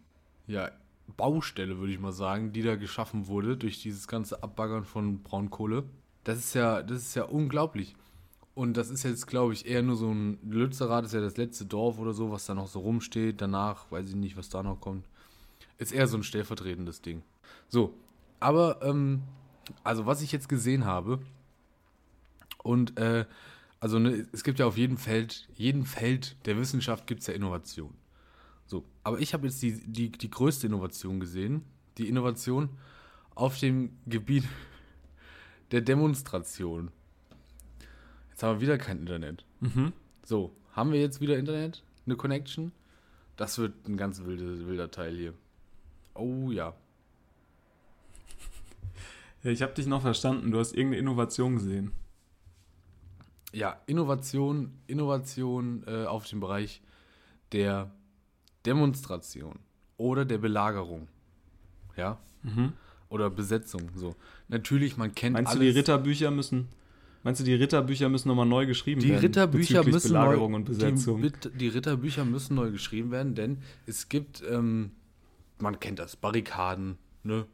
ja, 0.47 0.71
Baustelle, 1.17 1.77
würde 1.77 1.91
ich 1.91 1.99
mal 1.99 2.13
sagen, 2.13 2.53
die 2.53 2.61
da 2.61 2.77
geschaffen 2.77 3.27
wurde 3.27 3.57
durch 3.57 3.81
dieses 3.81 4.07
ganze 4.07 4.43
Abbaggern 4.43 4.85
von 4.85 5.21
Braunkohle. 5.23 5.83
Das 6.23 6.37
ist 6.37 6.53
ja, 6.53 6.81
das 6.81 6.99
ist 6.99 7.15
ja 7.15 7.25
unglaublich. 7.25 7.97
Und 8.53 8.77
das 8.77 8.89
ist 8.89 9.03
jetzt, 9.03 9.27
glaube 9.27 9.51
ich, 9.51 9.65
eher 9.65 9.83
nur 9.83 9.97
so 9.97 10.09
ein 10.09 10.39
Lützerath 10.49 11.03
ist 11.03 11.13
ja 11.13 11.19
das 11.19 11.35
letzte 11.35 11.65
Dorf 11.65 11.99
oder 11.99 12.13
so, 12.13 12.31
was 12.31 12.45
da 12.45 12.53
noch 12.53 12.69
so 12.69 12.79
rumsteht. 12.79 13.41
Danach 13.41 13.91
weiß 13.91 14.07
ich 14.07 14.15
nicht, 14.15 14.37
was 14.37 14.47
da 14.47 14.63
noch 14.63 14.79
kommt. 14.79 15.05
Ist 15.79 15.91
eher 15.91 16.07
so 16.07 16.15
ein 16.15 16.23
stellvertretendes 16.23 17.01
Ding. 17.01 17.23
So, 17.67 17.93
aber 18.39 18.81
ähm, 18.81 19.23
also 19.83 20.05
was 20.05 20.21
ich 20.21 20.31
jetzt 20.31 20.49
gesehen 20.49 20.85
habe 20.85 21.19
und 22.63 22.97
äh, 22.97 23.25
also 23.79 23.99
ne, 23.99 24.27
es 24.31 24.43
gibt 24.43 24.59
ja 24.59 24.65
auf 24.65 24.77
jedem 24.77 24.97
Feld, 24.97 25.47
jedem 25.53 25.85
Feld 25.85 26.35
der 26.45 26.57
Wissenschaft 26.57 27.05
gibt 27.07 27.21
es 27.21 27.27
ja 27.27 27.33
Innovation. 27.33 27.93
So, 28.65 28.83
aber 29.03 29.19
ich 29.19 29.33
habe 29.33 29.45
jetzt 29.45 29.61
die, 29.61 29.73
die, 29.85 30.11
die 30.11 30.31
größte 30.31 30.67
Innovation 30.67 31.19
gesehen, 31.19 31.63
die 31.97 32.09
Innovation 32.09 32.69
auf 33.35 33.59
dem 33.59 33.95
Gebiet 34.07 34.45
der 35.71 35.81
Demonstration. 35.81 36.91
Jetzt 38.31 38.43
haben 38.43 38.57
wir 38.57 38.61
wieder 38.61 38.77
kein 38.77 38.99
Internet. 38.99 39.45
Mhm. 39.59 39.93
So, 40.23 40.55
haben 40.71 40.91
wir 40.91 40.99
jetzt 40.99 41.21
wieder 41.21 41.37
Internet? 41.37 41.83
Eine 42.05 42.15
Connection? 42.15 42.71
Das 43.37 43.57
wird 43.57 43.87
ein 43.87 43.97
ganz 43.97 44.23
wilde, 44.23 44.67
wilder 44.67 44.89
Teil 44.89 45.15
hier. 45.15 45.33
Oh 46.15 46.49
ja. 46.51 46.73
Ja, 49.45 49.51
ich 49.51 49.61
habe 49.61 49.73
dich 49.73 49.85
noch 49.85 50.01
verstanden. 50.01 50.49
Du 50.49 50.57
hast 50.57 50.73
irgendeine 50.73 51.01
Innovation 51.01 51.55
gesehen. 51.55 51.91
Ja, 53.53 53.79
Innovation, 53.85 54.71
Innovation 54.87 55.83
äh, 55.85 56.05
auf 56.05 56.27
dem 56.27 56.39
Bereich 56.39 56.81
der 57.51 57.91
Demonstration 58.65 59.59
oder 59.97 60.25
der 60.25 60.39
Belagerung. 60.39 61.07
Ja? 61.95 62.17
Oder 63.09 63.29
Besetzung. 63.29 63.91
So. 63.95 64.15
Natürlich, 64.47 64.97
man 64.97 65.13
kennt 65.13 65.33
Mhm. 65.33 65.43
Meinst 65.43 65.51
alles. 65.51 65.59
du, 65.59 65.65
die 65.71 65.77
Ritterbücher 65.77 66.31
müssen. 66.31 66.67
Meinst 67.21 67.39
du, 67.39 67.45
die 67.45 67.53
Ritterbücher 67.53 68.09
müssen 68.09 68.27
nochmal 68.29 68.47
neu 68.47 68.65
geschrieben 68.65 69.01
Die 69.01 69.09
werden? 69.09 69.21
Ritterbücher 69.21 69.83
müssen 69.83 70.07
Belagerung 70.09 70.51
neu, 70.53 70.57
und 70.57 70.65
Besetzung. 70.65 71.21
Die, 71.21 71.31
die 71.55 71.67
Ritterbücher 71.67 72.25
müssen 72.25 72.55
neu 72.55 72.71
geschrieben 72.71 73.11
werden, 73.11 73.35
denn 73.35 73.59
es 73.85 74.09
gibt 74.09 74.43
ähm, 74.49 74.91
man 75.59 75.79
kennt 75.79 75.99
das, 75.99 76.15
Barrikaden, 76.15 76.97
ne? 77.23 77.45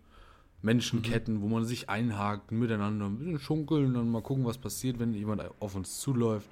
Menschenketten, 0.62 1.42
wo 1.42 1.48
man 1.48 1.66
sich 1.66 1.90
einhakt, 1.90 2.52
miteinander 2.52 3.08
ein 3.08 3.18
bisschen 3.18 3.40
schunkeln, 3.40 3.94
dann 3.94 4.10
mal 4.10 4.22
gucken, 4.22 4.46
was 4.46 4.58
passiert, 4.58 5.00
wenn 5.00 5.14
jemand 5.14 5.44
auf 5.60 5.76
uns 5.76 6.00
zuläuft. 6.00 6.48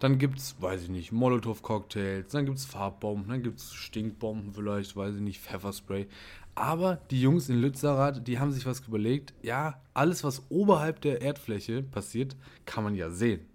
Dann 0.00 0.18
gibt's, 0.18 0.56
weiß 0.60 0.84
ich 0.84 0.88
nicht, 0.88 1.12
Molotow-Cocktails, 1.12 2.32
dann 2.32 2.46
gibt's 2.46 2.64
Farbbomben, 2.64 3.28
dann 3.28 3.42
gibt's 3.42 3.72
Stinkbomben 3.74 4.54
vielleicht, 4.54 4.96
weiß 4.96 5.16
ich 5.16 5.20
nicht, 5.20 5.40
Pfefferspray. 5.40 6.06
Aber 6.54 6.96
die 7.10 7.20
Jungs 7.20 7.48
in 7.48 7.60
Lützerath, 7.60 8.26
die 8.26 8.38
haben 8.38 8.50
sich 8.50 8.66
was 8.66 8.80
überlegt. 8.80 9.34
Ja, 9.42 9.80
alles, 9.94 10.24
was 10.24 10.42
oberhalb 10.48 11.00
der 11.02 11.20
Erdfläche 11.20 11.82
passiert, 11.82 12.34
kann 12.64 12.82
man 12.82 12.94
ja 12.94 13.10
sehen. 13.10 13.46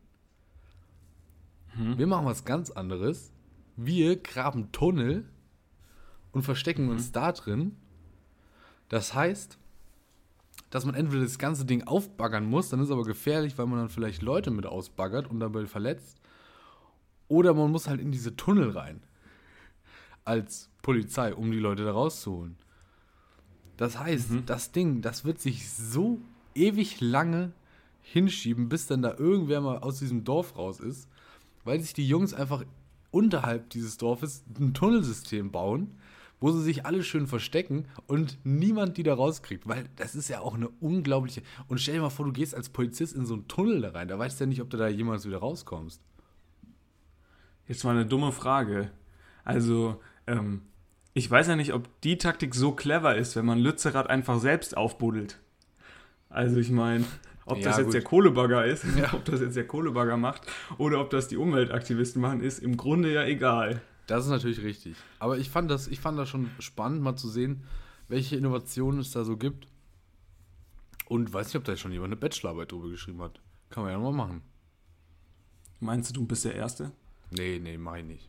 Wir 1.97 2.07
machen 2.07 2.25
was 2.25 2.45
ganz 2.45 2.71
anderes. 2.71 3.33
Wir 3.75 4.15
graben 4.15 4.71
Tunnel 4.71 5.25
und 6.31 6.43
verstecken 6.43 6.89
uns 6.89 7.11
da 7.11 7.33
drin. 7.33 7.75
Das 8.87 9.13
heißt, 9.13 9.57
dass 10.69 10.85
man 10.85 10.95
entweder 10.95 11.23
das 11.23 11.39
ganze 11.39 11.65
Ding 11.65 11.83
aufbaggern 11.83 12.45
muss, 12.45 12.69
dann 12.69 12.81
ist 12.81 12.91
aber 12.91 13.03
gefährlich, 13.03 13.57
weil 13.57 13.67
man 13.67 13.79
dann 13.79 13.89
vielleicht 13.89 14.21
Leute 14.21 14.51
mit 14.51 14.65
ausbaggert 14.65 15.29
und 15.29 15.39
dabei 15.39 15.65
verletzt. 15.65 16.19
Oder 17.27 17.53
man 17.53 17.71
muss 17.71 17.87
halt 17.87 18.01
in 18.01 18.11
diese 18.11 18.35
Tunnel 18.35 18.71
rein. 18.71 19.01
Als 20.23 20.69
Polizei, 20.81 21.33
um 21.33 21.51
die 21.51 21.59
Leute 21.59 21.85
da 21.85 21.91
rauszuholen. 21.91 22.57
Das 23.77 23.99
heißt, 23.99 24.29
das 24.45 24.71
Ding, 24.71 25.01
das 25.01 25.25
wird 25.25 25.39
sich 25.39 25.69
so 25.69 26.19
ewig 26.53 27.01
lange 27.01 27.51
hinschieben, 28.01 28.69
bis 28.69 28.87
dann 28.87 29.01
da 29.01 29.15
irgendwer 29.17 29.61
mal 29.61 29.79
aus 29.79 29.99
diesem 29.99 30.23
Dorf 30.23 30.57
raus 30.57 30.79
ist, 30.79 31.09
weil 31.63 31.79
sich 31.81 31.93
die 31.93 32.07
Jungs 32.07 32.33
einfach 32.33 32.63
unterhalb 33.11 33.69
dieses 33.71 33.97
Dorfes 33.97 34.43
ein 34.59 34.73
Tunnelsystem 34.73 35.51
bauen, 35.51 35.97
wo 36.39 36.51
sie 36.51 36.61
sich 36.63 36.85
alle 36.85 37.03
schön 37.03 37.27
verstecken 37.27 37.87
und 38.07 38.37
niemand 38.43 38.97
die 38.97 39.03
da 39.03 39.13
rauskriegt, 39.13 39.67
weil 39.67 39.89
das 39.95 40.15
ist 40.15 40.27
ja 40.29 40.41
auch 40.41 40.55
eine 40.55 40.69
unglaubliche. 40.79 41.41
Und 41.67 41.79
stell 41.79 41.95
dir 41.95 42.01
mal 42.01 42.09
vor, 42.09 42.25
du 42.25 42.33
gehst 42.33 42.53
als 42.55 42.69
Polizist 42.69 43.15
in 43.15 43.25
so 43.25 43.35
einen 43.35 43.47
Tunnel 43.47 43.81
da 43.81 43.91
rein, 43.91 44.07
da 44.07 44.19
weißt 44.19 44.39
du 44.39 44.43
ja 44.43 44.47
nicht, 44.47 44.61
ob 44.61 44.69
du 44.69 44.77
da 44.77 44.87
jemals 44.87 45.25
wieder 45.25 45.37
rauskommst. 45.37 46.01
Jetzt 47.67 47.83
mal 47.83 47.91
eine 47.95 48.05
dumme 48.05 48.31
Frage. 48.31 48.91
Also, 49.43 50.01
ähm, 50.27 50.61
ich 51.13 51.29
weiß 51.29 51.47
ja 51.47 51.55
nicht, 51.55 51.73
ob 51.73 51.89
die 52.01 52.17
Taktik 52.17 52.53
so 52.53 52.73
clever 52.73 53.15
ist, 53.15 53.35
wenn 53.35 53.45
man 53.45 53.59
Lützerath 53.59 54.07
einfach 54.09 54.39
selbst 54.39 54.75
aufbuddelt. 54.77 55.39
Also, 56.29 56.57
ich 56.59 56.69
meine, 56.69 57.05
ob 57.45 57.61
das 57.61 57.77
Ja, 57.77 57.77
jetzt 57.77 57.85
gut. 57.85 57.93
der 57.93 58.01
Kohlebagger 58.03 58.65
ist, 58.65 58.83
Ja. 58.97 59.13
ob 59.13 59.25
das 59.25 59.39
jetzt 59.39 59.55
der 59.55 59.65
Kohlebagger 59.67 60.17
macht 60.17 60.41
oder 60.77 60.99
ob 60.99 61.09
das 61.09 61.27
die 61.27 61.37
Umweltaktivisten 61.37 62.21
machen, 62.21 62.41
ist 62.41 62.59
im 62.59 62.75
Grunde 62.77 63.11
ja 63.13 63.23
egal. 63.23 63.81
Das 64.07 64.25
ist 64.25 64.29
natürlich 64.31 64.61
richtig. 64.61 64.95
Aber 65.19 65.37
ich 65.37 65.49
fand 65.49 65.69
das, 65.71 65.87
ich 65.87 65.99
fand 65.99 66.17
das 66.19 66.29
schon 66.29 66.49
spannend, 66.59 67.01
mal 67.01 67.15
zu 67.15 67.27
sehen, 67.29 67.63
welche 68.07 68.35
Innovationen 68.35 68.99
es 68.99 69.11
da 69.11 69.23
so 69.23 69.37
gibt. 69.37 69.67
Und 71.07 71.31
weiß 71.33 71.47
nicht, 71.47 71.55
ob 71.57 71.63
da 71.63 71.75
schon 71.75 71.91
jemand 71.91 72.09
eine 72.09 72.15
Bachelorarbeit 72.19 72.71
drüber 72.71 72.89
geschrieben 72.89 73.21
hat. 73.21 73.39
Kann 73.69 73.83
man 73.83 73.91
ja 73.91 73.97
nochmal 73.99 74.27
machen. 74.27 74.41
Meinst 75.79 76.09
du, 76.09 76.13
du 76.21 76.25
bist 76.25 76.45
der 76.45 76.55
Erste? 76.55 76.91
Nee, 77.31 77.59
nee, 77.61 77.77
mach 77.77 77.97
ich 77.97 78.05
nicht. 78.05 78.27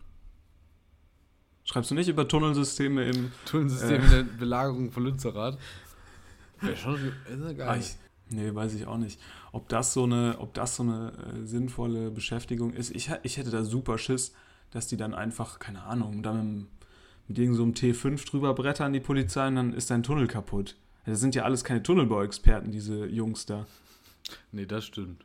Schreibst 1.65 1.91
du 1.91 1.95
nicht 1.95 2.09
über 2.09 2.29
Tunnelsysteme 2.29 3.05
im. 3.09 3.33
Tunnelsystem 3.45 4.01
Äh. 4.01 4.05
in 4.05 4.11
der 4.11 4.23
Belagerung 4.23 4.93
von 4.93 5.05
Lützerath. 5.05 5.59
Wäre 6.61 6.77
schon 6.77 7.13
ja 7.29 7.53
geil. 7.53 7.69
Ah, 7.69 7.77
ich, 7.77 7.97
nee, 8.29 8.55
weiß 8.55 8.75
ich 8.75 8.87
auch 8.87 8.99
nicht. 8.99 9.21
Ob 9.53 9.69
das 9.69 9.93
so 9.93 10.05
eine, 10.05 10.37
ob 10.39 10.55
das 10.55 10.77
so 10.77 10.83
eine 10.85 11.13
äh, 11.13 11.47
sinnvolle 11.47 12.11
Beschäftigung 12.11 12.73
ist. 12.73 12.91
Ich, 12.95 13.11
ich 13.23 13.37
hätte 13.37 13.51
da 13.51 13.65
super 13.65 13.99
Schiss, 13.99 14.33
dass 14.71 14.87
die 14.87 14.97
dann 14.97 15.15
einfach, 15.15 15.59
keine 15.59 15.83
Ahnung, 15.85 16.23
da 16.23 16.33
mit, 16.33 16.67
mit 17.29 17.39
irgend 17.39 17.57
so 17.57 17.63
einem 17.63 17.73
T5 17.73 18.27
drüber 18.29 18.55
brettern, 18.55 18.93
die 18.93 19.01
Polizei, 19.01 19.49
und 19.49 19.57
dann 19.57 19.73
ist 19.75 19.91
dein 19.91 20.03
Tunnel 20.03 20.27
kaputt. 20.27 20.77
Ja, 21.07 21.13
Das 21.13 21.21
sind 21.21 21.35
ja 21.35 21.45
alles 21.45 21.65
keine 21.65 21.83
Tunnelbauexperten, 21.83 22.71
diese 22.71 23.07
Jungs 23.07 23.47
da. 23.47 23.67
nee, 24.53 24.67
das 24.67 24.85
stimmt. 24.85 25.25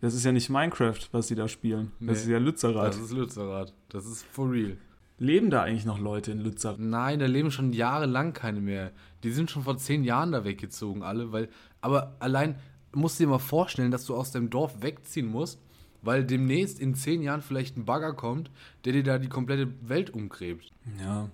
Das 0.00 0.14
ist 0.14 0.24
ja 0.24 0.32
nicht 0.32 0.50
Minecraft, 0.50 0.98
was 1.12 1.28
sie 1.28 1.34
da 1.34 1.48
spielen. 1.48 1.92
Das 1.98 2.18
Nee. 2.18 2.22
ist 2.24 2.28
ja 2.28 2.38
Lützerath. 2.38 2.88
Das 2.88 2.98
ist 2.98 3.12
Lützerath. 3.12 3.72
Das 3.88 4.04
ist 4.06 4.22
for 4.24 4.50
real. 4.50 4.76
Leben 5.18 5.48
da 5.48 5.62
eigentlich 5.62 5.84
noch 5.86 5.98
Leute 5.98 6.32
in 6.32 6.40
Lützerath? 6.40 6.78
Nein, 6.78 7.20
da 7.20 7.26
leben 7.26 7.50
schon 7.50 7.72
jahrelang 7.72 8.32
keine 8.32 8.60
mehr. 8.60 8.90
Die 9.22 9.30
sind 9.30 9.50
schon 9.50 9.62
vor 9.62 9.78
zehn 9.78 10.04
Jahren 10.04 10.32
da 10.32 10.44
weggezogen, 10.44 11.02
alle, 11.02 11.32
weil. 11.32 11.48
Aber 11.80 12.16
allein 12.18 12.56
musst 12.92 13.18
du 13.18 13.24
dir 13.24 13.30
mal 13.30 13.38
vorstellen, 13.38 13.90
dass 13.92 14.04
du 14.04 14.14
aus 14.14 14.32
deinem 14.32 14.50
Dorf 14.50 14.82
wegziehen 14.82 15.26
musst, 15.26 15.60
weil 16.04 16.24
demnächst 16.24 16.78
in 16.78 16.94
zehn 16.94 17.22
Jahren 17.22 17.42
vielleicht 17.42 17.76
ein 17.76 17.84
Bagger 17.84 18.12
kommt, 18.12 18.50
der 18.84 18.92
dir 18.92 19.02
da 19.02 19.18
die 19.18 19.28
komplette 19.28 19.72
Welt 19.88 20.10
umgräbt. 20.10 20.70
Ja. 21.00 21.30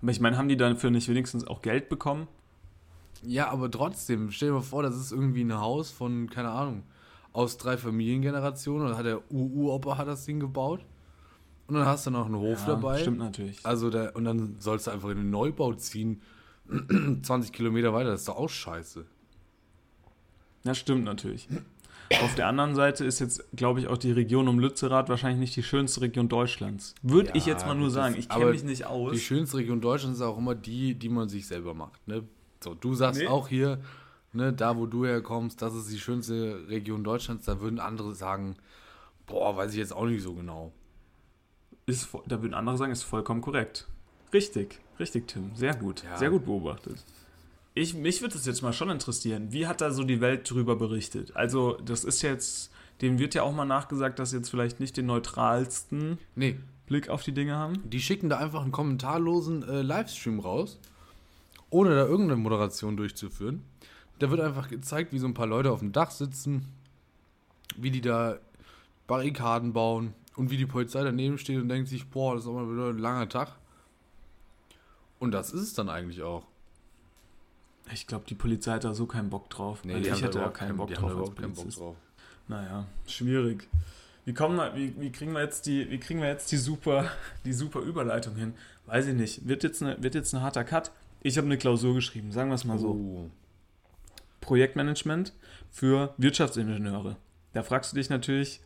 Aber 0.00 0.10
ich 0.10 0.20
meine, 0.20 0.36
haben 0.36 0.48
die 0.48 0.56
dafür 0.56 0.90
nicht 0.90 1.08
wenigstens 1.08 1.46
auch 1.46 1.62
Geld 1.62 1.88
bekommen? 1.88 2.28
Ja, 3.24 3.50
aber 3.50 3.70
trotzdem, 3.70 4.30
stell 4.30 4.48
dir 4.48 4.54
mal 4.54 4.60
vor, 4.62 4.82
das 4.82 4.96
ist 4.96 5.12
irgendwie 5.12 5.42
ein 5.42 5.58
Haus 5.58 5.90
von, 5.90 6.28
keine 6.28 6.50
Ahnung, 6.50 6.82
aus 7.32 7.56
drei 7.56 7.76
Familiengenerationen 7.76 8.88
und 8.88 8.96
hat 8.96 9.06
der 9.06 9.30
Ur-Uropa 9.30 9.96
hat 9.96 10.08
das 10.08 10.24
Ding 10.24 10.40
gebaut. 10.40 10.84
Und 11.68 11.76
dann 11.76 11.86
hast 11.86 12.06
du 12.06 12.10
noch 12.10 12.26
einen 12.26 12.34
Hof 12.34 12.64
dabei. 12.66 12.98
Stimmt 12.98 13.18
natürlich. 13.18 13.64
Also 13.64 13.88
da, 13.88 14.10
und 14.10 14.24
dann 14.24 14.56
sollst 14.58 14.88
du 14.88 14.90
einfach 14.90 15.08
in 15.10 15.16
den 15.16 15.30
Neubau 15.30 15.72
ziehen, 15.74 16.20
20 17.22 17.52
Kilometer 17.52 17.92
weiter, 17.92 18.10
das 18.10 18.20
ist 18.20 18.28
doch 18.28 18.36
auch 18.36 18.48
scheiße. 18.48 19.06
Das 20.64 20.78
stimmt 20.78 21.04
natürlich. 21.04 21.48
Auf 22.22 22.34
der 22.34 22.46
anderen 22.48 22.74
Seite 22.74 23.04
ist 23.04 23.18
jetzt, 23.20 23.44
glaube 23.56 23.80
ich, 23.80 23.88
auch 23.88 23.98
die 23.98 24.12
Region 24.12 24.48
um 24.48 24.58
Lützerath 24.58 25.08
wahrscheinlich 25.08 25.40
nicht 25.40 25.56
die 25.56 25.62
schönste 25.62 26.00
Region 26.02 26.28
Deutschlands. 26.28 26.94
Würde 27.02 27.30
Ja, 27.30 27.34
ich 27.36 27.46
jetzt 27.46 27.66
mal 27.66 27.74
nur 27.74 27.90
sagen. 27.90 28.14
Ich 28.18 28.28
kenne 28.28 28.46
mich 28.50 28.64
nicht 28.64 28.86
aus. 28.86 29.12
Die 29.12 29.20
schönste 29.20 29.56
Region 29.58 29.80
Deutschlands 29.80 30.18
ist 30.18 30.24
auch 30.24 30.38
immer 30.38 30.54
die, 30.54 30.94
die 30.94 31.08
man 31.08 31.28
sich 31.28 31.46
selber 31.46 31.74
macht. 31.74 32.06
Ne? 32.06 32.24
So, 32.62 32.74
du 32.74 32.94
sagst 32.94 33.20
Nee. 33.20 33.26
auch 33.28 33.48
hier, 33.48 33.80
ne, 34.32 34.52
da 34.52 34.76
wo 34.76 34.86
du 34.86 35.04
herkommst, 35.06 35.60
das 35.62 35.74
ist 35.74 35.90
die 35.90 35.98
schönste 35.98 36.68
Region 36.68 37.02
Deutschlands. 37.04 37.46
Da 37.46 37.60
würden 37.60 37.78
andere 37.80 38.14
sagen, 38.14 38.56
boah, 39.26 39.56
weiß 39.56 39.72
ich 39.72 39.78
jetzt 39.78 39.92
auch 39.92 40.06
nicht 40.06 40.22
so 40.22 40.34
genau. 40.34 40.72
Ist, 41.86 42.08
da 42.28 42.40
würden 42.42 42.54
andere 42.54 42.76
sagen, 42.76 42.92
ist 42.92 43.02
vollkommen 43.02 43.40
korrekt. 43.40 43.88
Richtig, 44.32 44.80
richtig, 45.00 45.28
Tim. 45.28 45.50
Sehr 45.54 45.74
gut. 45.74 46.04
Ja. 46.04 46.16
Sehr 46.16 46.30
gut 46.30 46.44
beobachtet. 46.44 47.04
Ich, 47.74 47.94
mich 47.94 48.20
würde 48.20 48.36
es 48.36 48.44
jetzt 48.44 48.62
mal 48.62 48.72
schon 48.72 48.90
interessieren. 48.90 49.52
Wie 49.52 49.66
hat 49.66 49.80
da 49.80 49.90
so 49.90 50.04
die 50.04 50.20
Welt 50.20 50.48
drüber 50.50 50.76
berichtet? 50.76 51.34
Also, 51.34 51.78
das 51.84 52.04
ist 52.04 52.20
jetzt, 52.22 52.70
dem 53.00 53.18
wird 53.18 53.34
ja 53.34 53.42
auch 53.42 53.52
mal 53.52 53.64
nachgesagt, 53.64 54.18
dass 54.18 54.30
sie 54.30 54.36
jetzt 54.36 54.50
vielleicht 54.50 54.78
nicht 54.78 54.96
den 54.96 55.06
neutralsten 55.06 56.18
Nee, 56.34 56.58
Blick 56.86 57.08
auf 57.08 57.22
die 57.22 57.32
Dinge 57.32 57.56
haben. 57.56 57.88
die 57.88 58.00
schicken 58.00 58.28
da 58.28 58.36
einfach 58.38 58.62
einen 58.62 58.72
kommentarlosen 58.72 59.66
äh, 59.66 59.80
Livestream 59.82 60.40
raus, 60.40 60.78
ohne 61.70 61.90
da 61.94 62.04
irgendeine 62.04 62.36
Moderation 62.40 62.96
durchzuführen. 62.98 63.62
Da 64.18 64.30
wird 64.30 64.40
einfach 64.40 64.68
gezeigt, 64.68 65.12
wie 65.12 65.18
so 65.18 65.26
ein 65.26 65.34
paar 65.34 65.46
Leute 65.46 65.72
auf 65.72 65.78
dem 65.78 65.92
Dach 65.92 66.10
sitzen, 66.10 66.66
wie 67.76 67.90
die 67.90 68.02
da 68.02 68.38
Barrikaden 69.06 69.72
bauen 69.72 70.12
und 70.36 70.50
wie 70.50 70.58
die 70.58 70.66
Polizei 70.66 71.02
daneben 71.02 71.38
steht 71.38 71.60
und 71.60 71.68
denkt 71.70 71.88
sich, 71.88 72.08
boah, 72.10 72.34
das 72.34 72.44
ist 72.44 72.50
aber 72.50 72.70
wieder 72.70 72.88
ein 72.90 72.98
langer 72.98 73.28
Tag. 73.30 73.56
Und 75.18 75.32
das 75.32 75.52
ist 75.52 75.62
es 75.62 75.74
dann 75.74 75.88
eigentlich 75.88 76.22
auch. 76.22 76.44
Ich 77.92 78.06
glaube, 78.06 78.24
die 78.28 78.34
Polizei 78.34 78.72
hat 78.72 78.84
da 78.84 78.94
so 78.94 79.06
keinen 79.06 79.30
Bock 79.30 79.50
drauf. 79.50 79.82
Also 79.84 79.98
ich 79.98 80.10
hätte 80.10 80.22
da 80.22 80.28
überhaupt 80.30 80.56
keinen 80.56 80.76
Bock 80.76 80.92
drauf 80.94 81.10
als 81.10 81.34
keinen 81.34 81.48
Bock 81.48 81.56
Polizist. 81.56 81.80
drauf. 81.80 81.96
Naja, 82.48 82.86
schwierig. 83.06 83.68
Wie, 84.24 84.34
kommen 84.34 84.56
wir, 84.56 84.74
wie, 84.76 84.94
wie, 85.00 85.10
kriegen 85.10 85.32
wir 85.32 85.42
jetzt 85.42 85.66
die, 85.66 85.90
wie 85.90 85.98
kriegen 85.98 86.20
wir 86.20 86.28
jetzt 86.28 86.50
die 86.52 86.56
super, 86.56 87.10
die 87.44 87.52
super 87.52 87.80
Überleitung 87.80 88.36
hin? 88.36 88.54
Weiß 88.86 89.06
ich 89.06 89.14
nicht. 89.14 89.48
Wird 89.48 89.64
jetzt, 89.64 89.82
eine, 89.82 90.00
wird 90.02 90.14
jetzt 90.14 90.32
ein 90.32 90.42
harter 90.42 90.64
Cut? 90.64 90.92
Ich 91.22 91.36
habe 91.38 91.46
eine 91.46 91.58
Klausur 91.58 91.94
geschrieben, 91.94 92.32
sagen 92.32 92.50
wir 92.50 92.54
es 92.54 92.64
mal 92.64 92.78
so. 92.78 92.90
Oh. 92.90 93.30
Projektmanagement 94.40 95.32
für 95.70 96.14
Wirtschaftsingenieure. 96.18 97.16
Da 97.52 97.62
fragst 97.62 97.92
du 97.92 97.96
dich 97.96 98.10
natürlich, 98.10 98.60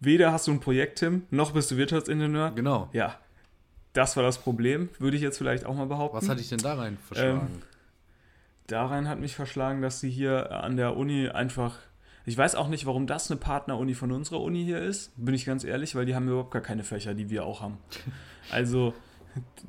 weder 0.00 0.32
hast 0.32 0.46
du 0.46 0.52
ein 0.52 0.60
Projekt, 0.60 0.98
Tim, 0.98 1.22
noch 1.30 1.52
bist 1.52 1.70
du 1.70 1.76
Wirtschaftsingenieur. 1.76 2.52
Genau. 2.52 2.88
Ja, 2.92 3.18
das 3.92 4.16
war 4.16 4.22
das 4.22 4.38
Problem, 4.38 4.88
würde 4.98 5.16
ich 5.16 5.22
jetzt 5.22 5.38
vielleicht 5.38 5.66
auch 5.66 5.74
mal 5.74 5.86
behaupten. 5.86 6.16
Was 6.16 6.28
hatte 6.28 6.40
ich 6.40 6.48
denn 6.48 6.58
da 6.58 6.74
rein 6.74 6.98
verschlagen? 7.06 7.62
Darein 8.66 9.08
hat 9.08 9.20
mich 9.20 9.34
verschlagen, 9.34 9.82
dass 9.82 10.00
sie 10.00 10.10
hier 10.10 10.50
an 10.52 10.76
der 10.76 10.96
Uni 10.96 11.28
einfach. 11.28 11.78
Ich 12.26 12.38
weiß 12.38 12.54
auch 12.54 12.68
nicht, 12.68 12.86
warum 12.86 13.06
das 13.06 13.30
eine 13.30 13.38
Partneruni 13.38 13.92
von 13.92 14.10
unserer 14.10 14.40
Uni 14.40 14.64
hier 14.64 14.80
ist, 14.80 15.12
bin 15.22 15.34
ich 15.34 15.44
ganz 15.44 15.62
ehrlich, 15.62 15.94
weil 15.94 16.06
die 16.06 16.14
haben 16.14 16.26
überhaupt 16.26 16.52
gar 16.52 16.62
keine 16.62 16.82
Fächer, 16.82 17.12
die 17.12 17.30
wir 17.30 17.44
auch 17.44 17.60
haben. 17.60 17.78
Also, 18.50 18.92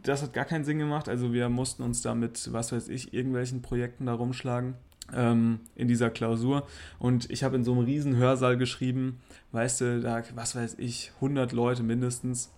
das 0.03 0.21
hat 0.21 0.33
gar 0.33 0.43
keinen 0.43 0.65
Sinn 0.65 0.79
gemacht. 0.79 1.07
Also, 1.07 1.31
wir 1.31 1.47
mussten 1.47 1.81
uns 1.81 2.01
da 2.01 2.13
mit, 2.13 2.51
was 2.51 2.73
weiß 2.73 2.89
ich, 2.89 3.13
irgendwelchen 3.13 3.61
Projekten 3.61 4.05
da 4.05 4.13
rumschlagen 4.13 4.75
ähm, 5.13 5.61
in 5.75 5.87
dieser 5.87 6.09
Klausur. 6.09 6.67
Und 6.99 7.29
ich 7.29 7.43
habe 7.43 7.55
in 7.55 7.63
so 7.63 7.71
einem 7.71 7.85
riesen 7.85 8.17
Hörsaal 8.17 8.57
geschrieben, 8.57 9.21
weißt 9.51 9.81
du, 9.81 10.01
da, 10.01 10.23
was 10.35 10.55
weiß 10.55 10.75
ich, 10.79 11.11
100 11.15 11.51
Leute 11.51 11.83
mindestens. 11.83 12.51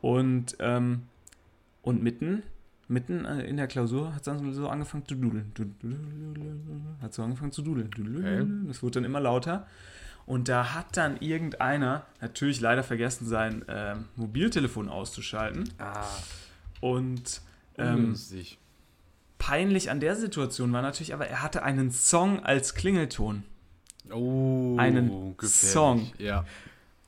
Und, 0.00 0.56
ähm, 0.60 1.02
und 1.82 2.02
mitten, 2.02 2.42
mitten 2.88 3.24
äh, 3.24 3.44
in 3.44 3.56
der 3.56 3.66
Klausur 3.66 4.10
hat 4.12 4.18
es 4.20 4.24
dann 4.24 4.52
so 4.52 4.68
angefangen 4.68 5.06
zu 5.06 5.14
dudeln. 5.14 5.52
Hat 7.00 7.14
so 7.14 7.22
angefangen 7.22 7.52
zu 7.52 7.62
dudeln. 7.62 7.90
Okay. 8.18 8.46
Das 8.68 8.82
wurde 8.82 8.94
dann 9.00 9.04
immer 9.04 9.20
lauter. 9.20 9.66
Und 10.26 10.48
da 10.48 10.72
hat 10.74 10.96
dann 10.96 11.18
irgendeiner 11.18 12.06
natürlich 12.20 12.60
leider 12.60 12.82
vergessen, 12.82 13.26
sein 13.26 13.64
ähm, 13.68 14.06
Mobiltelefon 14.16 14.88
auszuschalten. 14.88 15.68
ah. 15.78 16.04
Und 16.80 17.40
Ähm, 17.76 18.14
peinlich 19.38 19.90
an 19.90 20.00
der 20.00 20.16
Situation 20.16 20.72
war 20.72 20.80
natürlich, 20.82 21.12
aber 21.12 21.26
er 21.26 21.42
hatte 21.42 21.62
einen 21.62 21.90
Song 21.90 22.40
als 22.44 22.74
Klingelton. 22.74 23.42
oh, 24.10 24.76
einen 24.78 25.36
gefährlich. 25.36 25.72
Song. 25.72 26.12
Ja. 26.18 26.44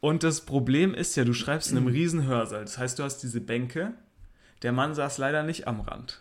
Und 0.01 0.23
das 0.23 0.43
Problem 0.43 0.93
ist 0.95 1.17
ja, 1.17 1.25
du 1.25 1.33
schreibst 1.33 1.71
in 1.71 1.77
einem 1.79 1.87
riesen 1.87 2.27
Hörsaal. 2.27 2.63
Das 2.63 2.79
heißt, 2.79 2.99
du 2.99 3.03
hast 3.03 3.19
diese 3.19 3.41
Bänke. 3.41 3.93
Der 4.63 4.73
Mann 4.73 4.95
saß 4.95 5.19
leider 5.19 5.43
nicht 5.43 5.67
am 5.69 5.81
Rand. 5.81 6.21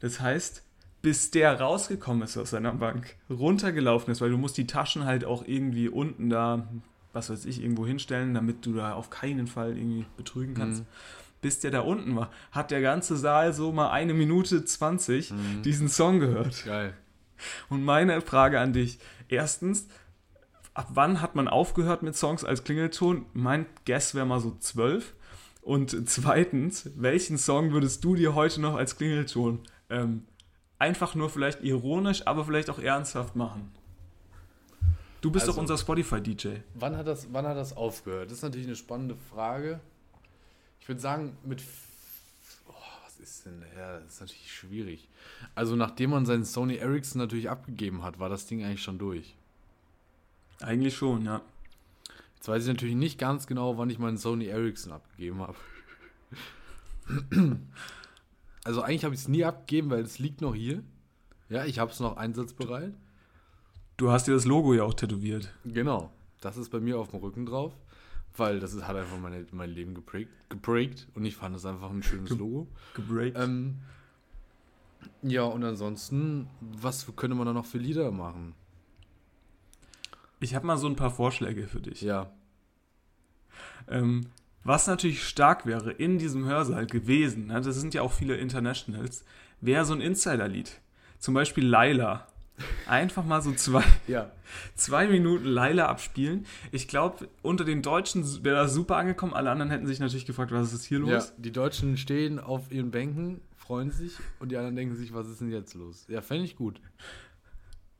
Das 0.00 0.20
heißt, 0.20 0.62
bis 1.02 1.30
der 1.30 1.60
rausgekommen 1.60 2.22
ist 2.22 2.36
aus 2.36 2.50
seiner 2.50 2.72
Bank, 2.72 3.16
runtergelaufen 3.30 4.10
ist, 4.12 4.20
weil 4.20 4.30
du 4.30 4.38
musst 4.38 4.56
die 4.56 4.66
Taschen 4.66 5.04
halt 5.04 5.24
auch 5.24 5.44
irgendwie 5.46 5.88
unten 5.88 6.30
da, 6.30 6.66
was 7.12 7.30
weiß 7.30 7.44
ich, 7.46 7.62
irgendwo 7.62 7.86
hinstellen, 7.86 8.34
damit 8.34 8.66
du 8.66 8.74
da 8.74 8.94
auf 8.94 9.10
keinen 9.10 9.46
Fall 9.46 9.76
irgendwie 9.76 10.06
betrügen 10.16 10.54
kannst. 10.54 10.82
Mhm. 10.82 10.86
Bis 11.42 11.60
der 11.60 11.70
da 11.70 11.80
unten 11.80 12.16
war, 12.16 12.30
hat 12.50 12.70
der 12.70 12.80
ganze 12.80 13.16
Saal 13.16 13.52
so 13.52 13.70
mal 13.70 13.90
eine 13.90 14.14
Minute 14.14 14.64
20 14.64 15.30
Mhm. 15.30 15.62
diesen 15.62 15.88
Song 15.88 16.18
gehört. 16.18 16.64
Geil. 16.64 16.94
Und 17.68 17.84
meine 17.84 18.20
Frage 18.22 18.58
an 18.58 18.72
dich: 18.72 18.98
Erstens, 19.28 19.86
ab 20.74 20.88
wann 20.94 21.20
hat 21.20 21.36
man 21.36 21.46
aufgehört 21.46 22.02
mit 22.02 22.16
Songs 22.16 22.42
als 22.44 22.64
Klingelton? 22.64 23.26
Mein 23.34 23.66
Guess 23.84 24.14
wäre 24.14 24.26
mal 24.26 24.40
so 24.40 24.56
zwölf. 24.58 25.14
Und 25.66 26.08
zweitens, 26.08 26.88
welchen 26.94 27.38
Song 27.38 27.72
würdest 27.72 28.04
du 28.04 28.14
dir 28.14 28.36
heute 28.36 28.60
noch 28.60 28.76
als 28.76 28.96
Klingelton 28.96 29.58
ähm, 29.90 30.22
einfach 30.78 31.16
nur 31.16 31.28
vielleicht 31.28 31.64
ironisch, 31.64 32.24
aber 32.24 32.44
vielleicht 32.44 32.70
auch 32.70 32.78
ernsthaft 32.78 33.34
machen? 33.34 33.72
Du 35.22 35.32
bist 35.32 35.46
doch 35.48 35.54
Also- 35.54 35.60
unser 35.62 35.76
Spotify-DJ. 35.76 36.58
Wann 36.74 36.96
hat, 36.96 37.08
das, 37.08 37.26
wann 37.32 37.48
hat 37.48 37.56
das 37.56 37.76
aufgehört? 37.76 38.26
Das 38.30 38.38
ist 38.38 38.42
natürlich 38.44 38.68
eine 38.68 38.76
spannende 38.76 39.16
Frage. 39.16 39.80
Ich 40.80 40.86
würde 40.86 41.00
sagen, 41.00 41.36
mit. 41.42 41.64
Oh, 42.68 42.72
was 43.04 43.18
ist 43.18 43.44
denn 43.44 43.60
her? 43.74 44.02
Das 44.04 44.14
ist 44.14 44.20
natürlich 44.20 44.52
schwierig. 44.52 45.08
Also, 45.56 45.74
nachdem 45.74 46.10
man 46.10 46.26
seinen 46.26 46.44
Sony 46.44 46.76
Ericsson 46.76 47.18
natürlich 47.18 47.50
abgegeben 47.50 48.04
hat, 48.04 48.20
war 48.20 48.28
das 48.28 48.46
Ding 48.46 48.62
eigentlich 48.64 48.82
schon 48.84 48.98
durch. 48.98 49.34
Eigentlich 50.60 50.94
schon, 50.96 51.24
ja. 51.24 51.42
Jetzt 52.36 52.48
weiß 52.48 52.62
ich 52.62 52.68
natürlich 52.68 52.94
nicht 52.94 53.18
ganz 53.18 53.46
genau, 53.46 53.76
wann 53.78 53.90
ich 53.90 53.98
meinen 53.98 54.16
Sony 54.16 54.46
Ericsson 54.46 54.92
abgegeben 54.92 55.40
habe. 55.40 55.56
Also, 58.64 58.82
eigentlich 58.82 59.04
habe 59.04 59.14
ich 59.14 59.20
es 59.20 59.28
nie 59.28 59.44
abgegeben, 59.44 59.90
weil 59.90 60.02
es 60.02 60.18
liegt 60.18 60.40
noch 60.40 60.54
hier. 60.54 60.82
Ja, 61.48 61.64
ich 61.64 61.78
habe 61.78 61.90
es 61.92 62.00
noch 62.00 62.16
einsatzbereit. 62.16 62.92
Du 63.96 64.10
hast 64.10 64.26
dir 64.26 64.34
das 64.34 64.44
Logo 64.44 64.74
ja 64.74 64.82
auch 64.82 64.94
tätowiert. 64.94 65.52
Genau. 65.64 66.12
Das 66.40 66.56
ist 66.56 66.70
bei 66.70 66.80
mir 66.80 66.98
auf 66.98 67.10
dem 67.10 67.20
Rücken 67.20 67.46
drauf, 67.46 67.72
weil 68.36 68.60
das 68.60 68.74
ist, 68.74 68.86
hat 68.86 68.96
einfach 68.96 69.18
meine, 69.18 69.46
mein 69.52 69.70
Leben 69.70 69.94
geprägt, 69.94 70.30
geprägt 70.48 71.08
und 71.14 71.24
ich 71.24 71.34
fand 71.36 71.56
es 71.56 71.64
einfach 71.64 71.90
ein 71.90 72.02
schönes 72.02 72.28
Ge- 72.30 72.38
Logo. 72.38 72.66
Gebreakt. 72.94 73.38
Ähm, 73.38 73.76
ja, 75.22 75.44
und 75.44 75.64
ansonsten, 75.64 76.48
was 76.60 77.06
könnte 77.16 77.36
man 77.36 77.46
da 77.46 77.52
noch 77.52 77.64
für 77.64 77.78
Lieder 77.78 78.10
machen? 78.10 78.54
Ich 80.40 80.54
habe 80.54 80.66
mal 80.66 80.76
so 80.76 80.86
ein 80.86 80.96
paar 80.96 81.10
Vorschläge 81.10 81.66
für 81.66 81.80
dich. 81.80 82.00
Ja, 82.02 82.30
Ähm, 83.88 84.26
was 84.64 84.86
natürlich 84.88 85.22
stark 85.22 85.64
wäre 85.64 85.92
in 85.92 86.18
diesem 86.18 86.44
Hörsaal 86.46 86.86
gewesen, 86.86 87.46
ne, 87.46 87.60
das 87.60 87.76
sind 87.76 87.94
ja 87.94 88.02
auch 88.02 88.12
viele 88.12 88.36
Internationals, 88.36 89.24
wäre 89.60 89.84
so 89.84 89.94
ein 89.94 90.00
Insider-Lied. 90.00 90.80
Zum 91.18 91.34
Beispiel 91.34 91.64
Laila. 91.66 92.26
Einfach 92.86 93.24
mal 93.24 93.42
so 93.42 93.52
zwei, 93.52 93.84
ja. 94.08 94.30
zwei 94.74 95.06
Minuten 95.06 95.44
Laila 95.44 95.86
abspielen. 95.86 96.46
Ich 96.72 96.88
glaube, 96.88 97.28
unter 97.42 97.64
den 97.64 97.82
Deutschen 97.82 98.24
wäre 98.44 98.56
das 98.56 98.72
super 98.74 98.96
angekommen. 98.96 99.34
Alle 99.34 99.50
anderen 99.50 99.70
hätten 99.70 99.86
sich 99.86 100.00
natürlich 100.00 100.26
gefragt, 100.26 100.52
was 100.52 100.72
ist 100.72 100.84
hier 100.84 100.98
los? 100.98 101.10
ja. 101.10 101.24
Die 101.36 101.52
Deutschen 101.52 101.96
stehen 101.96 102.38
auf 102.38 102.72
ihren 102.72 102.90
Bänken, 102.90 103.40
freuen 103.56 103.90
sich 103.90 104.14
und 104.40 104.50
die 104.50 104.56
anderen 104.56 104.74
denken 104.76 104.96
sich, 104.96 105.12
was 105.14 105.28
ist 105.28 105.40
denn 105.40 105.50
jetzt 105.50 105.74
los? 105.74 106.06
Ja, 106.08 106.22
fände 106.22 106.44
ich 106.44 106.56
gut. 106.56 106.80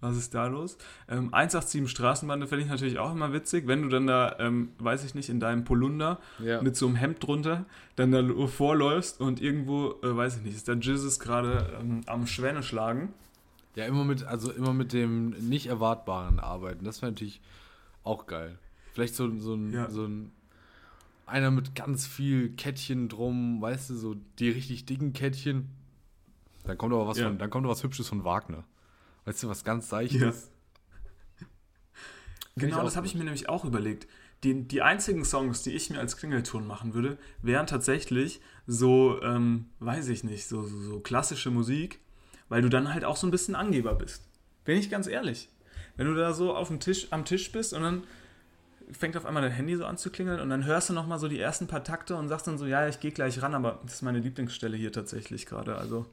Was 0.06 0.16
ist 0.16 0.34
da 0.34 0.46
los? 0.46 0.78
Ähm, 1.08 1.32
187 1.32 1.88
Straßenbande 1.90 2.46
fände 2.46 2.64
ich 2.64 2.70
natürlich 2.70 2.98
auch 2.98 3.12
immer 3.12 3.32
witzig, 3.32 3.66
wenn 3.66 3.82
du 3.82 3.88
dann 3.88 4.06
da, 4.06 4.36
ähm, 4.38 4.70
weiß 4.78 5.04
ich 5.04 5.14
nicht, 5.14 5.28
in 5.28 5.40
deinem 5.40 5.64
Polunder 5.64 6.18
Ja. 6.38 6.62
mit 6.62 6.76
so 6.76 6.86
einem 6.86 6.96
Hemd 6.96 7.26
drunter 7.26 7.64
dann 7.96 8.12
da 8.12 8.22
vorläufst 8.46 9.20
und 9.20 9.40
irgendwo, 9.40 9.90
äh, 10.02 10.16
weiß 10.16 10.36
ich 10.38 10.42
nicht, 10.42 10.54
ist 10.56 10.68
der 10.68 10.76
Jizzes 10.76 11.18
gerade 11.18 11.76
ähm, 11.80 12.02
am 12.06 12.26
Schwäne 12.26 12.62
schlagen. 12.62 13.12
Ja, 13.74 13.84
immer 13.84 14.04
mit, 14.04 14.22
also 14.24 14.50
immer 14.52 14.72
mit 14.72 14.92
dem 14.92 15.30
nicht 15.48 15.66
Erwartbaren 15.66 16.38
arbeiten. 16.40 16.84
Das 16.84 17.02
wäre 17.02 17.12
natürlich 17.12 17.40
auch 18.04 18.26
geil. 18.26 18.58
Vielleicht 18.94 19.14
so, 19.14 19.30
so, 19.38 19.54
ein, 19.54 19.72
Ja. 19.72 19.90
so 19.90 20.04
ein 20.04 20.32
einer 21.26 21.50
mit 21.50 21.74
ganz 21.74 22.06
viel 22.06 22.50
Kettchen 22.50 23.08
drum, 23.08 23.60
weißt 23.60 23.90
du, 23.90 23.96
so 23.96 24.14
die 24.38 24.48
richtig 24.48 24.86
dicken 24.86 25.12
Kettchen. 25.12 25.68
Dann 26.64 26.78
kommt 26.78 26.92
aber 26.94 27.06
was 27.08 27.18
Ja. 27.18 27.26
von, 27.26 27.36
dann 27.38 27.50
kommt 27.50 27.64
aber 27.64 27.72
was 27.72 27.82
Hübsches 27.82 28.08
von 28.08 28.24
Wagner. 28.24 28.64
Weißt 29.26 29.42
du, 29.42 29.48
was 29.48 29.64
ganz 29.64 29.90
Ja. 29.90 29.98
Seichtes. 29.98 30.50
Find 31.38 32.70
Genau, 32.70 32.82
das 32.82 32.96
habe 32.96 33.06
ich 33.06 33.14
mir 33.14 33.24
nämlich 33.24 33.50
auch 33.50 33.66
überlegt. 33.66 34.08
Die, 34.42 34.66
die 34.66 34.80
einzigen 34.80 35.26
Songs, 35.26 35.62
die 35.62 35.72
ich 35.72 35.90
mir 35.90 35.98
als 35.98 36.16
Klingelton 36.16 36.66
machen 36.66 36.94
würde, 36.94 37.18
wären 37.42 37.66
tatsächlich 37.66 38.40
so, 38.66 39.20
ähm, 39.22 39.66
weiß 39.80 40.08
ich 40.08 40.24
nicht, 40.24 40.46
so, 40.46 40.62
so, 40.62 40.80
so 40.80 41.00
klassische 41.00 41.50
Musik, 41.50 42.00
weil 42.48 42.62
du 42.62 42.70
dann 42.70 42.94
halt 42.94 43.04
auch 43.04 43.16
so 43.16 43.26
ein 43.26 43.30
bisschen 43.30 43.54
Angeber 43.54 43.94
bist. 43.94 44.22
Bin 44.64 44.78
ich 44.78 44.88
ganz 44.88 45.06
ehrlich. 45.06 45.50
Wenn 45.96 46.06
du 46.06 46.14
da 46.14 46.32
so 46.32 46.54
auf 46.54 46.68
dem 46.68 46.80
Tisch, 46.80 47.08
am 47.10 47.24
Tisch 47.24 47.52
bist 47.52 47.74
und 47.74 47.82
dann 47.82 48.04
fängt 48.92 49.16
auf 49.16 49.26
einmal 49.26 49.42
dein 49.42 49.52
Handy 49.52 49.76
so 49.76 49.84
an 49.84 49.98
zu 49.98 50.10
klingeln 50.10 50.40
und 50.40 50.48
dann 50.48 50.64
hörst 50.64 50.88
du 50.88 50.92
nochmal 50.92 51.18
so 51.18 51.28
die 51.28 51.40
ersten 51.40 51.66
paar 51.66 51.84
Takte 51.84 52.16
und 52.16 52.28
sagst 52.28 52.46
dann 52.46 52.56
so, 52.56 52.66
ja, 52.66 52.88
ich 52.88 53.00
gehe 53.00 53.10
gleich 53.10 53.42
ran, 53.42 53.54
aber 53.54 53.80
das 53.82 53.94
ist 53.94 54.02
meine 54.02 54.20
Lieblingsstelle 54.20 54.76
hier 54.76 54.92
tatsächlich 54.92 55.46
gerade. 55.46 55.76
Also, 55.76 56.06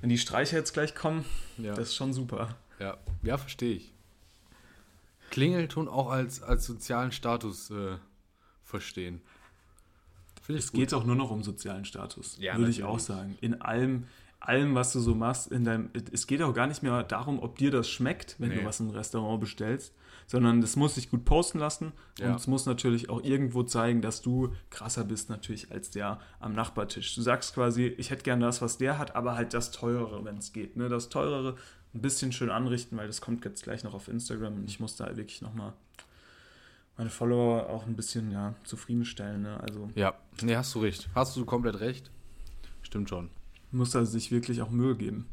wenn 0.00 0.08
die 0.10 0.18
Streicher 0.18 0.56
jetzt 0.56 0.72
gleich 0.72 0.94
kommen, 0.94 1.24
Ja, 1.58 1.74
das 1.74 1.88
ist 1.90 1.96
schon 1.96 2.12
super. 2.12 2.56
ja. 2.78 2.96
ja 3.22 3.38
verstehe 3.38 3.74
ich. 3.76 3.92
Klingelton 5.30 5.88
auch 5.88 6.10
als, 6.10 6.42
als 6.42 6.66
sozialen 6.66 7.12
Status 7.12 7.70
äh, 7.70 7.96
verstehen. 8.64 9.20
Finde 10.42 10.58
ich 10.58 10.64
Es 10.64 10.72
gut. 10.72 10.80
geht 10.80 10.94
auch 10.94 11.04
nur 11.04 11.14
noch 11.16 11.30
um 11.30 11.42
sozialen 11.42 11.84
Status, 11.84 12.36
Ja, 12.40 12.56
würde 12.58 12.70
ich 12.70 12.82
auch 12.82 12.98
sagen. 12.98 13.36
In 13.40 13.60
allem, 13.62 14.06
allem, 14.40 14.74
was 14.74 14.92
du 14.92 15.00
so 15.00 15.14
machst, 15.14 15.52
in 15.52 15.64
deinem, 15.64 15.90
es 16.12 16.26
geht 16.26 16.42
auch 16.42 16.52
gar 16.54 16.66
nicht 16.66 16.82
mehr 16.82 17.02
darum, 17.04 17.38
ob 17.40 17.58
dir 17.58 17.70
das 17.70 17.88
schmeckt, 17.88 18.36
wenn 18.38 18.48
Nee. 18.48 18.56
du 18.56 18.64
was 18.64 18.80
im 18.80 18.90
Restaurant 18.90 19.40
bestellst, 19.40 19.94
sondern 20.30 20.60
das 20.60 20.76
muss 20.76 20.94
sich 20.94 21.10
gut 21.10 21.24
posten 21.24 21.58
lassen 21.58 21.90
Ja. 22.20 22.28
und 22.30 22.36
es 22.36 22.46
muss 22.46 22.64
natürlich 22.64 23.10
auch 23.10 23.24
irgendwo 23.24 23.64
zeigen, 23.64 24.00
dass 24.00 24.22
du 24.22 24.54
krasser 24.70 25.02
bist 25.02 25.28
natürlich 25.28 25.72
als 25.72 25.90
der 25.90 26.20
am 26.38 26.52
Nachbartisch. 26.52 27.16
Du 27.16 27.20
sagst 27.20 27.52
quasi, 27.54 27.86
ich 27.86 28.10
hätte 28.10 28.22
gern 28.22 28.38
das, 28.38 28.62
was 28.62 28.78
der 28.78 28.96
hat, 28.96 29.16
aber 29.16 29.34
halt 29.34 29.54
das 29.54 29.72
teurere, 29.72 30.24
wenn 30.24 30.36
es 30.36 30.52
geht. 30.52 30.76
Ne? 30.76 30.88
Das 30.88 31.08
teurere 31.08 31.56
ein 31.94 32.00
bisschen 32.00 32.30
schön 32.30 32.48
anrichten, 32.48 32.96
weil 32.96 33.08
das 33.08 33.20
kommt 33.20 33.44
jetzt 33.44 33.64
gleich 33.64 33.82
noch 33.82 33.92
auf 33.92 34.06
Instagram 34.06 34.54
und 34.54 34.68
ich 34.70 34.78
muss 34.78 34.94
da 34.94 35.16
wirklich 35.16 35.42
nochmal 35.42 35.72
meine 36.96 37.10
Follower 37.10 37.68
auch 37.68 37.86
ein 37.86 37.96
bisschen 37.96 38.30
ja, 38.30 38.54
zufriedenstellen. 38.62 39.42
Ne? 39.42 39.58
Also 39.58 39.90
Ja, 39.96 40.14
nee, 40.42 40.54
hast 40.54 40.72
du 40.76 40.78
recht. 40.78 41.08
Hast 41.12 41.36
du 41.36 41.44
komplett 41.44 41.80
recht. 41.80 42.12
Stimmt 42.82 43.08
schon. 43.08 43.30
muss 43.72 43.96
er 43.96 44.06
sich 44.06 44.30
wirklich 44.30 44.62
auch 44.62 44.70
Mühe 44.70 44.94
geben. 44.94 45.26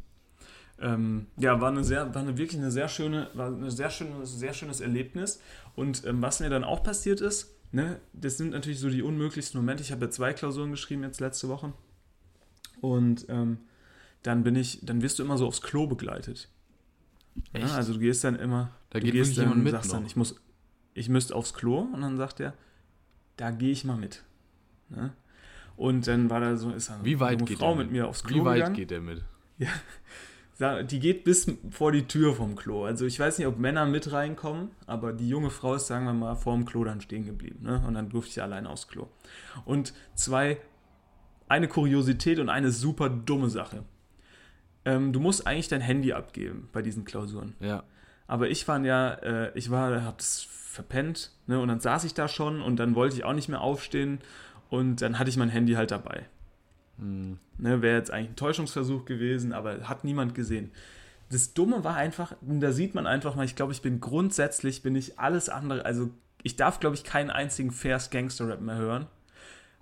Ähm, 0.80 1.28
ja, 1.38 1.60
war 1.60 1.70
eine 1.70 1.84
sehr, 1.84 2.14
war 2.14 2.22
eine 2.22 2.38
wirklich 2.38 2.60
eine 2.62 2.72
sehr 2.72 2.88
schöne, 2.88 3.30
war 3.34 3.48
eine 3.48 3.72
sehr 3.72 3.90
schönes, 3.90 4.38
sehr 4.38 4.54
schönes 4.54 4.80
Erlebnis. 4.80 5.42
Und 5.76 6.06
ähm, 6.06 6.22
was 6.22 6.40
mir 6.40 6.50
dann 6.50 6.64
auch 6.64 6.84
passiert 6.84 7.20
ist, 7.22 7.56
ne, 7.72 8.00
das 8.14 8.38
sind 8.38 8.52
natürlich 8.52 8.80
so 8.80 8.90
die 8.90 9.02
unmöglichsten 9.02 9.60
Momente. 9.60 9.82
Ich 9.84 9.92
habe 9.92 10.06
ja 10.06 10.12
zwei 10.12 10.34
Klausuren 10.34 10.72
geschrieben 10.72 11.04
jetzt 11.04 11.20
letzte 11.20 11.50
Woche. 11.50 11.74
Und 12.82 13.26
ähm, 13.30 13.58
dann 14.24 14.44
bin 14.44 14.56
ich, 14.56 14.80
dann 14.84 15.02
wirst 15.02 15.18
du 15.20 15.24
immer 15.24 15.38
so 15.38 15.48
aufs 15.48 15.62
Klo 15.62 15.88
begleitet. 15.88 16.50
Ja, 17.56 17.68
also 17.76 17.94
du 17.94 18.00
gehst 18.00 18.24
dann 18.24 18.36
immer, 18.36 18.72
Da 18.90 19.00
du 19.00 19.06
geht 19.06 19.14
gehst 19.14 19.38
dann, 19.38 19.46
jemand 19.46 19.64
mit 19.64 19.72
sagst 19.74 19.94
dann, 19.94 20.02
noch. 20.02 20.08
ich 20.10 20.16
muss, 20.16 20.36
ich 20.94 21.10
müsste 21.10 21.36
aufs 21.36 21.54
Klo 21.54 21.80
und 21.82 22.02
dann 22.02 22.18
sagt 22.18 22.40
er, 22.40 22.54
da 23.38 23.52
gehe 23.52 23.72
ich 23.72 23.84
mal 23.84 23.98
mit. 23.98 24.24
Ne? 24.90 25.14
Und 25.76 26.08
dann 26.08 26.30
war 26.30 26.40
da 26.40 26.56
so, 26.56 26.72
ist 26.72 26.90
eine 26.90 27.04
Wie 27.06 27.20
weit 27.20 27.40
junge 27.40 27.50
geht 27.50 27.58
Frau 27.60 27.76
mit 27.76 27.92
mir 27.92 28.08
aufs 28.08 28.24
Klo 28.24 28.42
Wie 28.42 28.46
weit 28.46 28.56
gegangen. 28.58 28.76
geht 28.76 28.92
der 28.92 29.02
mit? 29.02 29.24
Sa- 29.60 29.68
Die 30.60 31.00
geht 31.00 31.24
bis 31.24 31.52
vor 31.70 31.92
die 31.92 32.08
Tür 32.08 32.34
vom 32.34 32.56
Klo. 32.56 32.86
Also 32.86 33.06
ich 33.06 33.20
weiß 33.20 33.38
nicht, 33.38 33.46
ob 33.48 33.60
Männer 33.60 33.86
mit 33.86 34.12
reinkommen, 34.12 34.72
aber 34.88 35.14
die 35.14 35.30
junge 35.30 35.52
Frau 35.52 35.76
ist, 35.76 35.86
sagen 35.86 36.06
wir 36.06 36.14
mal, 36.14 36.36
vor 36.36 36.56
dem 36.56 36.66
Klo 36.66 36.84
dann 36.84 37.00
stehen 37.00 37.26
geblieben. 37.26 37.60
Ne? 37.62 37.84
Und 37.88 37.94
dann 37.94 38.10
durfte 38.10 38.32
ich 38.32 38.42
allein 38.42 38.66
aufs 38.66 38.88
Klo. 38.88 39.08
Und 39.66 39.94
zwei, 40.16 40.58
eine 41.48 41.68
Kuriosität 41.68 42.40
und 42.40 42.50
eine 42.50 42.72
super 42.72 43.08
dumme 43.10 43.50
Sache. 43.50 43.84
Ähm, 44.84 45.14
du 45.14 45.20
musst 45.20 45.46
eigentlich 45.46 45.68
dein 45.68 45.82
Handy 45.82 46.14
abgeben 46.14 46.70
bei 46.74 46.82
diesen 46.82 47.06
Klausuren. 47.06 47.54
Ja. 47.60 47.84
Aber 48.26 48.50
ich 48.50 48.68
war 48.68 48.84
ja, 48.84 49.14
äh, 49.14 49.52
ich 49.54 49.70
war, 49.70 50.04
hab 50.04 50.18
das 50.18 50.48
verpennt, 50.78 51.32
ne? 51.48 51.60
Und 51.60 51.68
dann 51.68 51.80
saß 51.80 52.04
ich 52.04 52.14
da 52.14 52.28
schon 52.28 52.62
und 52.62 52.78
dann 52.78 52.96
wollte 52.96 53.16
ich 53.16 53.24
auch 53.24 53.34
nicht 53.34 53.50
mehr 53.50 53.62
aufstehen 53.62 54.20
und 54.70 55.02
dann 55.02 55.20
hatte 55.20 55.30
ich 55.30 55.38
mein 55.38 55.50
Handy 55.50 55.74
halt 55.74 55.92
dabei. 55.92 56.28
Hm. 57.00 57.38
Ne, 57.58 57.82
Wäre 57.82 57.98
jetzt 57.98 58.12
eigentlich 58.12 58.32
ein 58.32 58.36
Täuschungsversuch 58.36 59.06
gewesen, 59.06 59.54
aber 59.54 59.88
hat 59.88 60.04
niemand 60.04 60.36
gesehen. 60.36 60.72
Das 61.30 61.54
Dumme 61.54 61.84
war 61.84 61.96
einfach, 61.96 62.36
da 62.42 62.72
sieht 62.72 62.96
man 62.96 63.06
einfach 63.06 63.36
mal, 63.36 63.46
ich 63.46 63.56
glaube, 63.56 63.74
ich 63.74 63.82
bin 63.82 64.00
grundsätzlich, 64.00 64.82
bin 64.82 64.96
ich 64.96 65.20
alles 65.20 65.50
andere, 65.50 65.84
also 65.86 66.10
ich 66.44 66.56
darf, 66.56 66.80
glaube 66.80 66.96
ich, 66.96 67.04
keinen 67.04 67.30
einzigen 67.30 67.72
Vers 67.72 68.10
Gangster-Rap 68.10 68.62
mehr 68.62 68.78
hören, 68.78 69.08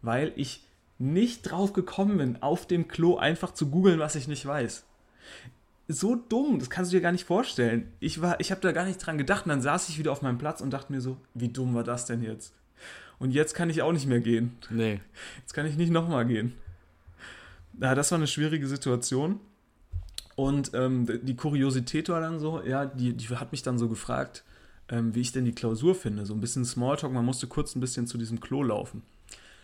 weil 0.02 0.32
ich 0.36 0.64
nicht 0.98 1.44
drauf 1.44 1.74
gekommen 1.74 2.18
bin, 2.18 2.42
auf 2.42 2.66
dem 2.66 2.88
Klo 2.88 3.18
einfach 3.18 3.54
zu 3.54 3.70
googeln, 3.70 4.00
was 4.00 4.16
ich 4.16 4.28
nicht 4.28 4.46
weiß. 4.46 4.86
So 5.88 6.16
dumm, 6.16 6.58
das 6.58 6.72
kannst 6.72 6.92
du 6.92 6.98
dir 6.98 7.02
gar 7.02 7.12
nicht 7.12 7.26
vorstellen. 7.26 7.92
Ich, 8.00 8.22
war, 8.22 8.40
ich 8.40 8.50
habe 8.50 8.62
da 8.62 8.72
gar 8.72 8.86
nicht 8.86 8.98
dran 8.98 9.20
gedacht 9.20 9.46
und 9.46 9.50
dann 9.50 9.62
saß 9.62 9.90
ich 9.90 10.00
wieder 10.00 10.12
auf 10.12 10.24
meinem 10.24 10.40
Platz 10.40 10.62
und 10.62 10.72
dachte 10.72 10.92
mir 10.92 11.02
so, 11.02 11.18
wie 11.36 11.50
dumm 11.50 11.76
war 11.76 11.84
das 11.84 12.06
denn 12.06 12.24
jetzt? 12.24 12.56
Und 13.20 13.32
jetzt 13.32 13.54
kann 13.54 13.70
ich 13.70 13.82
auch 13.82 13.92
nicht 13.92 14.08
mehr 14.08 14.20
gehen. 14.20 14.58
Nee. 14.70 15.00
Jetzt 15.42 15.54
kann 15.54 15.66
ich 15.66 15.78
nicht 15.78 15.92
nochmal 15.92 16.26
gehen. 16.26 16.54
Ja, 17.80 17.96
das 17.96 18.12
war 18.12 18.18
eine 18.18 18.28
schwierige 18.28 18.68
Situation. 18.68 19.40
Und 20.36 20.72
ähm, 20.74 21.08
die 21.24 21.36
Kuriosität 21.36 22.10
war 22.10 22.20
dann 22.20 22.40
so, 22.40 22.62
ja, 22.62 22.86
die, 22.86 23.14
die 23.14 23.28
hat 23.30 23.52
mich 23.52 23.64
dann 23.64 23.78
so 23.78 23.88
gefragt, 23.88 24.44
ähm, 24.90 25.16
wie 25.16 25.22
ich 25.22 25.32
denn 25.32 25.46
die 25.46 25.54
Klausur 25.54 25.96
finde. 25.96 26.26
So 26.26 26.34
ein 26.34 26.42
bisschen 26.42 26.66
Smalltalk, 26.66 27.12
man 27.12 27.26
musste 27.26 27.48
kurz 27.48 27.76
ein 27.76 27.80
bisschen 27.80 28.06
zu 28.06 28.18
diesem 28.18 28.40
Klo 28.40 28.64
laufen. 28.64 29.02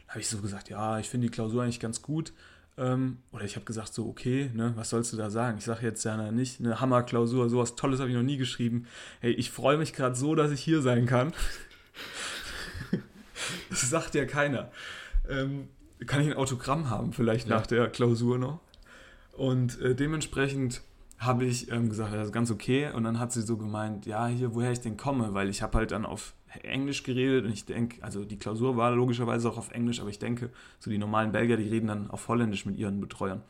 Da 0.07 0.14
habe 0.14 0.22
ich 0.22 0.30
so 0.30 0.39
gesagt, 0.39 0.70
ja, 0.70 0.99
ich 0.99 1.09
finde 1.09 1.28
die 1.28 1.32
Klausur 1.32 1.64
eigentlich 1.64 1.80
ganz 1.80 2.01
gut. 2.01 2.34
Ähm, 2.78 3.18
oder 3.32 3.43
ich 3.43 3.55
habe 3.55 3.66
gesagt, 3.66 3.93
so, 3.93 4.07
okay, 4.07 4.49
ne, 4.53 4.72
was 4.76 4.89
sollst 4.89 5.12
du 5.12 5.18
da 5.18 5.30
sagen? 5.30 5.57
Ich 5.57 5.66
sage 5.66 5.86
jetzt 5.86 6.03
ja 6.05 6.32
nicht, 6.32 6.62
eine 6.62 6.80
Hammerklausur, 6.80 7.49
sowas 7.49 7.76
Tolles 7.76 7.99
habe 7.99 8.09
ich 8.09 8.16
noch 8.16 8.24
nie 8.24 8.38
geschrieben. 8.38 8.88
Hey, 9.20 9.34
ich 9.34 9.51
freue 9.51 9.78
mich 9.78 9.93
gerade 9.93 10.16
so, 10.16 10.36
dass 10.36 10.51
ich 10.51 10.62
hier 10.62 10.82
sein 10.82 11.05
kann. 11.05 11.34
das 13.70 13.89
sagt 13.89 14.16
ja 14.16 14.26
keiner. 14.26 14.72
Ähm, 15.30 15.68
kann 16.05 16.21
ich 16.21 16.27
ein 16.27 16.33
Autogramm 16.37 16.89
haben, 16.89 17.13
vielleicht 17.13 17.47
Ja. 17.47 17.55
nach 17.57 17.67
der 17.67 17.89
Klausur 17.89 18.37
noch? 18.37 18.59
Und 19.33 19.79
äh, 19.81 19.95
dementsprechend 19.95 20.81
habe 21.17 21.45
ich 21.45 21.71
ähm, 21.71 21.89
gesagt, 21.89 22.13
das 22.13 22.27
ist 22.27 22.33
ganz 22.33 22.49
okay. 22.49 22.91
Und 22.91 23.03
dann 23.03 23.19
hat 23.19 23.31
sie 23.31 23.41
so 23.41 23.57
gemeint, 23.57 24.05
ja, 24.05 24.25
hier, 24.27 24.55
woher 24.55 24.71
ich 24.71 24.81
denn 24.81 24.97
komme, 24.97 25.33
weil 25.33 25.49
ich 25.49 25.61
habe 25.61 25.77
halt 25.77 25.91
dann 25.91 26.05
auf 26.05 26.33
Englisch 26.63 27.03
geredet 27.03 27.45
und 27.45 27.51
ich 27.51 27.65
denke, 27.65 28.03
also 28.03 28.25
die 28.25 28.37
Klausur 28.37 28.75
war 28.75 28.91
logischerweise 28.91 29.49
auch 29.49 29.57
auf 29.57 29.71
Englisch, 29.71 30.01
aber 30.01 30.09
ich 30.09 30.19
denke, 30.19 30.49
so 30.79 30.89
die 30.89 30.97
normalen 30.97 31.31
Belgier, 31.31 31.57
die 31.57 31.69
reden 31.69 31.87
dann 31.87 32.09
auf 32.11 32.27
Holländisch 32.27 32.65
mit 32.65 32.77
ihren 32.77 32.99
Betreuern. 32.99 33.41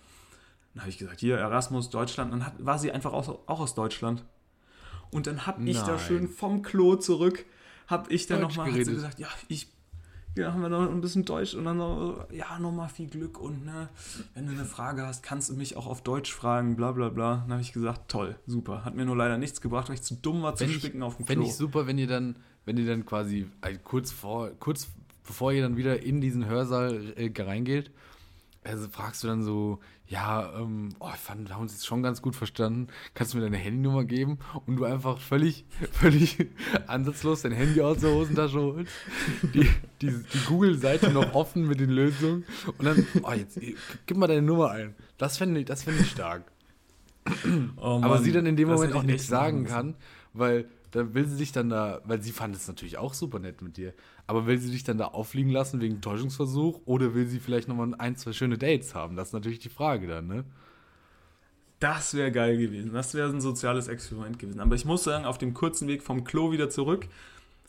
Dann 0.74 0.82
habe 0.82 0.90
ich 0.90 0.98
gesagt, 0.98 1.20
hier, 1.20 1.38
Erasmus, 1.38 1.90
Deutschland. 1.90 2.32
Dann 2.32 2.46
hat, 2.46 2.54
war 2.64 2.78
sie 2.78 2.92
einfach 2.92 3.14
auch, 3.14 3.40
auch 3.48 3.60
aus 3.60 3.74
Deutschland. 3.74 4.24
Und 5.10 5.28
dann 5.28 5.46
habe 5.46 5.64
ich 5.64 5.78
da 5.82 6.00
schön 6.00 6.30
vom 6.30 6.62
Klo 6.62 6.96
zurück, 6.96 7.46
habe 7.88 8.12
ich 8.14 8.28
dann 8.28 8.42
nochmal, 8.42 8.72
gesagt, 8.72 9.20
ja, 9.20 9.28
ich, 9.50 9.68
ja, 10.38 10.54
haben 10.54 10.62
wir 10.62 10.70
noch 10.70 10.90
ein 10.90 11.02
bisschen 11.02 11.26
Deutsch 11.26 11.54
und 11.56 11.66
dann 11.66 11.78
so, 11.78 12.24
ja, 12.32 12.58
nochmal 12.60 12.88
viel 12.90 13.08
Glück 13.08 13.40
und 13.40 13.66
ne, 13.66 13.90
wenn 14.34 14.46
du 14.46 14.54
eine 14.54 14.66
Frage 14.66 15.06
hast, 15.06 15.24
kannst 15.24 15.50
du 15.50 15.56
mich 15.56 15.76
auch 15.76 15.88
auf 15.88 16.02
Deutsch 16.02 16.34
fragen, 16.34 16.76
bla 16.76 16.94
bla 16.94 17.10
bla. 17.10 17.38
Dann 17.42 17.52
habe 17.52 17.62
ich 17.62 17.74
gesagt, 17.74 18.10
toll, 18.10 18.38
super. 18.46 18.86
Hat 18.86 18.96
mir 18.96 19.06
nur 19.06 19.18
leider 19.18 19.38
nichts 19.38 19.60
gebracht, 19.60 19.90
weil 19.90 19.96
ich 19.96 20.04
zu 20.04 20.16
dumm 20.16 20.42
war 20.42 20.56
zu 20.56 20.64
Wenn 20.64 20.72
ich, 20.72 20.78
spicken 20.78 21.04
auf 21.04 21.18
dem 21.18 21.26
Fände 21.26 21.42
Klo. 21.42 21.50
ich 21.50 21.56
super, 21.56 21.86
wenn 21.86 21.98
ihr 21.98 22.08
dann, 22.08 22.38
wenn 22.66 22.78
ihr 22.78 22.86
dann 22.86 23.06
quasi 23.06 23.48
äh, 23.62 23.76
kurz 23.84 24.12
vor, 24.12 24.52
kurz 24.60 24.88
bevor 25.26 25.52
ihr 25.52 25.62
dann 25.62 25.76
wieder 25.76 26.02
in 26.02 26.22
diesen 26.22 26.46
Hörsaal 26.46 27.14
äh, 27.18 27.32
reingeht, 27.42 27.92
also 28.64 28.88
fragst 28.90 29.24
du 29.24 29.28
dann 29.28 29.44
so, 29.44 29.80
ja, 30.12 30.52
ähm, 30.60 30.90
oh, 31.00 31.08
ich 31.14 31.20
fand, 31.22 31.48
wir 31.48 31.56
haben 31.56 31.62
uns 31.62 31.72
jetzt 31.72 31.88
schon 31.88 32.04
ganz 32.04 32.22
gut 32.22 32.36
verstanden. 32.36 32.88
Kannst 33.14 33.34
du 33.34 33.38
mir 33.38 33.44
deine 33.46 33.56
Handynummer 33.56 34.04
geben? 34.04 34.40
Und 34.66 34.76
du 34.76 34.84
einfach 34.84 35.20
völlig, 35.20 35.64
völlig 35.94 36.50
ansatzlos 36.88 37.44
dein 37.44 37.54
Handy 37.54 37.80
aus 37.80 38.00
der 38.00 38.12
Hosentasche 38.12 38.60
holst, 38.60 38.92
die, 39.54 39.70
die, 40.02 40.12
die 40.12 40.40
Google-Seite 40.48 41.12
noch 41.12 41.34
offen 41.34 41.66
mit 41.66 41.80
den 41.80 41.92
Lösungen 41.92 42.44
und 42.78 42.84
dann, 42.84 43.08
oh, 43.24 43.32
jetzt, 43.32 43.56
äh, 43.56 43.76
gib 44.06 44.18
mal 44.18 44.28
deine 44.28 44.42
Nummer 44.42 44.72
ein. 44.72 44.96
Das 45.18 45.38
fände 45.38 45.62
ich, 45.62 45.66
das 45.66 45.84
fände 45.84 46.02
ich 46.02 46.12
stark. 46.12 46.44
Oh 47.78 48.02
Aber 48.02 48.16
Mann, 48.16 48.24
sie 48.24 48.32
dann 48.32 48.46
in 48.46 48.58
dem 48.58 48.68
Moment 48.68 48.94
auch 48.94 49.02
ich 49.02 49.08
nichts 49.08 49.28
sagen 49.28 49.66
kann, 49.66 49.96
weil 50.34 50.68
dann 50.92 51.14
will 51.14 51.26
sie 51.26 51.36
sich 51.36 51.52
dann 51.52 51.70
da, 51.70 52.02
weil 52.04 52.22
sie 52.22 52.32
fand 52.32 52.56
es 52.56 52.68
natürlich 52.68 52.98
auch 52.98 53.14
super 53.14 53.40
nett 53.40 53.62
mit 53.62 53.78
dir, 53.78 53.94
aber 54.32 54.48
will 54.48 54.58
sie 54.58 54.72
dich 54.72 54.86
dann 54.86 54.98
da 54.98 55.08
auffliegen 55.10 55.52
lassen 55.52 55.82
wegen 55.82 56.00
Täuschungsversuch 56.00 56.80
oder 56.86 57.14
will 57.14 57.28
sie 57.28 57.40
vielleicht 57.42 57.68
nochmal 57.68 57.94
ein, 57.98 58.16
zwei 58.16 58.32
schöne 58.32 58.58
Dates 58.58 58.96
haben? 58.96 59.18
Das 59.18 59.28
ist 59.28 59.34
natürlich 59.34 59.60
die 59.60 59.68
Frage 59.70 60.08
dann, 60.08 60.28
ne? 60.28 60.46
Das 61.82 62.14
wäre 62.14 62.32
geil 62.32 62.58
gewesen. 62.58 62.94
Das 62.94 63.14
wäre 63.14 63.30
ein 63.30 63.42
soziales 63.42 63.90
Experiment 63.90 64.40
gewesen. 64.40 64.62
Aber 64.62 64.76
ich 64.76 64.86
muss 64.86 65.04
sagen, 65.04 65.26
auf 65.26 65.38
dem 65.38 65.54
kurzen 65.54 65.88
Weg 65.90 66.02
vom 66.02 66.24
Klo 66.24 66.52
wieder 66.54 66.70
zurück 66.70 67.08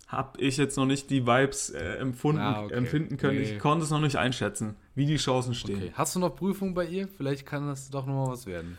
habe 0.07 0.41
ich 0.41 0.57
jetzt 0.59 0.77
noch 0.77 0.87
nicht 0.87 1.11
die 1.11 1.27
Vibes 1.27 1.71
äh, 1.71 1.97
empfunden, 1.97 2.41
Ah, 2.43 2.63
okay. 2.65 2.75
empfinden 2.75 3.17
können. 3.17 3.39
Nee. 3.41 3.55
Ich 3.55 3.59
konnte 3.59 3.85
es 3.85 3.91
noch 3.91 4.01
nicht 4.01 4.17
einschätzen, 4.17 4.77
wie 4.95 5.07
die 5.07 5.17
Chancen 5.17 5.55
stehen. 5.55 5.77
Okay. 5.79 5.93
Hast 5.95 6.15
du 6.15 6.21
noch 6.21 6.37
Prüfungen 6.37 6.75
bei 6.75 6.85
ihr? 6.87 7.09
Vielleicht 7.09 7.45
kann 7.47 7.67
das 7.67 7.91
doch 7.91 8.07
nochmal 8.07 8.29
was 8.29 8.47
werden. 8.47 8.79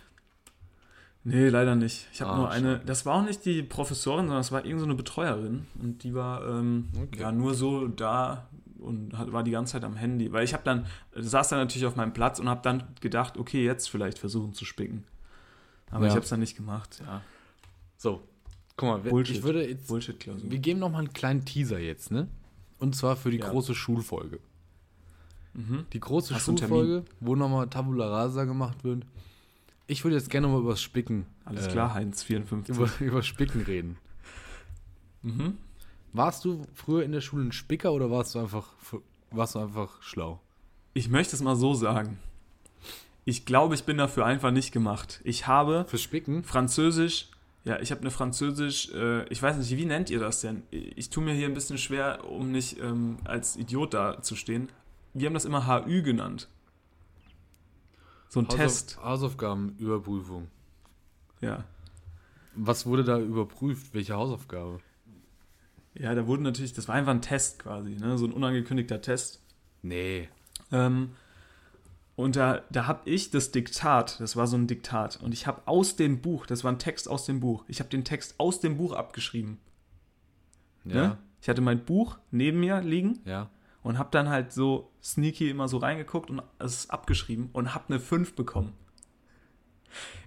Nee, 1.26 1.48
leider 1.50 1.76
nicht. 1.76 2.08
Ich 2.12 2.22
habe 2.22 2.32
Ah, 2.32 2.38
nur 2.38 2.50
eine. 2.52 2.80
Das 2.80 3.06
war 3.06 3.16
auch 3.16 3.24
nicht 3.26 3.46
die 3.46 3.64
Professorin, 3.64 4.26
sondern 4.26 4.42
es 4.42 4.52
war 4.52 4.60
irgendeine 4.60 4.80
so 4.82 4.86
eine 4.88 4.96
Betreuerin. 4.96 5.66
Und 5.82 6.04
die 6.04 6.14
war 6.14 6.46
ähm, 6.48 6.90
Okay. 7.02 7.22
ja 7.22 7.32
nur 7.32 7.54
so 7.54 7.88
da 7.88 8.50
und 8.80 9.18
hat, 9.18 9.32
war 9.32 9.44
die 9.44 9.52
ganze 9.52 9.74
Zeit 9.74 9.86
am 9.86 9.96
Handy. 9.96 10.34
Weil 10.34 10.44
ich 10.44 10.54
habe 10.54 10.64
dann, 10.66 10.86
saß 11.16 11.48
dann 11.50 11.60
natürlich 11.60 11.86
auf 11.86 11.96
meinem 11.96 12.12
Platz 12.14 12.40
und 12.40 12.50
habe 12.50 12.62
dann 12.62 12.84
gedacht, 13.00 13.38
okay, 13.38 13.64
jetzt 13.64 13.90
vielleicht 13.90 14.20
versuchen 14.20 14.54
zu 14.54 14.66
spicken. 14.66 15.06
Aber 15.92 16.02
Ja. 16.06 16.08
ich 16.10 16.16
habe 16.16 16.24
es 16.24 16.30
dann 16.30 16.42
nicht 16.42 16.58
gemacht. 16.58 17.02
Ja, 17.06 17.22
So, 17.96 18.22
guck 18.76 18.90
mal, 18.90 19.04
wir- 19.06 19.12
Bullshit. 19.12 19.38
ich 19.38 19.44
würde 19.44 19.66
jetzt, 19.66 19.88
Bullshit-Klausur. 19.88 20.52
wir 20.52 20.60
geben 20.60 20.80
nochmal 20.82 21.04
einen 21.06 21.14
kleinen 21.14 21.46
Teaser 21.46 21.80
jetzt, 21.80 22.12
ne? 22.12 22.28
Und 22.80 22.96
zwar 22.98 23.16
für 23.16 23.32
die 23.32 23.38
Ja. 23.38 23.48
große 23.50 23.74
Schulfolge. 23.76 24.40
Mhm. 25.54 25.86
Die 25.94 26.00
große 26.02 26.34
Hast 26.36 26.44
Schulfolge, 26.46 27.06
wo 27.22 27.36
nochmal 27.36 27.70
Tabula 27.70 28.08
Rasa 28.10 28.44
gemacht 28.44 28.84
wird. 28.84 29.06
Ich 29.88 30.04
würde 30.04 30.16
jetzt 30.16 30.30
gerne 30.30 30.48
nochmal 30.48 30.62
über 30.62 30.76
Spicken. 30.76 31.26
Alles 31.46 31.68
äh, 31.68 31.72
klar, 31.72 31.94
Heinz 31.94 32.24
54. 32.24 32.76
Über, 32.76 32.90
über 33.00 33.22
Spicken 33.22 33.62
reden. 33.62 33.98
Mhm. 35.22 35.58
Warst 36.14 36.46
du 36.46 36.66
früher 36.74 37.04
in 37.04 37.12
der 37.12 37.22
Schule 37.22 37.46
ein 37.46 37.52
Spicker 37.52 37.92
oder 37.92 38.12
warst 38.12 38.36
du 38.36 38.40
einfach, 38.40 38.68
warst 39.32 39.56
du 39.56 39.60
einfach 39.60 40.02
schlau? 40.02 40.40
Ich 40.94 41.10
möchte 41.10 41.36
es 41.36 41.42
mal 41.42 41.56
so 41.56 41.74
sagen. 41.74 42.20
Ich 43.26 43.46
glaube, 43.46 43.74
ich 43.74 43.84
bin 43.84 43.98
dafür 43.98 44.26
einfach 44.26 44.52
nicht 44.52 44.72
gemacht. 44.72 45.22
Ich 45.24 45.48
habe 45.48 45.86
Fürs 45.88 46.02
Spicken? 46.02 46.44
Französisch, 46.44 47.30
ja, 47.64 47.80
ich 47.80 47.92
habe 47.92 48.02
eine 48.02 48.12
Französisch, 48.12 48.92
äh, 48.94 49.28
ich 49.30 49.42
weiß 49.42 49.58
nicht, 49.58 49.76
wie 49.78 49.86
nennt 49.86 50.10
ihr 50.10 50.20
das 50.20 50.42
denn? 50.42 50.64
Ich 50.72 51.10
tue 51.10 51.24
mir 51.24 51.34
hier 51.34 51.48
ein 51.48 51.54
bisschen 51.54 51.78
schwer, 51.78 52.30
um 52.30 52.52
nicht 52.52 52.80
ähm, 52.80 53.18
als 53.24 53.56
Idiot 53.56 53.94
dazustehen. 53.94 54.70
Wir 55.14 55.28
haben 55.28 55.34
das 55.34 55.46
immer 55.46 55.66
HÜ 55.68 56.02
genannt. 56.02 56.50
So 58.34 58.40
ein 58.40 58.48
Test. 58.48 58.98
Hausaufgabenüberprüfung. 59.04 60.48
Ja. 61.40 61.66
Was 62.56 62.88
wurde 62.88 63.04
da 63.04 63.20
überprüft? 63.20 63.94
Welche 63.94 64.16
Hausaufgabe? 64.16 64.80
Ja, 65.94 66.16
da 66.16 66.26
wurde 66.26 66.42
natürlich, 66.42 66.74
das 66.74 66.88
war 66.88 66.96
einfach 66.96 67.12
ein 67.12 67.22
Test 67.22 67.60
quasi, 67.60 67.92
ne? 67.92 68.18
so 68.18 68.26
ein 68.26 68.32
unangekündigter 68.32 69.02
Test. 69.02 69.40
Nee. 69.84 70.30
Ähm, 70.72 71.12
und 72.16 72.36
da, 72.36 72.64
da 72.72 72.88
habe 72.88 73.08
ich 73.08 73.30
das 73.30 73.52
Diktat, 73.52 74.20
das 74.20 74.36
war 74.36 74.48
so 74.48 74.58
ein 74.58 74.66
Diktat, 74.66 75.22
und 75.22 75.32
ich 75.32 75.46
habe 75.46 75.62
aus 75.68 75.96
dem 75.96 76.20
Buch, 76.20 76.48
das 76.48 76.64
war 76.64 76.72
ein 76.72 76.80
Text 76.80 77.08
aus 77.08 77.28
dem 77.28 77.40
Buch, 77.40 77.64
ich 77.68 77.82
habe 77.82 77.92
den 77.92 78.04
Text 78.04 78.40
aus 78.40 78.60
dem 78.60 78.78
Buch 78.78 78.94
abgeschrieben. 78.94 79.60
Ja. 80.86 80.94
Ne? 80.94 81.18
Ich 81.40 81.50
hatte 81.50 81.62
mein 81.62 81.86
Buch 81.86 82.18
neben 82.32 82.62
mir 82.62 82.82
liegen 82.82 83.20
Ja. 83.26 83.52
Und 83.84 83.98
habe 83.98 84.10
dann 84.12 84.30
halt 84.30 84.52
so 84.52 84.92
sneaky 85.04 85.50
immer 85.50 85.68
so 85.68 85.78
reingeguckt 85.78 86.30
und 86.30 86.42
es 86.60 86.90
abgeschrieben 86.90 87.50
und 87.54 87.76
habe 87.76 87.86
eine 87.90 88.00
5 88.00 88.36
bekommen. 88.36 88.74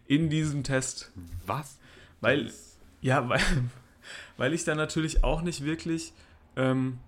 In 0.06 0.30
diesem 0.30 0.62
Test. 0.62 1.10
Was? 1.46 1.78
Weil, 2.20 2.52
ja, 3.00 3.28
weil, 3.28 3.40
weil 4.36 4.52
ich 4.52 4.64
dann 4.64 4.76
natürlich 4.76 5.24
auch 5.24 5.42
nicht 5.42 5.64
wirklich, 5.64 6.12
ähm, 6.54 6.98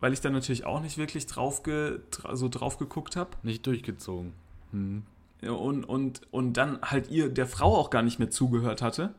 weil 0.00 0.12
ich 0.12 0.20
dann 0.20 0.32
natürlich 0.32 0.64
auch 0.64 0.80
nicht 0.80 0.98
wirklich 0.98 1.26
drauf 1.26 1.62
ge, 1.62 2.00
so 2.32 2.48
drauf 2.48 2.78
geguckt 2.78 3.14
habe. 3.16 3.30
Nicht 3.42 3.66
durchgezogen. 3.66 4.32
Hm. 4.72 5.04
und, 5.42 5.84
und, 5.84 6.22
und 6.32 6.54
dann 6.54 6.80
halt 6.82 7.08
ihr, 7.10 7.28
der 7.28 7.46
Frau 7.46 7.76
auch 7.76 7.90
gar 7.90 8.02
nicht 8.02 8.18
mehr 8.18 8.30
zugehört 8.30 8.82
hatte. 8.82 9.14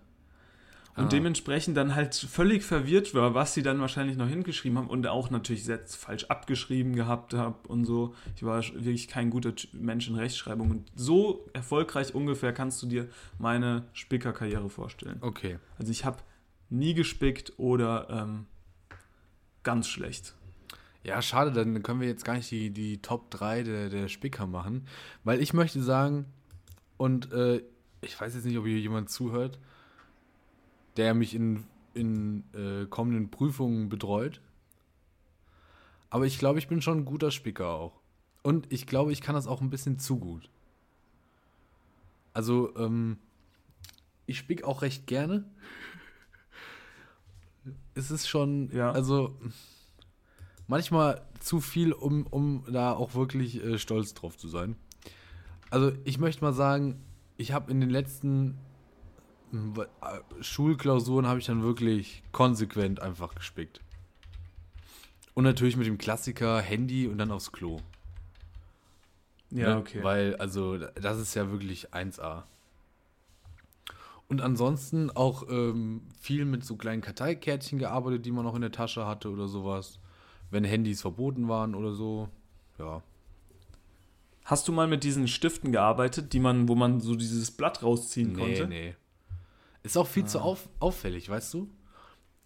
Und 0.98 1.06
Ah. 1.06 1.08
dementsprechend 1.10 1.78
dann 1.78 1.94
halt 1.96 2.16
völlig 2.16 2.64
verwirrt 2.64 3.14
war, 3.14 3.36
was 3.36 3.54
sie 3.54 3.62
dann 3.62 3.80
wahrscheinlich 3.80 4.18
noch 4.18 4.28
hingeschrieben 4.28 4.78
haben 4.80 4.88
und 4.88 5.06
auch 5.06 5.30
natürlich 5.30 5.64
Sätze 5.64 5.98
falsch 5.98 6.26
abgeschrieben 6.26 6.96
gehabt 6.96 7.34
habe 7.36 7.56
und 7.68 7.86
so. 7.86 8.16
Ich 8.36 8.44
war 8.44 8.64
wirklich 8.64 9.08
kein 9.08 9.30
guter 9.30 9.54
Mensch 9.74 10.08
in 10.08 10.16
Rechtschreibung. 10.16 10.72
Und 10.72 10.92
so 10.96 11.48
erfolgreich 11.54 12.16
ungefähr 12.16 12.52
kannst 12.52 12.82
du 12.82 12.88
dir 12.88 13.08
meine 13.38 13.84
Spickerkarriere 13.94 14.70
vorstellen. 14.70 15.18
Okay. 15.22 15.60
Also 15.78 15.92
ich 15.92 16.04
habe 16.04 16.18
nie 16.70 16.96
gespickt 16.96 17.54
oder 17.58 18.08
ähm, 18.10 18.46
ganz 19.64 19.88
schlecht. 19.88 20.34
Ja, 21.04 21.22
schade, 21.22 21.52
dann 21.52 21.84
können 21.84 22.02
wir 22.02 22.08
jetzt 22.08 22.26
gar 22.26 22.34
nicht 22.36 22.50
die, 22.52 22.70
die 22.72 23.02
Top 23.02 23.30
3 23.32 23.64
der, 23.64 23.90
der 23.90 24.08
Spicker 24.08 24.48
machen. 24.48 24.88
Weil 25.24 25.42
ich 25.42 25.54
möchte 25.54 25.82
sagen, 25.82 26.26
und 26.98 27.32
äh, 27.32 27.62
ich 28.02 28.20
weiß 28.20 28.34
jetzt 28.36 28.46
nicht, 28.46 28.58
ob 28.58 28.66
hier 28.66 28.80
jemand 28.80 29.10
zuhört, 29.10 29.60
der 30.98 31.14
mich 31.14 31.34
in, 31.36 31.64
in 31.94 32.44
äh, 32.54 32.86
kommenden 32.88 33.30
Prüfungen 33.30 33.90
betreut. 33.90 34.42
Aber 36.10 36.26
ich 36.26 36.40
glaube, 36.40 36.60
ich 36.60 36.68
bin 36.68 36.82
schon 36.82 37.00
ein 37.00 37.06
guter 37.06 37.32
Spicker 37.32 37.70
auch. 37.70 38.00
Und 38.44 38.72
ich 38.72 38.88
glaube, 38.88 39.12
ich 39.12 39.22
kann 39.22 39.36
das 39.36 39.48
auch 39.48 39.62
ein 39.62 39.70
bisschen 39.70 40.00
zu 40.00 40.18
gut. 40.20 40.50
Also, 42.34 42.76
ähm, 42.78 43.18
ich 44.26 44.38
spick 44.38 44.64
auch 44.64 44.82
recht 44.82 45.08
gerne. 45.08 45.46
Es 47.94 48.12
ist 48.12 48.28
schon, 48.28 48.70
Ja. 48.72 48.92
also 48.92 49.38
manchmal 50.68 51.22
zu 51.40 51.60
viel, 51.60 51.92
um, 51.94 52.26
um 52.28 52.64
da 52.72 52.94
auch 52.94 53.16
wirklich 53.16 53.64
äh, 53.64 53.78
stolz 53.78 54.14
drauf 54.14 54.38
zu 54.38 54.48
sein. 54.48 54.76
Also 55.70 55.92
ich 56.06 56.18
möchte 56.20 56.44
mal 56.44 56.54
sagen, 56.54 57.02
ich 57.36 57.52
habe 57.52 57.72
in 57.72 57.82
den 57.82 57.90
letzten 57.90 58.58
Schulklausuren 60.42 61.28
habe 61.28 61.40
ich 61.40 61.46
dann 61.46 61.64
wirklich 61.64 62.24
konsequent 62.32 63.02
einfach 63.02 63.36
gespickt. 63.36 63.82
Und 65.34 65.44
natürlich 65.44 65.78
mit 65.78 65.88
dem 65.88 65.98
Klassiker 65.98 66.60
Handy 66.62 67.08
und 67.08 67.18
dann 67.18 67.32
aufs 67.32 67.52
Klo. 67.52 67.78
Ja, 69.52 69.76
Ne? 69.76 69.78
okay. 69.78 70.04
Weil, 70.04 70.36
also, 70.38 70.78
das 70.78 71.20
ist 71.20 71.36
ja 71.36 71.52
wirklich 71.52 71.94
1A. 71.94 72.44
Und 74.28 74.42
ansonsten 74.42 75.10
auch 75.12 75.48
ähm, 75.50 76.02
viel 76.20 76.44
mit 76.44 76.66
so 76.66 76.76
kleinen 76.76 77.02
Karteikärtchen 77.02 77.80
gearbeitet, 77.80 78.26
die 78.26 78.32
man 78.32 78.44
noch 78.44 78.56
in 78.56 78.62
der 78.62 78.74
Tasche 78.74 79.06
hatte 79.06 79.30
oder 79.30 79.48
sowas. 79.48 80.00
Wenn 80.52 80.66
Handys 80.66 81.02
verboten 81.02 81.48
waren 81.48 81.76
oder 81.76 81.94
so. 81.94 82.28
Ja. 82.78 83.02
Hast 84.44 84.68
du 84.68 84.72
mal 84.74 84.88
mit 84.88 85.04
diesen 85.04 85.28
Stiften 85.30 85.72
gearbeitet, 85.72 86.34
die 86.34 86.40
man, 86.40 86.68
wo 86.68 86.76
man 86.76 87.00
so 87.00 87.16
dieses 87.16 87.52
Blatt 87.52 87.84
rausziehen 87.84 88.34
Nee, 88.34 88.40
konnte? 88.40 88.68
nee. 88.68 88.96
Ist 89.88 89.98
auch 89.98 90.08
viel 90.08 90.26
zu 90.26 90.40
auf, 90.40 90.70
auffällig, 90.80 91.30
weißt 91.30 91.54
du? 91.54 91.70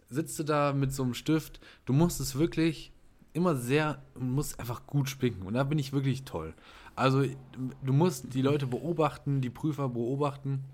Sitzt 0.09 0.37
du 0.39 0.43
da 0.43 0.73
mit 0.73 0.93
so 0.93 1.03
einem 1.03 1.13
Stift, 1.13 1.59
du 1.85 1.93
musst 1.93 2.19
es 2.19 2.37
wirklich 2.37 2.91
immer 3.33 3.55
sehr, 3.55 4.01
du 4.13 4.21
musst 4.21 4.59
einfach 4.59 4.85
gut 4.85 5.09
spicken. 5.09 5.43
Und 5.43 5.53
da 5.53 5.63
bin 5.63 5.79
ich 5.79 5.93
wirklich 5.93 6.23
toll. 6.23 6.53
Also, 6.95 7.23
du 7.23 7.93
musst 7.93 8.33
die 8.33 8.41
Leute 8.41 8.67
beobachten, 8.67 9.41
die 9.41 9.49
Prüfer 9.49 9.89
beobachten. 9.89 10.65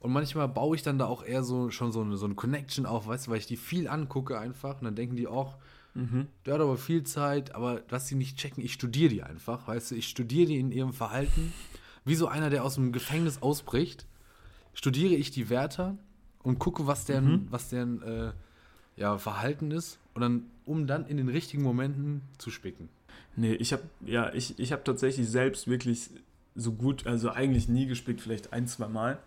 Und 0.00 0.12
manchmal 0.12 0.48
baue 0.48 0.76
ich 0.76 0.82
dann 0.82 0.98
da 0.98 1.06
auch 1.06 1.24
eher 1.24 1.42
so 1.42 1.70
schon 1.70 1.92
so 1.92 2.00
eine, 2.00 2.16
so 2.16 2.26
eine 2.26 2.34
Connection 2.34 2.86
auf, 2.86 3.06
weißt 3.06 3.26
du, 3.26 3.30
weil 3.32 3.38
ich 3.38 3.46
die 3.46 3.56
viel 3.56 3.88
angucke 3.88 4.38
einfach. 4.38 4.78
Und 4.78 4.84
dann 4.84 4.94
denken 4.94 5.16
die 5.16 5.26
auch, 5.26 5.56
der 6.44 6.54
hat 6.54 6.60
aber 6.60 6.76
viel 6.76 7.02
Zeit, 7.04 7.54
aber 7.54 7.82
was 7.88 8.06
sie 8.06 8.16
nicht 8.16 8.36
checken, 8.36 8.62
ich 8.62 8.74
studiere 8.74 9.08
die 9.08 9.22
einfach, 9.22 9.66
weißt 9.66 9.90
du, 9.90 9.94
ich 9.94 10.08
studiere 10.08 10.46
die 10.46 10.58
in 10.58 10.70
ihrem 10.70 10.92
Verhalten. 10.92 11.52
Wie 12.04 12.14
so 12.14 12.28
einer, 12.28 12.50
der 12.50 12.64
aus 12.64 12.74
dem 12.74 12.92
Gefängnis 12.92 13.40
ausbricht, 13.40 14.06
studiere 14.74 15.14
ich 15.14 15.30
die 15.30 15.48
Wärter 15.48 15.96
und 16.46 16.60
gucke, 16.60 16.86
was 16.86 17.04
deren, 17.04 17.48
was 17.50 17.70
deren 17.70 18.02
äh, 18.02 18.32
ja, 18.94 19.18
Verhalten 19.18 19.72
ist. 19.72 19.98
Und 20.14 20.20
dann, 20.22 20.44
um 20.64 20.86
dann 20.86 21.04
in 21.06 21.16
den 21.16 21.28
richtigen 21.28 21.64
Momenten 21.64 22.22
zu 22.38 22.52
spicken. 22.52 22.88
Nee, 23.34 23.54
ich 23.54 23.72
habe 23.72 23.82
ja, 24.04 24.32
ich, 24.32 24.56
ich 24.60 24.70
habe 24.70 24.84
tatsächlich 24.84 25.28
selbst 25.28 25.66
wirklich 25.66 26.08
so 26.54 26.72
gut, 26.72 27.04
also 27.04 27.32
eigentlich 27.32 27.68
nie 27.68 27.86
gespickt, 27.86 28.20
vielleicht 28.20 28.52
ein, 28.52 28.68
zwei 28.68 28.86
Mal. 28.86 29.18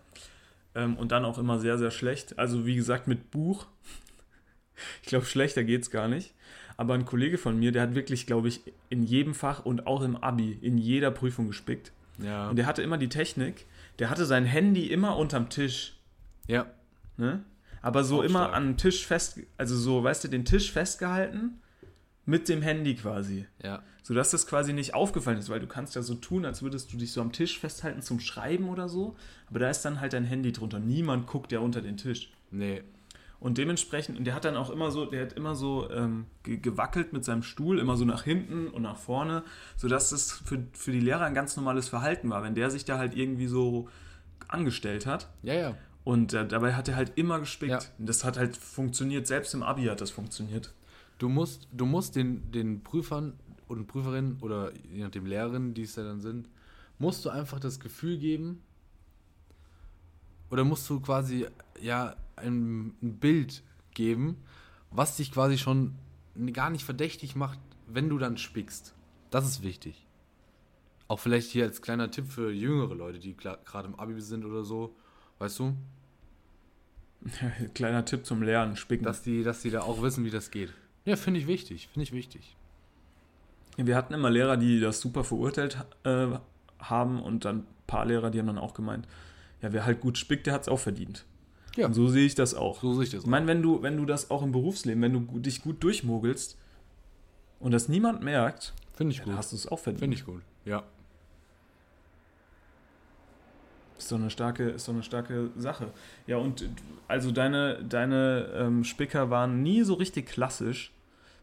Ähm, 0.74 0.96
und 0.96 1.12
dann 1.12 1.26
auch 1.26 1.36
immer 1.36 1.58
sehr, 1.58 1.76
sehr 1.76 1.90
schlecht. 1.90 2.38
Also 2.38 2.64
wie 2.64 2.74
gesagt, 2.74 3.06
mit 3.06 3.30
Buch. 3.30 3.66
Ich 5.02 5.08
glaube, 5.08 5.26
schlechter 5.26 5.62
geht's 5.62 5.90
gar 5.90 6.08
nicht. 6.08 6.32
Aber 6.78 6.94
ein 6.94 7.04
Kollege 7.04 7.36
von 7.36 7.58
mir, 7.58 7.70
der 7.70 7.82
hat 7.82 7.94
wirklich, 7.94 8.26
glaube 8.26 8.48
ich, 8.48 8.62
in 8.88 9.02
jedem 9.02 9.34
Fach 9.34 9.66
und 9.66 9.86
auch 9.86 10.00
im 10.00 10.16
Abi, 10.16 10.58
in 10.62 10.78
jeder 10.78 11.10
Prüfung 11.10 11.48
gespickt. 11.48 11.92
Ja. 12.16 12.48
Und 12.48 12.56
der 12.56 12.64
hatte 12.64 12.80
immer 12.80 12.96
die 12.96 13.10
Technik, 13.10 13.66
der 13.98 14.08
hatte 14.08 14.24
sein 14.24 14.46
Handy 14.46 14.86
immer 14.86 15.18
unterm 15.18 15.50
Tisch. 15.50 15.98
ja. 16.46 16.64
Ne? 17.20 17.44
Aber 17.82 18.02
so 18.02 18.22
immer 18.22 18.52
an 18.52 18.76
Tisch 18.76 19.06
fest, 19.06 19.40
also 19.56 19.76
so, 19.76 20.02
weißt 20.02 20.24
du, 20.24 20.28
den 20.28 20.44
Tisch 20.44 20.72
festgehalten 20.72 21.60
mit 22.24 22.48
dem 22.48 22.62
Handy 22.62 22.94
quasi. 22.94 23.46
Ja. 23.62 23.82
Sodass 24.02 24.30
das 24.30 24.46
quasi 24.46 24.72
nicht 24.72 24.94
aufgefallen 24.94 25.38
ist, 25.38 25.50
weil 25.50 25.60
du 25.60 25.66
kannst 25.66 25.94
ja 25.94 26.02
so 26.02 26.14
tun, 26.14 26.44
als 26.44 26.62
würdest 26.62 26.92
du 26.92 26.96
dich 26.96 27.12
so 27.12 27.20
am 27.20 27.32
Tisch 27.32 27.58
festhalten 27.58 28.02
zum 28.02 28.20
Schreiben 28.20 28.68
oder 28.68 28.88
so. 28.88 29.16
Aber 29.48 29.58
da 29.58 29.70
ist 29.70 29.82
dann 29.82 30.00
halt 30.00 30.14
dein 30.14 30.24
Handy 30.24 30.52
drunter. 30.52 30.78
Niemand 30.78 31.26
guckt 31.26 31.52
ja 31.52 31.60
unter 31.60 31.80
den 31.80 31.96
Tisch. 31.96 32.32
Nee. 32.50 32.82
Und 33.38 33.56
dementsprechend, 33.56 34.18
und 34.18 34.24
der 34.24 34.34
hat 34.34 34.44
dann 34.44 34.56
auch 34.56 34.70
immer 34.70 34.90
so, 34.90 35.06
der 35.06 35.22
hat 35.22 35.32
immer 35.32 35.54
so 35.54 35.90
ähm, 35.90 36.26
ge 36.42 36.58
gewackelt 36.58 37.12
mit 37.12 37.24
seinem 37.24 37.42
Stuhl, 37.42 37.78
immer 37.78 37.96
so 37.96 38.04
nach 38.04 38.24
hinten 38.24 38.68
und 38.68 38.82
nach 38.82 38.98
vorne, 38.98 39.42
sodass 39.76 40.10
das 40.10 40.32
für, 40.32 40.66
für 40.72 40.92
die 40.92 41.00
Lehrer 41.00 41.24
ein 41.24 41.34
ganz 41.34 41.56
normales 41.56 41.88
Verhalten 41.88 42.28
war, 42.28 42.42
wenn 42.42 42.54
der 42.54 42.70
sich 42.70 42.84
da 42.84 42.98
halt 42.98 43.16
irgendwie 43.16 43.46
so 43.46 43.88
angestellt 44.48 45.06
hat. 45.06 45.28
Ja, 45.42 45.54
ja. 45.54 45.74
Und 46.04 46.32
äh, 46.32 46.46
dabei 46.46 46.74
hat 46.74 46.88
er 46.88 46.96
halt 46.96 47.12
immer 47.16 47.40
gespickt. 47.40 47.70
Ja. 47.70 47.80
Das 47.98 48.24
hat 48.24 48.38
halt 48.38 48.56
funktioniert, 48.56 49.26
selbst 49.26 49.54
im 49.54 49.62
Abi 49.62 49.84
hat 49.84 50.00
das 50.00 50.10
funktioniert. 50.10 50.72
Du 51.18 51.28
musst, 51.28 51.68
du 51.72 51.84
musst 51.84 52.16
den, 52.16 52.50
den 52.50 52.82
Prüfern 52.82 53.34
und 53.68 53.86
Prüferinnen 53.86 54.38
oder 54.40 54.72
je 54.90 55.02
nachdem 55.02 55.26
Lehrerinnen, 55.26 55.74
die 55.74 55.82
es 55.82 55.96
ja 55.96 56.02
dann 56.02 56.20
sind, 56.20 56.48
musst 56.98 57.24
du 57.24 57.30
einfach 57.30 57.60
das 57.60 57.80
Gefühl 57.80 58.18
geben, 58.18 58.62
oder 60.50 60.64
musst 60.64 60.88
du 60.90 61.00
quasi 61.00 61.46
ja 61.80 62.16
ein, 62.36 62.94
ein 63.02 63.18
Bild 63.18 63.62
geben, 63.94 64.36
was 64.90 65.16
dich 65.16 65.32
quasi 65.32 65.58
schon 65.58 65.94
gar 66.52 66.70
nicht 66.70 66.84
verdächtig 66.84 67.36
macht, 67.36 67.58
wenn 67.86 68.08
du 68.08 68.18
dann 68.18 68.36
spickst. 68.36 68.94
Das 69.30 69.46
ist 69.46 69.62
wichtig. 69.62 70.06
Auch 71.08 71.18
vielleicht 71.18 71.50
hier 71.50 71.64
als 71.64 71.82
kleiner 71.82 72.10
Tipp 72.10 72.26
für 72.26 72.50
jüngere 72.50 72.94
Leute, 72.94 73.18
die 73.18 73.36
gerade 73.36 73.88
im 73.88 73.98
Abi 73.98 74.20
sind 74.20 74.44
oder 74.44 74.64
so, 74.64 74.94
weißt 75.40 75.58
du, 75.58 75.74
Kleiner 77.74 78.04
Tipp 78.04 78.24
zum 78.24 78.42
Lernen, 78.42 78.76
spicken. 78.76 79.04
dass 79.04 79.22
die, 79.22 79.42
dass 79.42 79.60
die 79.60 79.70
da 79.70 79.82
auch 79.82 80.00
wissen, 80.02 80.24
wie 80.24 80.30
das 80.30 80.50
geht. 80.50 80.72
Ja, 81.04 81.16
finde 81.16 81.40
ich 81.40 81.46
wichtig, 81.46 81.88
finde 81.92 82.04
ich 82.04 82.12
wichtig. 82.12 82.56
Wir 83.76 83.96
hatten 83.96 84.14
immer 84.14 84.30
Lehrer, 84.30 84.56
die 84.56 84.80
das 84.80 85.00
super 85.00 85.24
verurteilt 85.24 85.78
äh, 86.04 86.28
haben 86.78 87.20
und 87.22 87.44
dann 87.44 87.58
ein 87.60 87.66
paar 87.86 88.06
Lehrer, 88.06 88.30
die 88.30 88.38
haben 88.38 88.46
dann 88.46 88.58
auch 88.58 88.74
gemeint, 88.74 89.06
ja, 89.62 89.72
wer 89.72 89.84
halt 89.84 90.00
gut 90.00 90.16
spickt, 90.18 90.46
der 90.46 90.54
hat 90.54 90.62
es 90.62 90.68
auch 90.68 90.78
verdient. 90.78 91.24
Ja. 91.76 91.86
Und 91.86 91.94
so 91.94 92.08
sehe 92.08 92.26
ich 92.26 92.34
das 92.34 92.54
auch. 92.54 92.80
So 92.80 92.94
sehe 92.94 93.04
ich 93.04 93.10
das 93.10 93.22
Ich 93.22 93.26
meine, 93.28 93.46
wenn 93.46 93.62
du, 93.62 93.82
wenn 93.82 93.96
du 93.96 94.04
das 94.06 94.30
auch 94.30 94.42
im 94.42 94.52
Berufsleben, 94.52 95.02
wenn 95.02 95.12
du 95.12 95.38
dich 95.38 95.62
gut 95.62 95.82
durchmogelst 95.84 96.58
und 97.60 97.70
das 97.72 97.88
niemand 97.88 98.22
merkt, 98.22 98.74
Finde 98.94 99.12
ich 99.12 99.18
dann 99.18 99.28
gut. 99.28 99.36
hast 99.36 99.52
du 99.52 99.56
es 99.56 99.66
auch 99.66 99.78
verdient. 99.78 100.00
Finde 100.00 100.16
ich 100.16 100.24
gut. 100.24 100.42
Ja. 100.64 100.82
Ist 104.00 104.10
doch 104.10 104.16
eine 104.18 104.30
starke, 104.30 104.70
ist 104.70 104.88
doch 104.88 104.94
eine 104.94 105.02
starke 105.02 105.50
Sache. 105.56 105.92
Ja, 106.26 106.38
und 106.38 106.66
also 107.06 107.30
deine, 107.32 107.84
deine 107.84 108.50
ähm, 108.54 108.82
Spicker 108.84 109.28
waren 109.28 109.62
nie 109.62 109.82
so 109.82 109.92
richtig 109.94 110.26
klassisch. 110.26 110.92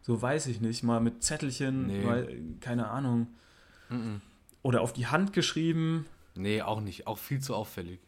So 0.02 0.20
weiß 0.22 0.48
ich 0.48 0.60
nicht, 0.60 0.84
mal 0.84 1.00
mit 1.00 1.22
Zettelchen, 1.24 1.86
Nee. 1.86 2.04
weil, 2.06 2.40
keine 2.62 2.90
Ahnung. 2.90 3.28
Oder 4.64 4.82
auf 4.82 4.92
die 4.92 5.06
Hand 5.08 5.34
geschrieben. 5.34 6.06
Nee, 6.36 6.62
auch 6.64 6.82
nicht. 6.82 7.06
Auch 7.08 7.18
viel 7.20 7.40
zu 7.42 7.54
auffällig. 7.56 8.00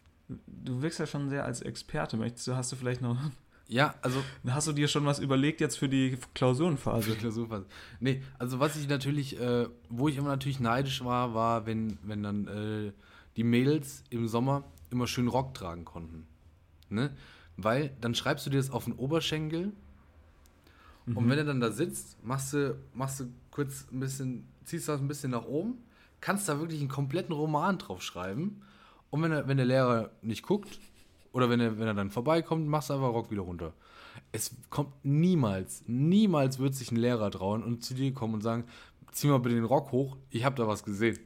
Du 0.47 0.81
wirkst 0.81 0.99
ja 0.99 1.05
schon 1.05 1.29
sehr 1.29 1.45
als 1.45 1.61
Experte. 1.61 2.17
Möchtest 2.17 2.47
du, 2.47 2.55
hast 2.55 2.71
du 2.71 2.75
vielleicht 2.75 3.01
noch, 3.01 3.17
Ja, 3.67 3.93
also. 4.01 4.23
hast 4.49 4.67
du 4.67 4.71
dir 4.73 4.87
schon 4.87 5.05
was 5.05 5.19
überlegt 5.19 5.61
jetzt 5.61 5.77
für 5.77 5.87
die 5.89 6.17
Klausurenphase? 6.33 7.15
Klausurphase. 7.15 7.65
Nee, 7.99 8.23
also 8.39 8.59
was 8.59 8.75
ich 8.75 8.87
natürlich, 8.89 9.39
äh, 9.39 9.67
wo 9.89 10.07
ich 10.07 10.17
immer 10.17 10.29
natürlich 10.29 10.59
neidisch 10.59 11.03
war, 11.05 11.35
war, 11.35 11.67
wenn, 11.67 11.99
wenn 12.01 12.23
dann 12.23 12.47
äh, 12.47 12.91
die 13.39 13.45
Mädels 13.45 14.03
im 14.09 14.27
Sommer 14.27 14.65
immer 14.89 15.07
schön 15.07 15.29
Rock 15.29 15.53
tragen 15.53 15.85
konnten. 15.85 16.27
Ne? 16.89 17.15
Weil 17.55 17.95
dann 18.01 18.13
schreibst 18.13 18.45
du 18.45 18.49
dir 18.49 18.57
das 18.57 18.69
auf 18.69 18.83
den 18.83 18.93
Oberschenkel 18.93 19.71
und 21.05 21.29
wenn 21.29 21.37
du 21.37 21.45
dann 21.45 21.61
da 21.61 21.71
sitzt, 21.71 22.21
machst 22.21 22.53
du, 22.53 22.77
machst 22.93 23.21
du 23.21 23.31
kurz 23.49 23.87
ein 23.93 24.01
bisschen, 24.01 24.45
ziehst 24.65 24.89
das 24.89 24.99
ein 24.99 25.07
bisschen 25.07 25.31
nach 25.31 25.45
oben, 25.45 25.77
kannst 26.19 26.49
da 26.49 26.59
wirklich 26.59 26.81
einen 26.81 26.89
kompletten 26.89 27.33
Roman 27.33 27.77
drauf 27.77 28.01
schreiben 28.01 28.61
und 29.09 29.23
wenn, 29.23 29.31
er, 29.31 29.47
wenn 29.47 29.55
der 29.55 29.65
Lehrer 29.65 30.11
nicht 30.21 30.43
guckt 30.43 30.77
oder 31.31 31.49
wenn 31.49 31.61
er, 31.61 31.79
wenn 31.79 31.87
er 31.87 31.93
dann 31.93 32.11
vorbeikommt, 32.11 32.67
machst 32.67 32.89
du 32.89 32.95
einfach 32.95 33.13
Rock 33.13 33.31
wieder 33.31 33.43
runter. 33.43 33.73
Es 34.33 34.53
kommt 34.69 34.93
niemals, 35.03 35.85
niemals 35.87 36.59
wird 36.59 36.75
sich 36.75 36.91
ein 36.91 36.97
Lehrer 36.97 37.31
trauen 37.31 37.63
und 37.63 37.85
zu 37.85 37.93
dir 37.93 38.13
kommen 38.13 38.33
und 38.33 38.41
sagen, 38.41 38.65
zieh 39.13 39.27
mal 39.27 39.39
bitte 39.39 39.55
den 39.55 39.63
Rock 39.63 39.93
hoch, 39.93 40.17
ich 40.29 40.43
habe 40.43 40.57
da 40.57 40.67
was 40.67 40.83
gesehen. 40.83 41.17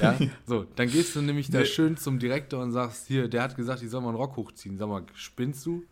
Ja, 0.00 0.16
so, 0.46 0.64
dann 0.76 0.88
gehst 0.90 1.14
du 1.16 1.22
nämlich 1.22 1.50
da 1.50 1.60
Nee. 1.60 1.66
schön 1.66 1.96
zum 1.96 2.18
Direktor 2.18 2.62
und 2.62 2.72
sagst, 2.72 3.06
hier, 3.06 3.28
der 3.28 3.42
hat 3.42 3.56
gesagt, 3.56 3.82
ich 3.82 3.90
soll 3.90 4.00
mal 4.00 4.08
einen 4.08 4.16
Rock 4.16 4.36
hochziehen. 4.36 4.76
Sag 4.78 4.88
mal, 4.88 5.04
spinnst 5.14 5.64
du? 5.66 5.84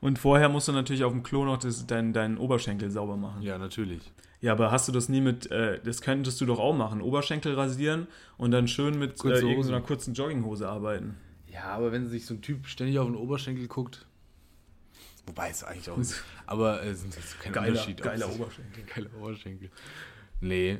Und 0.00 0.18
vorher 0.18 0.48
musst 0.48 0.66
du 0.68 0.72
natürlich 0.72 1.04
auf 1.04 1.12
dem 1.12 1.22
Klo 1.22 1.44
noch 1.44 1.58
das, 1.58 1.86
deinen, 1.86 2.12
deinen 2.12 2.38
Oberschenkel 2.38 2.90
sauber 2.90 3.16
machen. 3.16 3.42
Ja, 3.42 3.58
natürlich. 3.58 4.10
Ja, 4.40 4.52
aber 4.52 4.70
hast 4.72 4.88
du 4.88 4.92
das 4.92 5.10
nie 5.10 5.20
mit, 5.20 5.50
äh, 5.50 5.78
das 5.84 6.00
könntest 6.00 6.40
du 6.40 6.46
doch 6.46 6.58
auch 6.58 6.72
machen. 6.74 7.02
Oberschenkel 7.02 7.54
rasieren 7.54 8.06
und 8.38 8.50
dann 8.52 8.66
schön 8.68 8.98
mit 8.98 9.22
äh, 9.24 9.28
irgendeiner 9.28 9.82
kurzen 9.82 10.14
Jogginghose 10.14 10.66
arbeiten. 10.66 11.16
Ja, 11.52 11.64
aber 11.64 11.92
wenn 11.92 12.08
sich 12.08 12.24
so 12.24 12.34
ein 12.34 12.40
Typ 12.40 12.66
ständig 12.66 12.98
auf 12.98 13.06
den 13.06 13.16
Oberschenkel 13.16 13.68
guckt, 13.68 14.06
wobei 15.26 15.50
es 15.50 15.62
eigentlich 15.62 15.90
auch 15.90 15.98
nicht, 15.98 16.14
aber 16.46 16.82
äh, 16.82 16.88
es 16.88 17.04
ist 17.04 17.38
kein 17.40 17.52
Geiler- 17.52 17.68
Unterschied. 17.68 18.02
geiler 18.02 18.28
Oberschenkel. 18.34 18.84
Geiler 18.94 19.10
Oberschenkel. 19.20 19.70
Nee, 20.40 20.78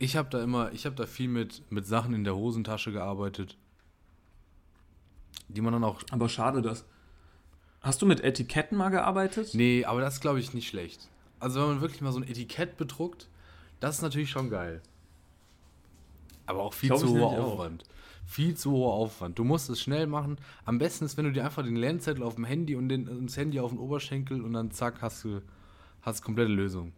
ich 0.00 0.16
habe 0.16 0.30
da 0.30 0.42
immer, 0.42 0.72
ich 0.72 0.86
habe 0.86 0.96
da 0.96 1.06
viel 1.06 1.28
mit, 1.28 1.62
mit 1.70 1.86
Sachen 1.86 2.14
in 2.14 2.24
der 2.24 2.34
Hosentasche 2.34 2.90
gearbeitet, 2.90 3.56
die 5.48 5.60
man 5.60 5.74
dann 5.74 5.84
auch, 5.84 6.00
Aber 6.10 6.28
schade, 6.28 6.62
dass. 6.62 6.84
Hast 7.82 8.02
du 8.02 8.06
mit 8.06 8.20
Etiketten 8.20 8.76
mal 8.76 8.88
gearbeitet? 8.88 9.54
nee, 9.54 9.84
aber 9.84 10.00
das 10.00 10.14
ist 10.14 10.20
glaube 10.20 10.40
ich 10.40 10.52
nicht 10.54 10.68
schlecht. 10.68 11.08
Also 11.38 11.60
wenn 11.60 11.68
man 11.68 11.80
wirklich 11.80 12.00
mal 12.00 12.12
so 12.12 12.18
ein 12.18 12.28
Etikett 12.28 12.76
bedruckt, 12.76 13.28
das 13.78 13.96
ist 13.96 14.02
natürlich 14.02 14.30
schon 14.30 14.50
geil. 14.50 14.82
Aber 16.46 16.62
auch 16.62 16.74
viel 16.74 16.88
Glaub 16.88 17.00
zu 17.00 17.08
hoher 17.08 17.14
nämlich 17.14 17.38
auch. 17.38 17.52
Aufwand. 17.52 17.84
Viel 18.26 18.56
zu 18.56 18.72
hoher 18.72 18.92
Aufwand. 18.94 19.38
Du 19.38 19.44
musst 19.44 19.68
es 19.68 19.80
schnell 19.80 20.06
machen. 20.06 20.38
Am 20.64 20.78
besten 20.78 21.04
ist, 21.04 21.16
wenn 21.16 21.26
du 21.26 21.32
dir 21.32 21.44
einfach 21.44 21.62
den 21.62 21.76
Lernzettel 21.76 22.22
auf 22.22 22.36
dem 22.36 22.44
Handy 22.44 22.74
und 22.74 22.88
den, 22.88 23.26
das 23.26 23.36
Handy 23.36 23.60
auf 23.60 23.70
den 23.70 23.78
Oberschenkel 23.78 24.42
und 24.42 24.54
dann 24.54 24.70
zack, 24.70 25.02
hast 25.02 25.24
du 25.24 25.42
hast 26.02 26.22
komplette 26.22 26.52
Lösung. 26.52 26.92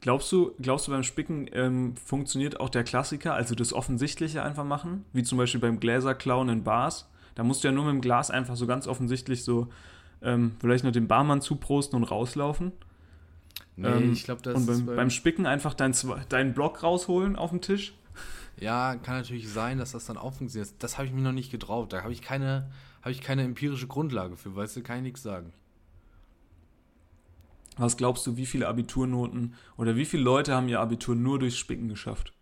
Glaubst 0.00 0.32
du, 0.32 0.52
glaubst 0.60 0.86
du 0.88 0.92
beim 0.92 1.02
Spicken 1.02 1.48
ähm, 1.52 1.94
funktioniert 1.96 2.58
auch 2.58 2.70
der 2.70 2.84
Klassiker, 2.84 3.34
also 3.34 3.54
das 3.54 3.72
Offensichtliche 3.72 4.42
einfach 4.42 4.64
machen? 4.64 5.04
Wie 5.12 5.22
zum 5.22 5.36
Beispiel 5.38 5.60
beim 5.60 5.78
Gläserklauen 5.78 6.48
in 6.48 6.64
Bars. 6.64 7.08
Da 7.34 7.42
musst 7.44 7.62
du 7.62 7.68
ja 7.68 7.72
nur 7.72 7.84
mit 7.84 7.92
dem 7.94 8.00
Glas 8.00 8.30
einfach 8.30 8.56
so 8.56 8.66
ganz 8.66 8.86
offensichtlich 8.86 9.44
so 9.44 9.68
ähm, 10.22 10.56
vielleicht 10.60 10.84
noch 10.84 10.92
dem 10.92 11.06
Barmann 11.06 11.40
zuprosten 11.42 11.96
und 11.96 12.04
rauslaufen. 12.04 12.72
Nee, 13.76 13.88
Ähm, 13.88 14.12
ich 14.12 14.24
glaube, 14.24 14.42
das 14.42 14.54
und 14.54 14.66
beim, 14.66 14.74
ist 14.76 14.86
beim- 14.86 14.96
beim 14.96 15.10
Spicken 15.10 15.46
einfach 15.46 15.74
deinen 15.74 15.94
deinen 16.28 16.54
Block 16.54 16.82
rausholen 16.82 17.36
auf 17.36 17.50
dem 17.50 17.60
Tisch. 17.60 17.94
Ja, 18.58 18.96
kann 18.96 19.16
natürlich 19.16 19.48
sein, 19.48 19.78
dass 19.78 19.92
das 19.92 20.04
dann 20.06 20.18
auch 20.18 20.34
funktioniert. 20.34 20.70
Das 20.80 20.98
habe 20.98 21.06
ich 21.06 21.12
mir 21.14 21.22
noch 21.22 21.32
nicht 21.32 21.50
getraut. 21.50 21.92
Da 21.92 22.02
habe 22.02 22.12
ich 22.12 22.20
keine, 22.20 22.70
habe 23.00 23.12
ich 23.12 23.20
keine 23.22 23.42
empirische 23.44 23.86
Grundlage 23.86 24.36
für, 24.36 24.54
weißt 24.54 24.76
du, 24.76 24.82
kann 24.82 24.96
ich 24.98 25.02
nichts 25.02 25.22
sagen. 25.22 25.52
Was 27.76 27.96
glaubst 27.96 28.26
du, 28.26 28.36
wie 28.36 28.46
viele 28.46 28.68
Abiturnoten 28.68 29.54
oder 29.76 29.96
wie 29.96 30.04
viele 30.04 30.22
Leute 30.22 30.54
haben 30.54 30.68
ihr 30.68 30.80
Abitur 30.80 31.14
nur 31.14 31.38
durchs 31.38 31.56
Spicken 31.56 31.88
geschafft? 31.88 32.32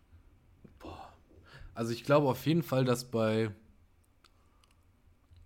Also 1.75 1.93
ich 1.93 2.03
glaube 2.03 2.29
auf 2.29 2.45
jeden 2.45 2.65
Fall, 2.65 2.85
dass 2.85 3.05
bei, 3.05 3.53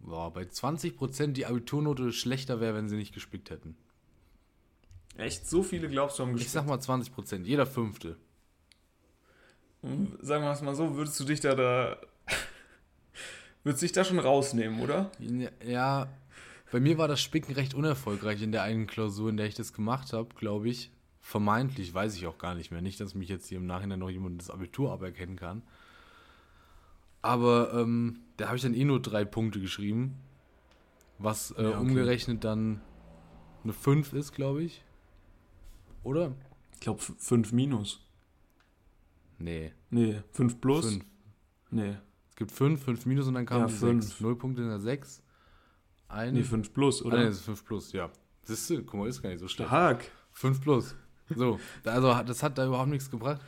boah, 0.00 0.32
bei 0.32 0.44
20% 0.44 1.32
die 1.32 1.44
Abiturnote 1.44 2.10
schlechter 2.12 2.58
wäre, 2.58 2.74
wenn 2.74 2.88
sie 2.88 2.96
nicht 2.96 3.12
gespickt 3.12 3.50
hätten. 3.50 3.76
Echt? 5.16 5.46
So 5.46 5.62
viele 5.62 5.88
glaubst 5.88 6.18
du 6.18 6.22
haben 6.22 6.36
Ich 6.38 6.48
sag 6.50 6.66
mal 6.66 6.78
20%, 6.78 7.44
jeder 7.44 7.66
Fünfte. 7.66 8.16
Sagen 9.82 10.44
wir 10.44 10.52
es 10.52 10.62
mal 10.62 10.74
so, 10.74 10.94
würdest 10.96 11.18
du 11.20 11.24
dich 11.24 11.40
da 11.40 11.54
da. 11.54 11.98
würdest 13.64 13.82
dich 13.82 13.92
da 13.92 14.04
schon 14.04 14.18
rausnehmen, 14.18 14.80
oder? 14.80 15.10
Ja, 15.62 16.08
bei 16.72 16.80
mir 16.80 16.98
war 16.98 17.06
das 17.06 17.20
Spicken 17.20 17.52
recht 17.52 17.74
unerfolgreich 17.74 18.42
in 18.42 18.50
der 18.50 18.62
einen 18.62 18.86
Klausur, 18.88 19.28
in 19.30 19.36
der 19.36 19.46
ich 19.46 19.54
das 19.54 19.72
gemacht 19.72 20.12
habe, 20.12 20.34
glaube 20.34 20.68
ich. 20.68 20.90
Vermeintlich, 21.20 21.94
weiß 21.94 22.16
ich 22.16 22.26
auch 22.26 22.38
gar 22.38 22.54
nicht 22.56 22.72
mehr. 22.72 22.82
Nicht, 22.82 22.98
dass 22.98 23.14
mich 23.14 23.28
jetzt 23.28 23.46
hier 23.46 23.58
im 23.58 23.66
Nachhinein 23.66 24.00
noch 24.00 24.10
jemand 24.10 24.40
das 24.40 24.50
Abitur 24.50 24.90
aberkennen 24.92 25.36
kann. 25.36 25.62
Aber 27.20 27.72
ähm, 27.74 28.20
da 28.36 28.46
habe 28.46 28.56
ich 28.56 28.62
dann 28.62 28.74
eh 28.74 28.84
nur 28.84 29.00
drei 29.00 29.24
Punkte 29.24 29.60
geschrieben. 29.60 30.16
Was 31.18 31.52
äh, 31.52 31.62
Ja, 31.62 31.68
okay. 31.70 31.78
umgerechnet 31.78 32.42
dann 32.42 32.80
eine 33.62 33.72
5 33.72 34.12
ist, 34.14 34.32
glaube 34.32 34.62
ich. 34.64 34.82
Oder? 36.02 36.32
Ich 36.74 36.80
glaube 36.80 37.00
5 37.00 37.52
minus. 37.52 38.00
Nee, 39.38 39.72
Nee, 39.90 40.22
5 40.32 40.60
plus? 40.60 40.86
5. 40.88 41.04
Nee. 41.70 41.96
Es 42.30 42.36
gibt 42.36 42.50
5, 42.50 42.82
5 42.82 43.06
minus 43.06 43.28
und 43.28 43.34
dann 43.34 43.46
kam 43.46 43.60
Ja, 43.60 43.66
die 43.66 43.72
fünf. 43.74 44.04
6. 44.04 44.20
0 44.20 44.36
Punkte 44.36 44.62
in 44.62 44.68
der 44.68 44.80
6. 44.80 45.21
Eine. 46.12 46.38
Nee, 46.38 46.44
5 46.44 46.72
plus, 46.72 47.02
Ah, 47.02 47.06
oder? 47.06 47.18
nee, 47.18 47.24
das 47.26 47.36
ist 47.36 47.44
5 47.44 47.64
plus, 47.64 47.92
ja. 47.92 48.10
Siehst 48.44 48.68
du, 48.70 48.82
guck 48.84 49.00
mal, 49.00 49.08
ist 49.08 49.22
gar 49.22 49.30
nicht 49.30 49.40
so 49.40 49.48
schlecht. 49.48 49.68
Stark. 49.68 50.10
5 50.32 50.60
plus. 50.60 50.94
So, 51.34 51.58
also 51.84 52.22
das 52.24 52.42
hat 52.42 52.58
da 52.58 52.66
überhaupt 52.66 52.90
nichts 52.90 53.10
gebracht. 53.10 53.40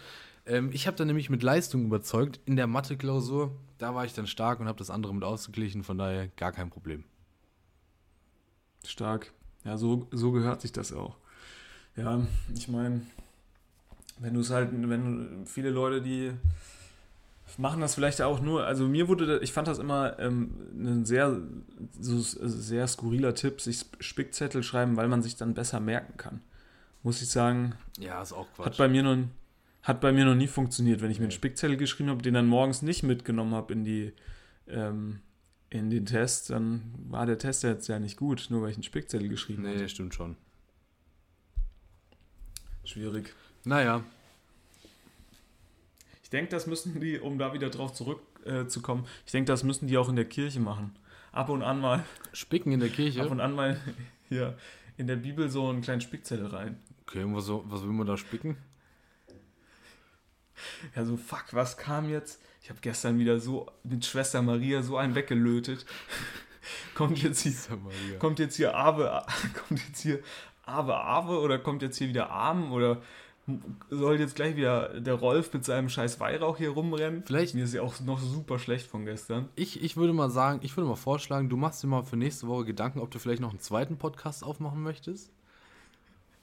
Ähm, 0.46 0.70
ich 0.72 0.86
habe 0.86 0.96
dann 0.96 1.06
nämlich 1.08 1.28
mit 1.30 1.42
Leistung 1.42 1.84
überzeugt. 1.84 2.40
In 2.46 2.56
der 2.56 2.66
Mathe-Klausur, 2.66 3.54
da 3.78 3.94
war 3.94 4.04
ich 4.06 4.14
dann 4.14 4.26
stark 4.26 4.60
und 4.60 4.66
habe 4.68 4.78
das 4.78 4.88
andere 4.90 5.14
mit 5.14 5.24
ausgeglichen, 5.24 5.84
von 5.84 5.98
daher 5.98 6.28
gar 6.28 6.52
kein 6.52 6.70
Problem. 6.70 7.04
Stark. 8.86 9.32
Ja, 9.64 9.76
so, 9.78 10.06
so 10.10 10.32
gehört 10.32 10.60
sich 10.60 10.72
das 10.72 10.92
auch. 10.92 11.16
Ja, 11.96 12.26
ich 12.54 12.68
meine, 12.68 13.02
wenn 14.18 14.34
du 14.34 14.40
es 14.40 14.50
halt, 14.50 14.70
wenn 14.72 15.46
viele 15.46 15.70
Leute, 15.70 16.02
die 16.02 16.32
machen 17.58 17.80
das 17.80 17.94
vielleicht 17.94 18.22
auch 18.22 18.40
nur, 18.40 18.64
also 18.66 18.86
mir 18.88 19.06
wurde, 19.08 19.38
ich 19.40 19.52
fand 19.52 19.68
das 19.68 19.78
immer 19.78 20.18
ähm, 20.18 20.50
ein 20.74 21.04
sehr, 21.04 21.40
so, 21.98 22.18
sehr 22.20 22.88
skurriler 22.88 23.34
Tipp, 23.34 23.60
sich 23.60 23.84
Spickzettel 24.00 24.62
schreiben, 24.62 24.96
weil 24.96 25.08
man 25.08 25.22
sich 25.22 25.36
dann 25.36 25.54
besser 25.54 25.78
merken 25.80 26.16
kann. 26.16 26.40
Muss 27.02 27.20
ich 27.22 27.28
sagen, 27.28 27.74
Ja, 27.98 28.22
ist 28.22 28.32
auch 28.32 28.46
hat 28.58 28.76
bei 28.78 28.88
mir 28.88 29.02
noch, 29.02 29.18
hat 29.82 30.00
bei 30.00 30.10
mir 30.12 30.24
noch 30.24 30.34
nie 30.34 30.46
funktioniert, 30.48 31.02
wenn 31.02 31.10
ich 31.10 31.18
mir 31.18 31.24
einen 31.24 31.32
Spickzettel 31.32 31.76
geschrieben 31.76 32.08
habe, 32.10 32.22
den 32.22 32.34
dann 32.34 32.46
morgens 32.46 32.82
nicht 32.82 33.02
mitgenommen 33.02 33.54
habe 33.54 33.72
in 33.74 33.84
die, 33.84 34.12
ähm, 34.66 35.20
in 35.68 35.90
den 35.90 36.06
Test, 36.06 36.50
dann 36.50 36.94
war 37.08 37.26
der 37.26 37.36
Test 37.36 37.62
jetzt 37.62 37.88
ja 37.88 37.98
nicht 37.98 38.16
gut, 38.16 38.46
nur 38.48 38.62
weil 38.62 38.70
ich 38.70 38.76
einen 38.76 38.84
Spickzettel 38.84 39.28
geschrieben 39.28 39.62
Nee, 39.64 39.74
habe. 39.76 39.88
stimmt 39.88 40.14
schon. 40.14 40.36
Schwierig. 42.84 43.32
Naja, 43.64 44.02
denke, 46.34 46.50
das 46.50 46.66
müssen 46.66 47.00
die, 47.00 47.18
um 47.18 47.38
da 47.38 47.54
wieder 47.54 47.70
drauf 47.70 47.92
zurückzukommen, 47.92 49.04
äh, 49.04 49.08
ich 49.24 49.32
denke, 49.32 49.50
das 49.50 49.62
müssen 49.62 49.86
die 49.86 49.96
auch 49.96 50.08
in 50.08 50.16
der 50.16 50.24
Kirche 50.26 50.60
machen. 50.60 50.94
Ab 51.32 51.48
und 51.48 51.62
an 51.62 51.80
mal, 51.80 52.04
Spicken 52.32 52.72
in 52.72 52.80
der 52.80 52.90
ab 52.90 52.96
Kirche. 52.96 53.28
und 53.28 53.40
an 53.40 53.54
mal 53.54 53.80
hier 54.28 54.56
in 54.96 55.06
der 55.06 55.16
Bibel 55.16 55.48
so 55.48 55.68
einen 55.68 55.80
kleinen 55.80 56.00
Spickzettel 56.00 56.46
rein. 56.46 56.78
Okay, 57.02 57.22
und 57.22 57.34
was, 57.34 57.48
was 57.48 57.82
will 57.82 57.90
man 57.90 58.06
da 58.06 58.16
spicken? 58.16 58.56
Ja, 60.94 61.04
so, 61.04 61.16
fuck, 61.16 61.46
was 61.52 61.76
kam 61.76 62.08
jetzt? 62.08 62.40
Ich 62.62 62.70
habe 62.70 62.80
gestern 62.80 63.18
wieder 63.18 63.40
so 63.40 63.66
mit 63.82 64.04
Schwester 64.04 64.40
Maria 64.42 64.82
so 64.82 64.96
einen 64.96 65.14
weggelötet. 65.14 65.84
kommt 66.94 67.22
jetzt 67.22 67.40
hier, 67.40 67.52
Maria. 67.76 68.18
kommt 68.18 68.38
jetzt 68.38 68.56
hier 68.56 68.74
Ave, 68.76 69.22
kommt 69.54 69.86
jetzt 69.86 70.00
hier 70.00 70.20
Ave 70.64 70.94
Ave 70.96 71.40
oder 71.40 71.58
kommt 71.58 71.82
jetzt 71.82 71.98
hier 71.98 72.08
wieder 72.08 72.30
Arm 72.30 72.72
oder 72.72 73.02
soll 73.90 74.18
jetzt 74.20 74.36
gleich 74.36 74.56
wieder 74.56 75.00
der 75.00 75.14
Rolf 75.14 75.52
mit 75.52 75.64
seinem 75.64 75.88
scheiß 75.88 76.18
Weihrauch 76.20 76.56
hier 76.56 76.70
rumrennen? 76.70 77.24
Vielleicht- 77.26 77.54
Mir 77.54 77.64
ist 77.64 77.74
ja 77.74 77.82
auch 77.82 78.00
noch 78.00 78.18
super 78.20 78.58
schlecht 78.58 78.86
von 78.86 79.04
gestern. 79.04 79.48
Ich, 79.54 79.82
ich 79.82 79.96
würde 79.96 80.12
mal 80.14 80.30
sagen, 80.30 80.60
ich 80.62 80.76
würde 80.76 80.88
mal 80.88 80.96
vorschlagen, 80.96 81.48
du 81.48 81.56
machst 81.56 81.82
dir 81.82 81.86
mal 81.88 82.02
für 82.04 82.16
nächste 82.16 82.46
Woche 82.48 82.64
Gedanken, 82.64 83.00
ob 83.00 83.10
du 83.10 83.18
vielleicht 83.18 83.40
noch 83.42 83.50
einen 83.50 83.60
zweiten 83.60 83.98
Podcast 83.98 84.42
aufmachen 84.44 84.82
möchtest. 84.82 85.30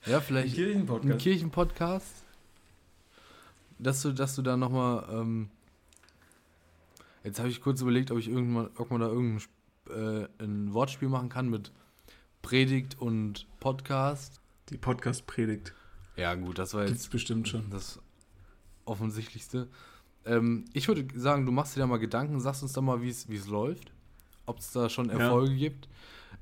Ja, 0.05 0.19
vielleicht. 0.21 0.49
Ein 0.49 0.55
Kirchenpodcast. 0.55 1.19
Kirchenpodcast. 1.19 2.23
Dass 3.79 4.01
du, 4.03 4.11
dass 4.11 4.35
du 4.35 4.41
da 4.43 4.57
nochmal. 4.57 5.07
Ähm, 5.11 5.49
jetzt 7.23 7.39
habe 7.39 7.49
ich 7.49 7.61
kurz 7.61 7.81
überlegt, 7.81 8.11
ob 8.11 8.19
ich 8.19 8.27
irgendwann, 8.27 8.69
ob 8.77 8.91
man 8.91 9.01
da 9.01 9.07
irgendein 9.07 9.43
äh, 9.89 10.27
ein 10.43 10.73
Wortspiel 10.73 11.09
machen 11.09 11.29
kann 11.29 11.49
mit 11.49 11.71
Predigt 12.43 12.99
und 12.99 13.47
Podcast. 13.59 14.39
Die 14.69 14.77
Podcast-Predigt. 14.77 15.73
Ja, 16.21 16.35
gut, 16.35 16.57
das 16.59 16.73
war 16.73 16.85
Gibt's 16.85 17.03
jetzt 17.03 17.11
bestimmt 17.11 17.47
schon. 17.47 17.69
das 17.69 17.99
Offensichtlichste. 18.85 19.67
Ähm, 20.25 20.65
ich 20.73 20.87
würde 20.87 21.07
sagen, 21.19 21.45
du 21.45 21.51
machst 21.51 21.75
dir 21.75 21.79
da 21.81 21.87
mal 21.87 21.97
Gedanken, 21.97 22.39
sagst 22.39 22.61
uns 22.63 22.73
da 22.73 22.81
mal, 22.81 23.01
wie 23.01 23.09
es 23.09 23.47
läuft. 23.47 23.91
Ob 24.45 24.59
es 24.59 24.71
da 24.71 24.89
schon 24.89 25.07
Ja. 25.09 25.17
Erfolge 25.17 25.55
gibt. 25.55 25.87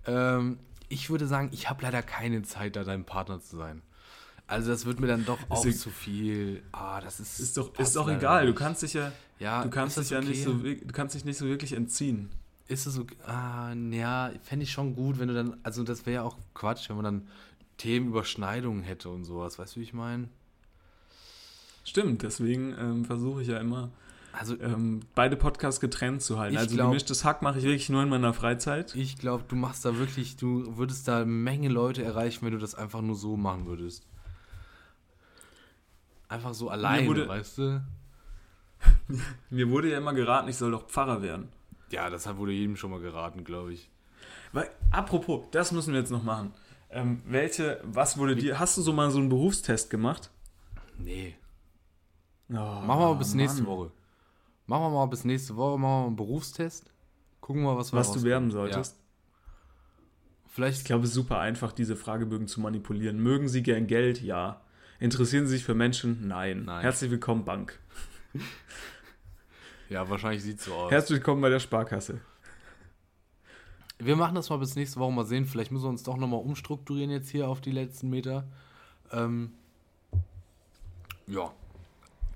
Ähm, 0.06 0.58
ich 0.88 1.10
würde 1.10 1.28
sagen, 1.28 1.50
ich 1.52 1.70
habe 1.70 1.82
leider 1.84 2.02
keine 2.02 2.42
Zeit, 2.44 2.76
da 2.76 2.84
dein 2.84 3.06
Partner 3.06 3.40
zu 3.42 3.58
sein. 3.58 3.82
Also 4.48 4.72
das 4.72 4.86
wird 4.86 5.00
mir 5.00 5.08
dann 5.08 5.26
doch 5.26 5.38
auch 5.50 5.66
e- 5.66 5.72
zu 5.72 5.92
viel. 5.92 6.64
Ah, 6.72 7.00
das 7.02 7.20
ist. 7.20 7.40
Ist 7.40 7.56
doch, 7.58 7.78
ist 7.78 7.96
doch 7.96 8.10
egal. 8.10 8.48
Du 8.48 8.54
kannst 8.56 8.82
dich 8.82 8.94
ja, 8.94 9.12
Ja, 9.38 9.64
du 9.64 9.70
kannst 9.70 9.98
dich 9.98 10.06
das 10.06 10.10
ja 10.10 10.22
nicht 10.22 10.48
okay? 10.48 10.78
so, 10.80 10.86
du 10.88 10.92
kannst 10.94 11.14
dich 11.14 11.24
nicht 11.24 11.38
so 11.38 11.46
wirklich 11.46 11.74
entziehen. 11.74 12.30
Ist 12.68 12.86
es 12.88 12.98
okay? 12.98 13.16
Ah, 13.28 13.74
ja, 13.74 14.32
fände 14.44 14.64
ich 14.64 14.72
schon 14.72 14.96
gut, 14.96 15.20
wenn 15.20 15.28
du 15.28 15.34
dann. 15.36 15.58
Also 15.64 15.84
das 15.84 16.06
wäre 16.08 16.16
ja 16.16 16.24
auch 16.24 16.38
Quatsch, 16.56 16.90
wenn 16.90 16.96
man 16.96 17.06
dann 17.06 17.28
Themenüberschneidungen 17.80 18.84
hätte 18.84 19.10
und 19.10 19.24
sowas. 19.24 19.58
Weißt 19.58 19.76
du, 19.76 19.80
wie 19.80 19.84
ich 19.84 19.94
meine? 19.94 20.30
Stimmt, 21.84 22.22
deswegen 22.22 22.76
ähm, 22.78 23.06
versuche 23.06 23.42
ich 23.42 23.48
ja 23.48 23.58
immer, 23.58 23.90
Also 24.32 24.60
ähm, 24.62 25.00
beide 25.16 25.36
Podcasts 25.36 25.80
getrennt 25.82 26.22
zu 26.22 26.38
halten. 26.38 26.56
Also 26.58 26.76
glaub- 26.76 26.90
gemischtes 26.90 27.26
Hack 27.26 27.42
mache 27.42 27.58
ich 27.58 27.64
wirklich 27.66 27.90
nur 27.90 28.04
in 28.04 28.10
meiner 28.10 28.34
Freizeit. 28.34 28.94
Ich 28.96 29.18
glaube, 29.18 29.46
du 29.48 29.56
machst 29.56 29.84
da 29.86 29.98
wirklich, 29.98 30.38
du 30.38 30.78
würdest 30.78 31.08
da 31.08 31.18
eine 31.18 31.26
Menge 31.26 31.70
Leute 31.70 32.04
erreichen, 32.04 32.46
wenn 32.46 32.52
du 32.52 32.60
das 32.60 32.76
einfach 32.76 33.02
nur 33.02 33.16
so 33.16 33.36
machen 33.38 33.66
würdest. 33.66 34.06
Einfach 36.28 36.54
so 36.54 36.70
alleine, 36.70 37.08
wurde- 37.08 37.28
weißt 37.28 37.58
du? 37.58 37.84
Mir 39.50 39.70
wurde 39.70 39.90
ja 39.92 39.98
immer 39.98 40.14
geraten, 40.14 40.48
ich 40.48 40.58
soll 40.58 40.72
doch 40.72 40.88
Pfarrer 40.88 41.22
werden. 41.22 41.50
Ja, 41.92 42.10
das 42.10 42.28
hat 42.28 42.38
wurde 42.38 42.52
jedem 42.52 42.76
schon 42.76 42.92
mal 42.92 43.00
geraten, 43.00 43.44
glaube 43.44 43.74
ich. 43.74 43.90
Weil, 44.54 44.70
apropos, 44.92 45.46
das 45.52 45.72
müssen 45.72 45.94
wir 45.94 46.00
jetzt 46.00 46.12
noch 46.12 46.24
machen. 46.24 46.54
Ähm, 46.92 47.22
welche, 47.26 47.80
was 47.84 48.18
wurde 48.18 48.36
dir, 48.36 48.60
hast 48.60 48.78
du 48.78 48.82
so 48.82 48.94
mal 48.94 49.12
so 49.12 49.20
einen 49.20 49.30
Berufstest 49.30 49.90
gemacht? 49.90 50.32
Nee. 50.98 51.36
Oh, 52.50 52.54
Machen 52.54 52.88
wir 52.88 52.96
mal 52.96 53.14
bis 53.16 53.30
Mann. 53.30 53.38
nächste 53.38 53.66
Woche. 53.66 53.92
Machen 54.66 54.84
wir 54.84 54.90
mal 54.90 55.06
bis 55.06 55.24
nächste 55.24 55.56
Woche, 55.56 55.78
machen 55.78 55.92
wir 55.92 56.00
mal 56.02 56.08
einen 56.08 56.16
Berufstest. 56.16 56.92
Gucken 57.42 57.64
wir, 57.64 57.78
was 57.78 57.94
wir 57.94 58.00
Was 58.00 58.12
du 58.12 58.24
werden 58.24 58.52
solltest. 58.52 58.96
Ja. 58.96 59.00
Vielleicht, 60.48 60.80
Ich 60.80 60.86
glaube, 60.86 61.04
es 61.04 61.10
ist 61.12 61.16
super 61.16 61.40
einfach, 61.40 61.72
diese 61.72 61.96
Fragebögen 61.96 62.48
zu 62.48 62.60
manipulieren. 62.60 63.20
Mögen 63.20 63.48
Sie 63.48 63.62
gern 63.62 63.86
Geld? 63.88 64.22
Ja. 64.22 64.62
Interessieren 65.00 65.46
Sie 65.46 65.54
sich 65.54 65.64
für 65.64 65.76
Menschen? 65.76 66.28
Nein. 66.28 66.66
Nein. 66.66 66.82
Herzlich 66.82 67.12
willkommen, 67.12 67.46
Bank. 67.46 67.80
ja, 69.90 70.10
wahrscheinlich 70.10 70.44
sieht 70.44 70.60
so 70.60 70.74
aus. 70.74 70.92
Herzlich 70.92 71.18
willkommen 71.20 71.42
bei 71.42 71.50
der 71.50 71.60
Sparkasse. 71.60 72.20
Wir 74.02 74.16
machen 74.16 74.36
das 74.36 74.50
mal 74.50 74.58
bis 74.58 74.76
nächste 74.76 75.00
Woche 75.00 75.12
mal 75.12 75.26
sehen. 75.26 75.46
Vielleicht 75.46 75.72
müssen 75.72 75.84
wir 75.84 75.90
uns 75.90 76.04
doch 76.04 76.18
nochmal 76.18 76.40
umstrukturieren 76.40 77.12
jetzt 77.12 77.30
hier 77.30 77.50
auf 77.50 77.60
die 77.62 77.72
letzten 77.72 78.10
Meter. 78.10 78.48
Ähm, 79.12 79.52
ja. 81.28 81.52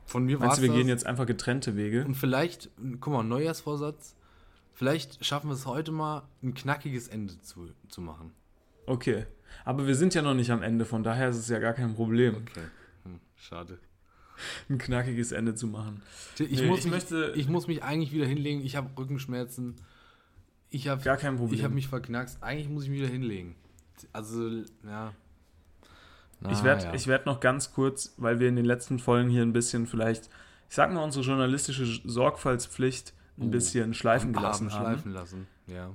Von 0.05 0.26
mir 0.26 0.39
war 0.39 0.47
Meinst 0.47 0.57
es 0.57 0.61
du, 0.61 0.64
wir 0.64 0.70
das. 0.70 0.78
gehen 0.78 0.88
jetzt 0.89 1.05
einfach 1.05 1.26
getrennte 1.26 1.76
Wege? 1.78 2.03
Und 2.05 2.16
vielleicht, 2.16 2.70
guck 2.99 3.14
mal, 3.14 3.24
Neujahrsvorsatz. 3.24 4.16
Vielleicht 4.74 5.24
schaffen 5.24 5.47
wir 5.49 5.53
es 5.53 5.66
heute 5.66 5.91
mal, 5.91 6.24
ein 6.41 6.53
knackiges 6.53 7.07
Ende 7.07 7.39
zu, 7.41 7.70
zu 7.88 8.01
machen. 8.01 8.32
Okay. 8.86 9.26
Aber 9.66 9.88
wir 9.88 9.95
sind 9.95 10.14
ja 10.14 10.22
noch 10.22 10.34
nicht 10.34 10.51
am 10.51 10.61
Ende, 10.64 10.84
von 10.84 11.03
daher 11.03 11.30
ist 11.30 11.38
es 11.38 11.47
ja 11.47 11.59
gar 11.59 11.74
kein 11.74 11.93
Problem. 11.95 12.36
Okay. 12.38 12.66
Hm, 13.03 13.20
schade. 13.38 13.78
ein 14.70 14.78
knackiges 14.80 15.32
Ende 15.32 15.55
zu 15.55 15.68
machen. 15.68 16.01
Ich, 16.39 16.59
Nee, 16.59 16.68
muss 16.68 16.80
ich 16.84 16.91
möchte- 16.91 17.34
ich 17.36 17.47
muss 17.47 17.68
mich 17.68 17.84
eigentlich 17.84 18.11
wieder 18.11 18.26
hinlegen. 18.26 18.61
Ich 18.66 18.76
habe 18.76 18.89
Rückenschmerzen. 18.97 19.76
Ich 20.74 20.88
habe 20.88 21.03
Gar 21.03 21.17
kein 21.17 21.38
Problem. 21.38 21.57
ich 21.57 21.63
habe 21.63 21.74
mich 21.76 21.88
verknackst. 21.88 22.41
Eigentlich 22.41 22.67
muss 22.67 22.84
ich 22.86 22.89
mich 22.89 22.99
wieder 23.01 23.09
hinlegen. 23.11 23.55
Also, 24.11 24.49
ja. 24.84 25.13
Na, 26.41 26.51
Ich 26.51 26.63
werde 26.63 26.86
ja. 26.86 26.93
ich 26.95 27.05
werd 27.07 27.26
noch 27.28 27.39
ganz 27.39 27.74
kurz, 27.74 28.13
weil 28.17 28.39
wir 28.39 28.49
in 28.49 28.55
den 28.55 28.65
letzten 28.65 28.97
Folgen 28.97 29.30
hier 29.30 29.43
ein 29.43 29.53
bisschen 29.53 29.86
vielleicht, 29.86 30.30
ich 30.69 30.76
sag 30.76 30.91
mal, 30.91 31.03
unsere 31.03 31.24
journalistische 31.24 31.86
Sorgfaltspflicht 32.03 33.13
ein 33.38 33.43
Oh, 33.43 33.47
bisschen 33.49 33.93
schleifen 33.93 34.34
gelassen 34.34 34.67
Abend 34.67 34.74
haben. 34.80 34.86
schleifen 34.93 35.11
lassen. 35.13 35.47
Ja. 35.67 35.91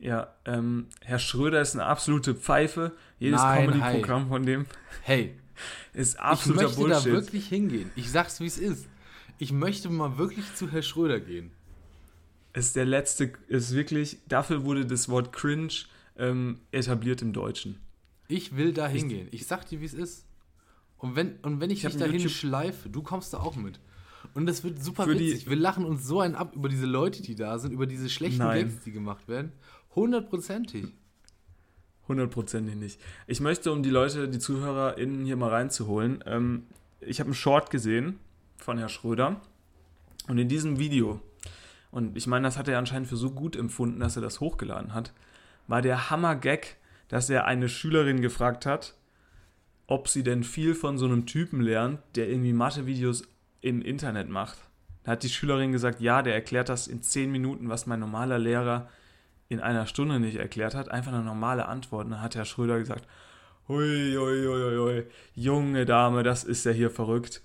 Ja, 0.00 0.34
ähm, 0.44 0.86
Herr 1.02 1.18
Schröder 1.18 1.60
ist 1.60 1.74
eine 1.74 1.86
absolute 1.86 2.34
Pfeife. 2.34 2.92
Jedes 3.18 3.40
Comedy-Programm 3.40 4.28
von 4.28 4.44
dem 4.46 4.66
Hey, 5.02 5.34
ist 5.92 6.14
ich 6.14 6.20
absoluter 6.20 6.62
möchte 6.64 6.80
Bullshit. 6.80 7.06
da 7.06 7.10
wirklich 7.12 7.46
hingehen. 7.48 7.90
Ich 7.96 8.10
sag's, 8.10 8.40
wie 8.40 8.46
es 8.46 8.58
ist. 8.58 8.86
Ich 9.38 9.52
möchte 9.52 9.88
mal 9.90 10.18
wirklich 10.18 10.54
zu 10.56 10.70
Herr 10.70 10.82
Schröder 10.82 11.20
gehen. 11.20 11.50
Ist 12.58 12.76
der 12.76 12.84
letzte, 12.86 13.32
ist 13.48 13.74
wirklich, 13.74 14.18
dafür 14.28 14.64
wurde 14.64 14.84
das 14.86 15.08
Wort 15.08 15.32
cringe 15.32 15.72
ähm, 16.16 16.60
etabliert 16.72 17.22
im 17.22 17.32
Deutschen. 17.32 17.78
Ich 18.28 18.56
will 18.56 18.72
da 18.72 18.86
hingehen. 18.88 19.28
Ich 19.30 19.46
sag 19.46 19.66
dir, 19.68 19.80
wie 19.80 19.84
es 19.86 19.94
ist. 19.94 20.26
Und 20.98 21.14
wenn, 21.16 21.36
und 21.42 21.60
wenn 21.60 21.70
ich, 21.70 21.84
Ich 21.84 21.90
dich 21.92 21.98
dahin 22.00 22.16
YouTube- 22.20 22.32
schleife, 22.32 22.88
du 22.88 23.02
kommst 23.02 23.32
da 23.32 23.38
auch 23.38 23.56
mit. 23.56 23.78
Und 24.34 24.46
das 24.46 24.64
wird 24.64 24.82
super 24.82 25.04
Für 25.04 25.14
die- 25.14 25.30
witzig. 25.32 25.48
Wir 25.48 25.56
lachen 25.56 25.84
uns 25.84 26.04
so 26.06 26.20
einen 26.20 26.34
ab 26.34 26.54
über 26.56 26.68
diese 26.68 26.86
Leute, 26.86 27.22
die 27.22 27.34
da 27.36 27.58
sind, 27.58 27.72
über 27.72 27.86
diese 27.86 28.08
schlechten 28.10 28.38
Nein. 28.38 28.68
Gags, 28.68 28.82
die 28.84 28.92
gemacht 28.92 29.28
werden. 29.28 29.52
Hundertprozentig. 29.94 30.86
Hundertprozentig 32.08 32.74
nicht. 32.74 33.00
Ich 33.26 33.40
möchte, 33.40 33.70
um 33.70 33.82
die 33.82 33.90
Leute, 33.90 34.28
die 34.28 34.38
ZuhörerInnen 34.38 35.24
hier 35.26 35.36
mal 35.36 35.50
reinzuholen, 35.50 36.24
ähm, 36.26 36.64
ich 37.00 37.20
habe 37.20 37.28
einen 37.28 37.34
Short 37.34 37.70
gesehen 37.70 38.18
von 38.56 38.78
Herrn 38.78 38.88
Schröder 38.88 39.40
und 40.26 40.38
in 40.38 40.48
diesem 40.48 40.78
Video, 40.78 41.20
und 41.90 42.16
ich 42.16 42.26
meine, 42.26 42.46
das 42.46 42.58
hat 42.58 42.68
er 42.68 42.78
anscheinend 42.78 43.08
für 43.08 43.16
so 43.16 43.30
gut 43.30 43.56
empfunden, 43.56 44.00
dass 44.00 44.16
er 44.16 44.22
das 44.22 44.40
hochgeladen 44.40 44.94
hat, 44.94 45.12
war 45.66 45.82
der 45.82 46.10
Hammer-Gag, 46.10 46.76
dass 47.08 47.30
er 47.30 47.46
eine 47.46 47.68
Schülerin 47.68 48.20
gefragt 48.20 48.66
hat, 48.66 48.94
ob 49.86 50.08
sie 50.08 50.22
denn 50.22 50.44
viel 50.44 50.74
von 50.74 50.98
so 50.98 51.06
einem 51.06 51.26
Typen 51.26 51.60
lernt, 51.60 52.00
der 52.14 52.28
irgendwie 52.28 52.52
Mathe-Videos 52.52 53.22
im 53.60 53.80
Internet 53.80 54.28
macht. 54.28 54.58
Da 55.04 55.12
hat 55.12 55.22
die 55.22 55.30
Schülerin 55.30 55.72
gesagt, 55.72 56.00
ja, 56.00 56.20
der 56.20 56.34
erklärt 56.34 56.68
das 56.68 56.86
in 56.86 57.02
zehn 57.02 57.32
Minuten, 57.32 57.70
was 57.70 57.86
mein 57.86 58.00
normaler 58.00 58.38
Lehrer 58.38 58.88
in 59.48 59.60
einer 59.60 59.86
Stunde 59.86 60.20
nicht 60.20 60.36
erklärt 60.36 60.74
hat. 60.74 60.90
Einfach 60.90 61.12
eine 61.12 61.22
normale 61.22 61.66
Antwort. 61.66 62.04
Und 62.04 62.10
dann 62.12 62.22
hat 62.22 62.36
Herr 62.36 62.44
Schröder 62.44 62.78
gesagt, 62.78 63.06
hui, 63.66 64.14
hui, 64.14 64.46
hui, 64.46 64.76
hui, 64.76 65.06
junge 65.34 65.86
Dame, 65.86 66.22
das 66.22 66.44
ist 66.44 66.64
ja 66.64 66.72
hier 66.72 66.90
verrückt. 66.90 67.42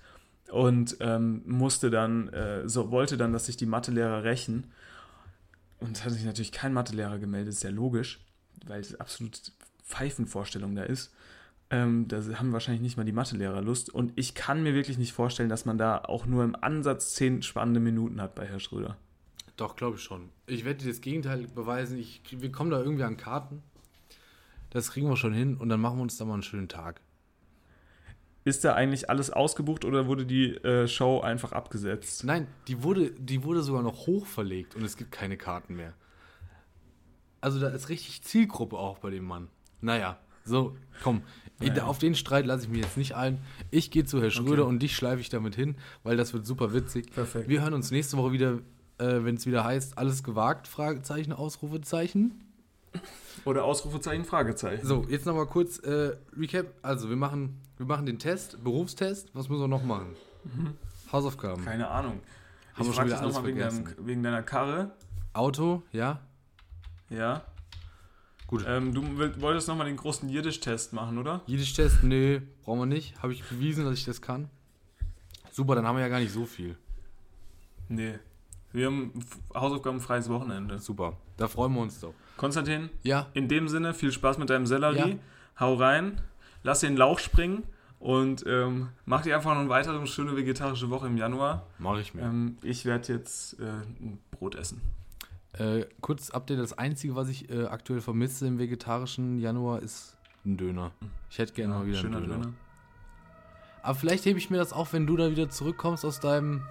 Und 0.50 0.96
ähm, 1.00 1.42
musste 1.46 1.90
dann, 1.90 2.28
äh, 2.28 2.68
so 2.68 2.90
wollte 2.90 3.16
dann, 3.16 3.32
dass 3.32 3.46
sich 3.46 3.56
die 3.56 3.66
Mathelehrer 3.66 4.24
rächen. 4.24 4.72
Und 5.80 5.96
es 5.96 6.04
hat 6.04 6.12
sich 6.12 6.24
natürlich 6.24 6.52
kein 6.52 6.72
Mathelehrer 6.72 7.18
gemeldet, 7.18 7.54
ist 7.54 7.62
ja 7.62 7.70
logisch, 7.70 8.20
weil 8.66 8.80
es 8.80 8.98
absolut 9.00 9.52
Pfeifenvorstellung 9.82 10.74
da 10.74 10.84
ist. 10.84 11.12
Ähm, 11.70 12.08
da 12.08 12.22
haben 12.38 12.52
wahrscheinlich 12.52 12.82
nicht 12.82 12.96
mal 12.96 13.04
die 13.04 13.12
Mathelehrer 13.12 13.62
Lust. 13.62 13.90
Und 13.90 14.12
ich 14.16 14.34
kann 14.34 14.62
mir 14.62 14.74
wirklich 14.74 14.98
nicht 14.98 15.12
vorstellen, 15.12 15.48
dass 15.48 15.64
man 15.64 15.78
da 15.78 15.98
auch 15.98 16.26
nur 16.26 16.44
im 16.44 16.54
Ansatz 16.54 17.14
zehn 17.14 17.42
spannende 17.42 17.80
Minuten 17.80 18.20
hat 18.20 18.34
bei 18.34 18.46
Herr 18.46 18.60
Schröder. 18.60 18.96
Doch, 19.56 19.76
glaube 19.76 19.96
ich 19.96 20.02
schon. 20.02 20.30
Ich 20.46 20.64
werde 20.64 20.84
dir 20.84 20.90
das 20.90 21.00
Gegenteil 21.00 21.46
beweisen. 21.46 21.98
Ich, 21.98 22.22
wir 22.30 22.52
kommen 22.52 22.70
da 22.70 22.80
irgendwie 22.80 23.04
an 23.04 23.16
Karten. 23.16 23.62
Das 24.70 24.90
kriegen 24.90 25.08
wir 25.08 25.16
schon 25.16 25.32
hin 25.32 25.56
und 25.56 25.68
dann 25.68 25.80
machen 25.80 25.98
wir 25.98 26.02
uns 26.02 26.16
da 26.16 26.24
mal 26.24 26.34
einen 26.34 26.42
schönen 26.42 26.68
Tag. 26.68 27.00
Ist 28.44 28.62
da 28.64 28.74
eigentlich 28.74 29.08
alles 29.08 29.30
ausgebucht 29.30 29.84
oder 29.86 30.06
wurde 30.06 30.26
die 30.26 30.50
äh, 30.56 30.86
Show 30.86 31.20
einfach 31.20 31.52
abgesetzt? 31.52 32.24
Nein, 32.24 32.46
die 32.68 32.82
wurde, 32.82 33.10
die 33.12 33.42
wurde 33.42 33.62
sogar 33.62 33.82
noch 33.82 34.06
hochverlegt 34.06 34.76
und 34.76 34.84
es 34.84 34.96
gibt 34.98 35.12
keine 35.12 35.36
Karten 35.38 35.76
mehr. 35.76 35.94
Also 37.40 37.58
da 37.58 37.68
ist 37.68 37.88
richtig 37.88 38.22
Zielgruppe 38.22 38.76
auch 38.78 38.98
bei 38.98 39.10
dem 39.10 39.24
Mann. 39.24 39.48
Naja, 39.80 40.18
so, 40.44 40.76
komm. 41.02 41.22
Naja. 41.60 41.84
Auf 41.84 41.98
den 41.98 42.14
Streit 42.14 42.44
lasse 42.46 42.64
ich 42.64 42.70
mich 42.70 42.82
jetzt 42.82 42.96
nicht 42.98 43.14
ein. 43.14 43.38
Ich 43.70 43.90
gehe 43.90 44.04
zu 44.04 44.20
Herr 44.20 44.30
Schröder 44.30 44.62
Okay. 44.62 44.68
und 44.70 44.78
dich 44.80 44.94
schleife 44.96 45.20
ich 45.20 45.28
damit 45.30 45.54
hin, 45.54 45.76
weil 46.02 46.16
das 46.16 46.34
wird 46.34 46.44
super 46.44 46.74
witzig. 46.74 47.12
Perfekt. 47.12 47.48
Wir 47.48 47.62
hören 47.62 47.72
uns 47.72 47.90
nächste 47.90 48.16
Woche 48.18 48.32
wieder, 48.32 48.58
äh, 48.98 49.24
wenn 49.24 49.36
es 49.36 49.46
wieder 49.46 49.64
heißt, 49.64 49.96
alles 49.96 50.22
gewagt, 50.22 50.68
Fragezeichen, 50.68 51.32
Ausrufezeichen. 51.32 52.40
Oder 53.44 53.64
Ausrufezeichen, 53.64 54.24
Fragezeichen. 54.24 54.86
So, 54.86 55.04
jetzt 55.08 55.26
nochmal 55.26 55.46
kurz 55.46 55.78
äh, 55.78 56.16
Recap. 56.36 56.66
Also, 56.82 57.08
wir 57.08 57.16
machen, 57.16 57.60
wir 57.76 57.86
machen 57.86 58.06
den 58.06 58.18
Test, 58.18 58.62
Berufstest. 58.64 59.30
Was 59.34 59.48
müssen 59.48 59.62
wir 59.62 59.68
noch 59.68 59.84
machen? 59.84 60.16
Hausaufgaben. 61.12 61.64
Keine 61.64 61.88
Ahnung. 61.88 62.20
Haben 62.74 62.88
ich 62.88 62.94
frage 62.94 63.10
dich 63.10 63.20
nochmal 63.20 63.44
wegen, 63.46 63.58
deinem- 63.58 63.94
wegen 64.06 64.22
deiner 64.22 64.42
Karre. 64.42 64.92
Auto, 65.32 65.82
ja. 65.92 66.20
Ja. 67.10 67.42
Gut. 68.46 68.64
Ähm, 68.66 68.92
du 68.94 69.16
will- 69.18 69.40
wolltest 69.40 69.68
nochmal 69.68 69.86
den 69.86 69.96
großen 69.96 70.28
Jiddisch-Test 70.28 70.92
machen, 70.92 71.18
oder? 71.18 71.40
Jiddisch-Test, 71.46 72.02
nee, 72.04 72.42
brauchen 72.64 72.80
wir 72.80 72.86
nicht. 72.86 73.20
Habe 73.22 73.32
ich 73.32 73.42
bewiesen, 73.44 73.84
dass 73.84 73.94
ich 73.94 74.04
das 74.04 74.20
kann. 74.22 74.48
Super, 75.50 75.74
dann 75.76 75.86
haben 75.86 75.96
wir 75.96 76.02
ja 76.02 76.08
gar 76.08 76.20
nicht 76.20 76.32
so 76.32 76.44
viel. 76.46 76.76
Nee. 77.88 78.18
Wir 78.72 78.86
haben 78.86 79.12
f- 79.16 79.38
hausaufgabenfreies 79.54 80.28
Wochenende. 80.28 80.78
Super, 80.78 81.16
da 81.36 81.46
freuen 81.48 81.72
wir 81.74 81.80
uns 81.82 82.00
doch. 82.00 82.14
Konstantin, 82.36 82.90
Ja, 83.02 83.26
in 83.34 83.48
dem 83.48 83.68
Sinne, 83.68 83.94
viel 83.94 84.12
Spaß 84.12 84.38
mit 84.38 84.50
deinem 84.50 84.66
Sellerie. 84.66 85.10
Ja. 85.12 85.18
Hau 85.60 85.74
rein, 85.74 86.20
lass 86.62 86.80
den 86.80 86.96
Lauch 86.96 87.18
springen 87.20 87.62
und 88.00 88.44
ähm, 88.46 88.88
mach 89.06 89.22
dir 89.22 89.36
einfach 89.36 89.52
noch 89.54 89.60
eine 89.60 89.68
weitere 89.68 90.04
schöne 90.06 90.36
vegetarische 90.36 90.90
Woche 90.90 91.06
im 91.06 91.16
Januar. 91.16 91.66
mache 91.78 92.00
ich 92.00 92.12
mir. 92.14 92.22
Ähm, 92.22 92.58
ich 92.62 92.84
werde 92.84 93.12
jetzt 93.12 93.58
äh, 93.60 93.64
ein 93.64 94.18
Brot 94.30 94.56
essen. 94.56 94.80
Äh, 95.52 95.86
kurz 96.00 96.30
Update, 96.30 96.58
das 96.58 96.76
Einzige, 96.76 97.14
was 97.14 97.28
ich 97.28 97.48
äh, 97.48 97.66
aktuell 97.66 98.00
vermisse 98.00 98.46
im 98.48 98.58
vegetarischen 98.58 99.38
Januar, 99.38 99.80
ist 99.80 100.16
ein 100.44 100.56
Döner. 100.56 100.90
Ich 101.30 101.38
hätte 101.38 101.52
gerne 101.52 101.74
mal 101.74 101.86
wieder 101.86 101.98
einen 101.98 102.06
schöner 102.08 102.20
Döner. 102.20 102.34
Döner. 102.38 102.52
Aber 103.82 103.94
vielleicht 103.94 104.24
hebe 104.24 104.38
ich 104.38 104.50
mir 104.50 104.56
das 104.56 104.72
auf, 104.72 104.92
wenn 104.92 105.06
du 105.06 105.16
da 105.16 105.30
wieder 105.30 105.48
zurückkommst 105.48 106.04
aus 106.04 106.18
deinem 106.18 106.62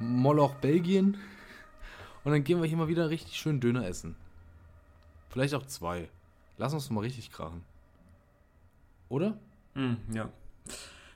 Moloch 0.00 0.54
Belgien. 0.56 1.16
Und 2.24 2.32
dann 2.32 2.42
gehen 2.44 2.60
wir 2.60 2.66
hier 2.66 2.76
mal 2.76 2.88
wieder 2.88 3.10
richtig 3.10 3.36
schön 3.36 3.60
Döner 3.60 3.86
essen. 3.86 4.16
Vielleicht 5.38 5.54
auch 5.54 5.66
zwei. 5.66 6.08
Lass 6.56 6.74
uns 6.74 6.90
mal 6.90 6.98
richtig 7.02 7.30
krachen. 7.30 7.62
Oder? 9.08 9.38
Mm, 9.74 9.94
ja. 10.12 10.28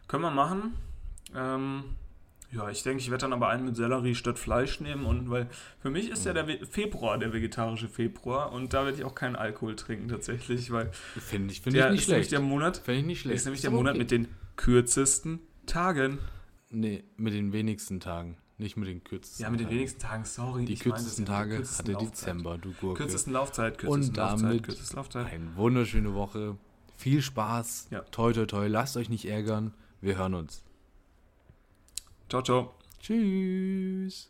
Können 0.07 0.23
wir 0.23 0.31
machen. 0.31 0.75
Ähm, 1.35 1.97
ja, 2.53 2.71
ich 2.71 2.85
denke, 2.85 3.01
ich 3.03 3.11
werde 3.11 3.23
dann 3.23 3.33
aber 3.33 3.49
einen 3.49 3.65
mit 3.65 3.75
Sellerie 3.75 4.15
statt 4.15 4.39
Fleisch 4.39 4.79
nehmen. 4.79 5.07
Und 5.07 5.29
weil 5.29 5.49
für 5.81 5.91
mich 5.91 6.09
ist 6.09 6.25
ja 6.25 6.33
der 6.35 6.47
Ve- 6.47 6.65
Februar 6.67 7.19
der 7.19 7.33
vegetarische 7.33 7.89
Februar 7.89 8.53
und 8.53 8.73
da 8.75 8.85
werde 8.85 8.99
ich 8.99 9.05
auch 9.05 9.17
keinen 9.17 9.35
Alkohol 9.35 9.75
trinken 9.75 10.07
tatsächlich, 10.07 10.71
weil 10.71 10.93
Finde 10.93 11.53
ich, 11.53 11.61
finde 11.61 11.79
ich 11.79 11.83
der 11.83 11.91
nicht 11.91 12.03
ist 12.03 12.09
nämlich 12.09 12.29
schlecht. 12.29 12.33
der 12.33 12.41
Monat, 12.41 12.77
Finde 12.77 13.01
ich 13.01 13.07
nicht 13.07 13.21
schlecht. 13.23 13.37
ist 13.39 13.45
nämlich 13.47 13.63
der 13.63 13.71
Monat 13.73 13.95
okay. 13.95 13.99
mit 13.99 14.11
den 14.13 14.29
kürzesten 14.55 15.41
Tagen. 15.67 16.21
Nee, 16.71 17.03
mit 17.17 17.35
den 17.35 17.53
wenigsten 17.53 17.99
Tagen. 17.99 18.37
Nicht 18.63 18.77
mit 18.77 18.89
den 18.89 19.03
kürzesten 19.03 19.43
Ja, 19.43 19.51
mit 19.51 19.61
den 19.61 19.71
wenigsten 19.71 19.99
Tagen, 20.01 20.25
sorry. 20.25 20.65
Die 20.65 20.73
meine 20.75 20.83
kürzesten 20.83 21.27
ja, 21.27 21.33
Tage 21.33 21.57
kürzesten 21.57 21.79
hat 21.79 21.87
der 21.89 21.95
Laufzeit. 21.95 22.13
Dezember, 22.13 22.59
du 22.59 22.73
Gurke. 22.81 23.03
Kürzesten 23.03 23.33
Laufzeit, 23.33 23.79
kürzesten 23.79 24.11
Und 24.11 24.17
Laufzeit, 24.17 24.43
damit 24.43 24.63
kürzesten 24.63 24.97
Laufzeit. 24.97 25.33
eine 25.33 25.57
wunderschöne 25.57 26.15
Woche. 26.15 26.57
Viel 26.97 27.23
Spaß. 27.23 27.89
Ja. 27.91 28.01
Toi, 28.13 28.33
toi, 28.33 28.47
toi. 28.47 28.69
Lasst 28.69 28.97
euch 28.97 29.09
nicht 29.09 29.25
ärgern. 29.25 29.75
Wir 30.01 30.17
hören 30.17 30.35
uns. 30.35 30.63
Ciao, 32.29 32.43
ciao. 32.43 32.75
Tschüss. 33.01 34.29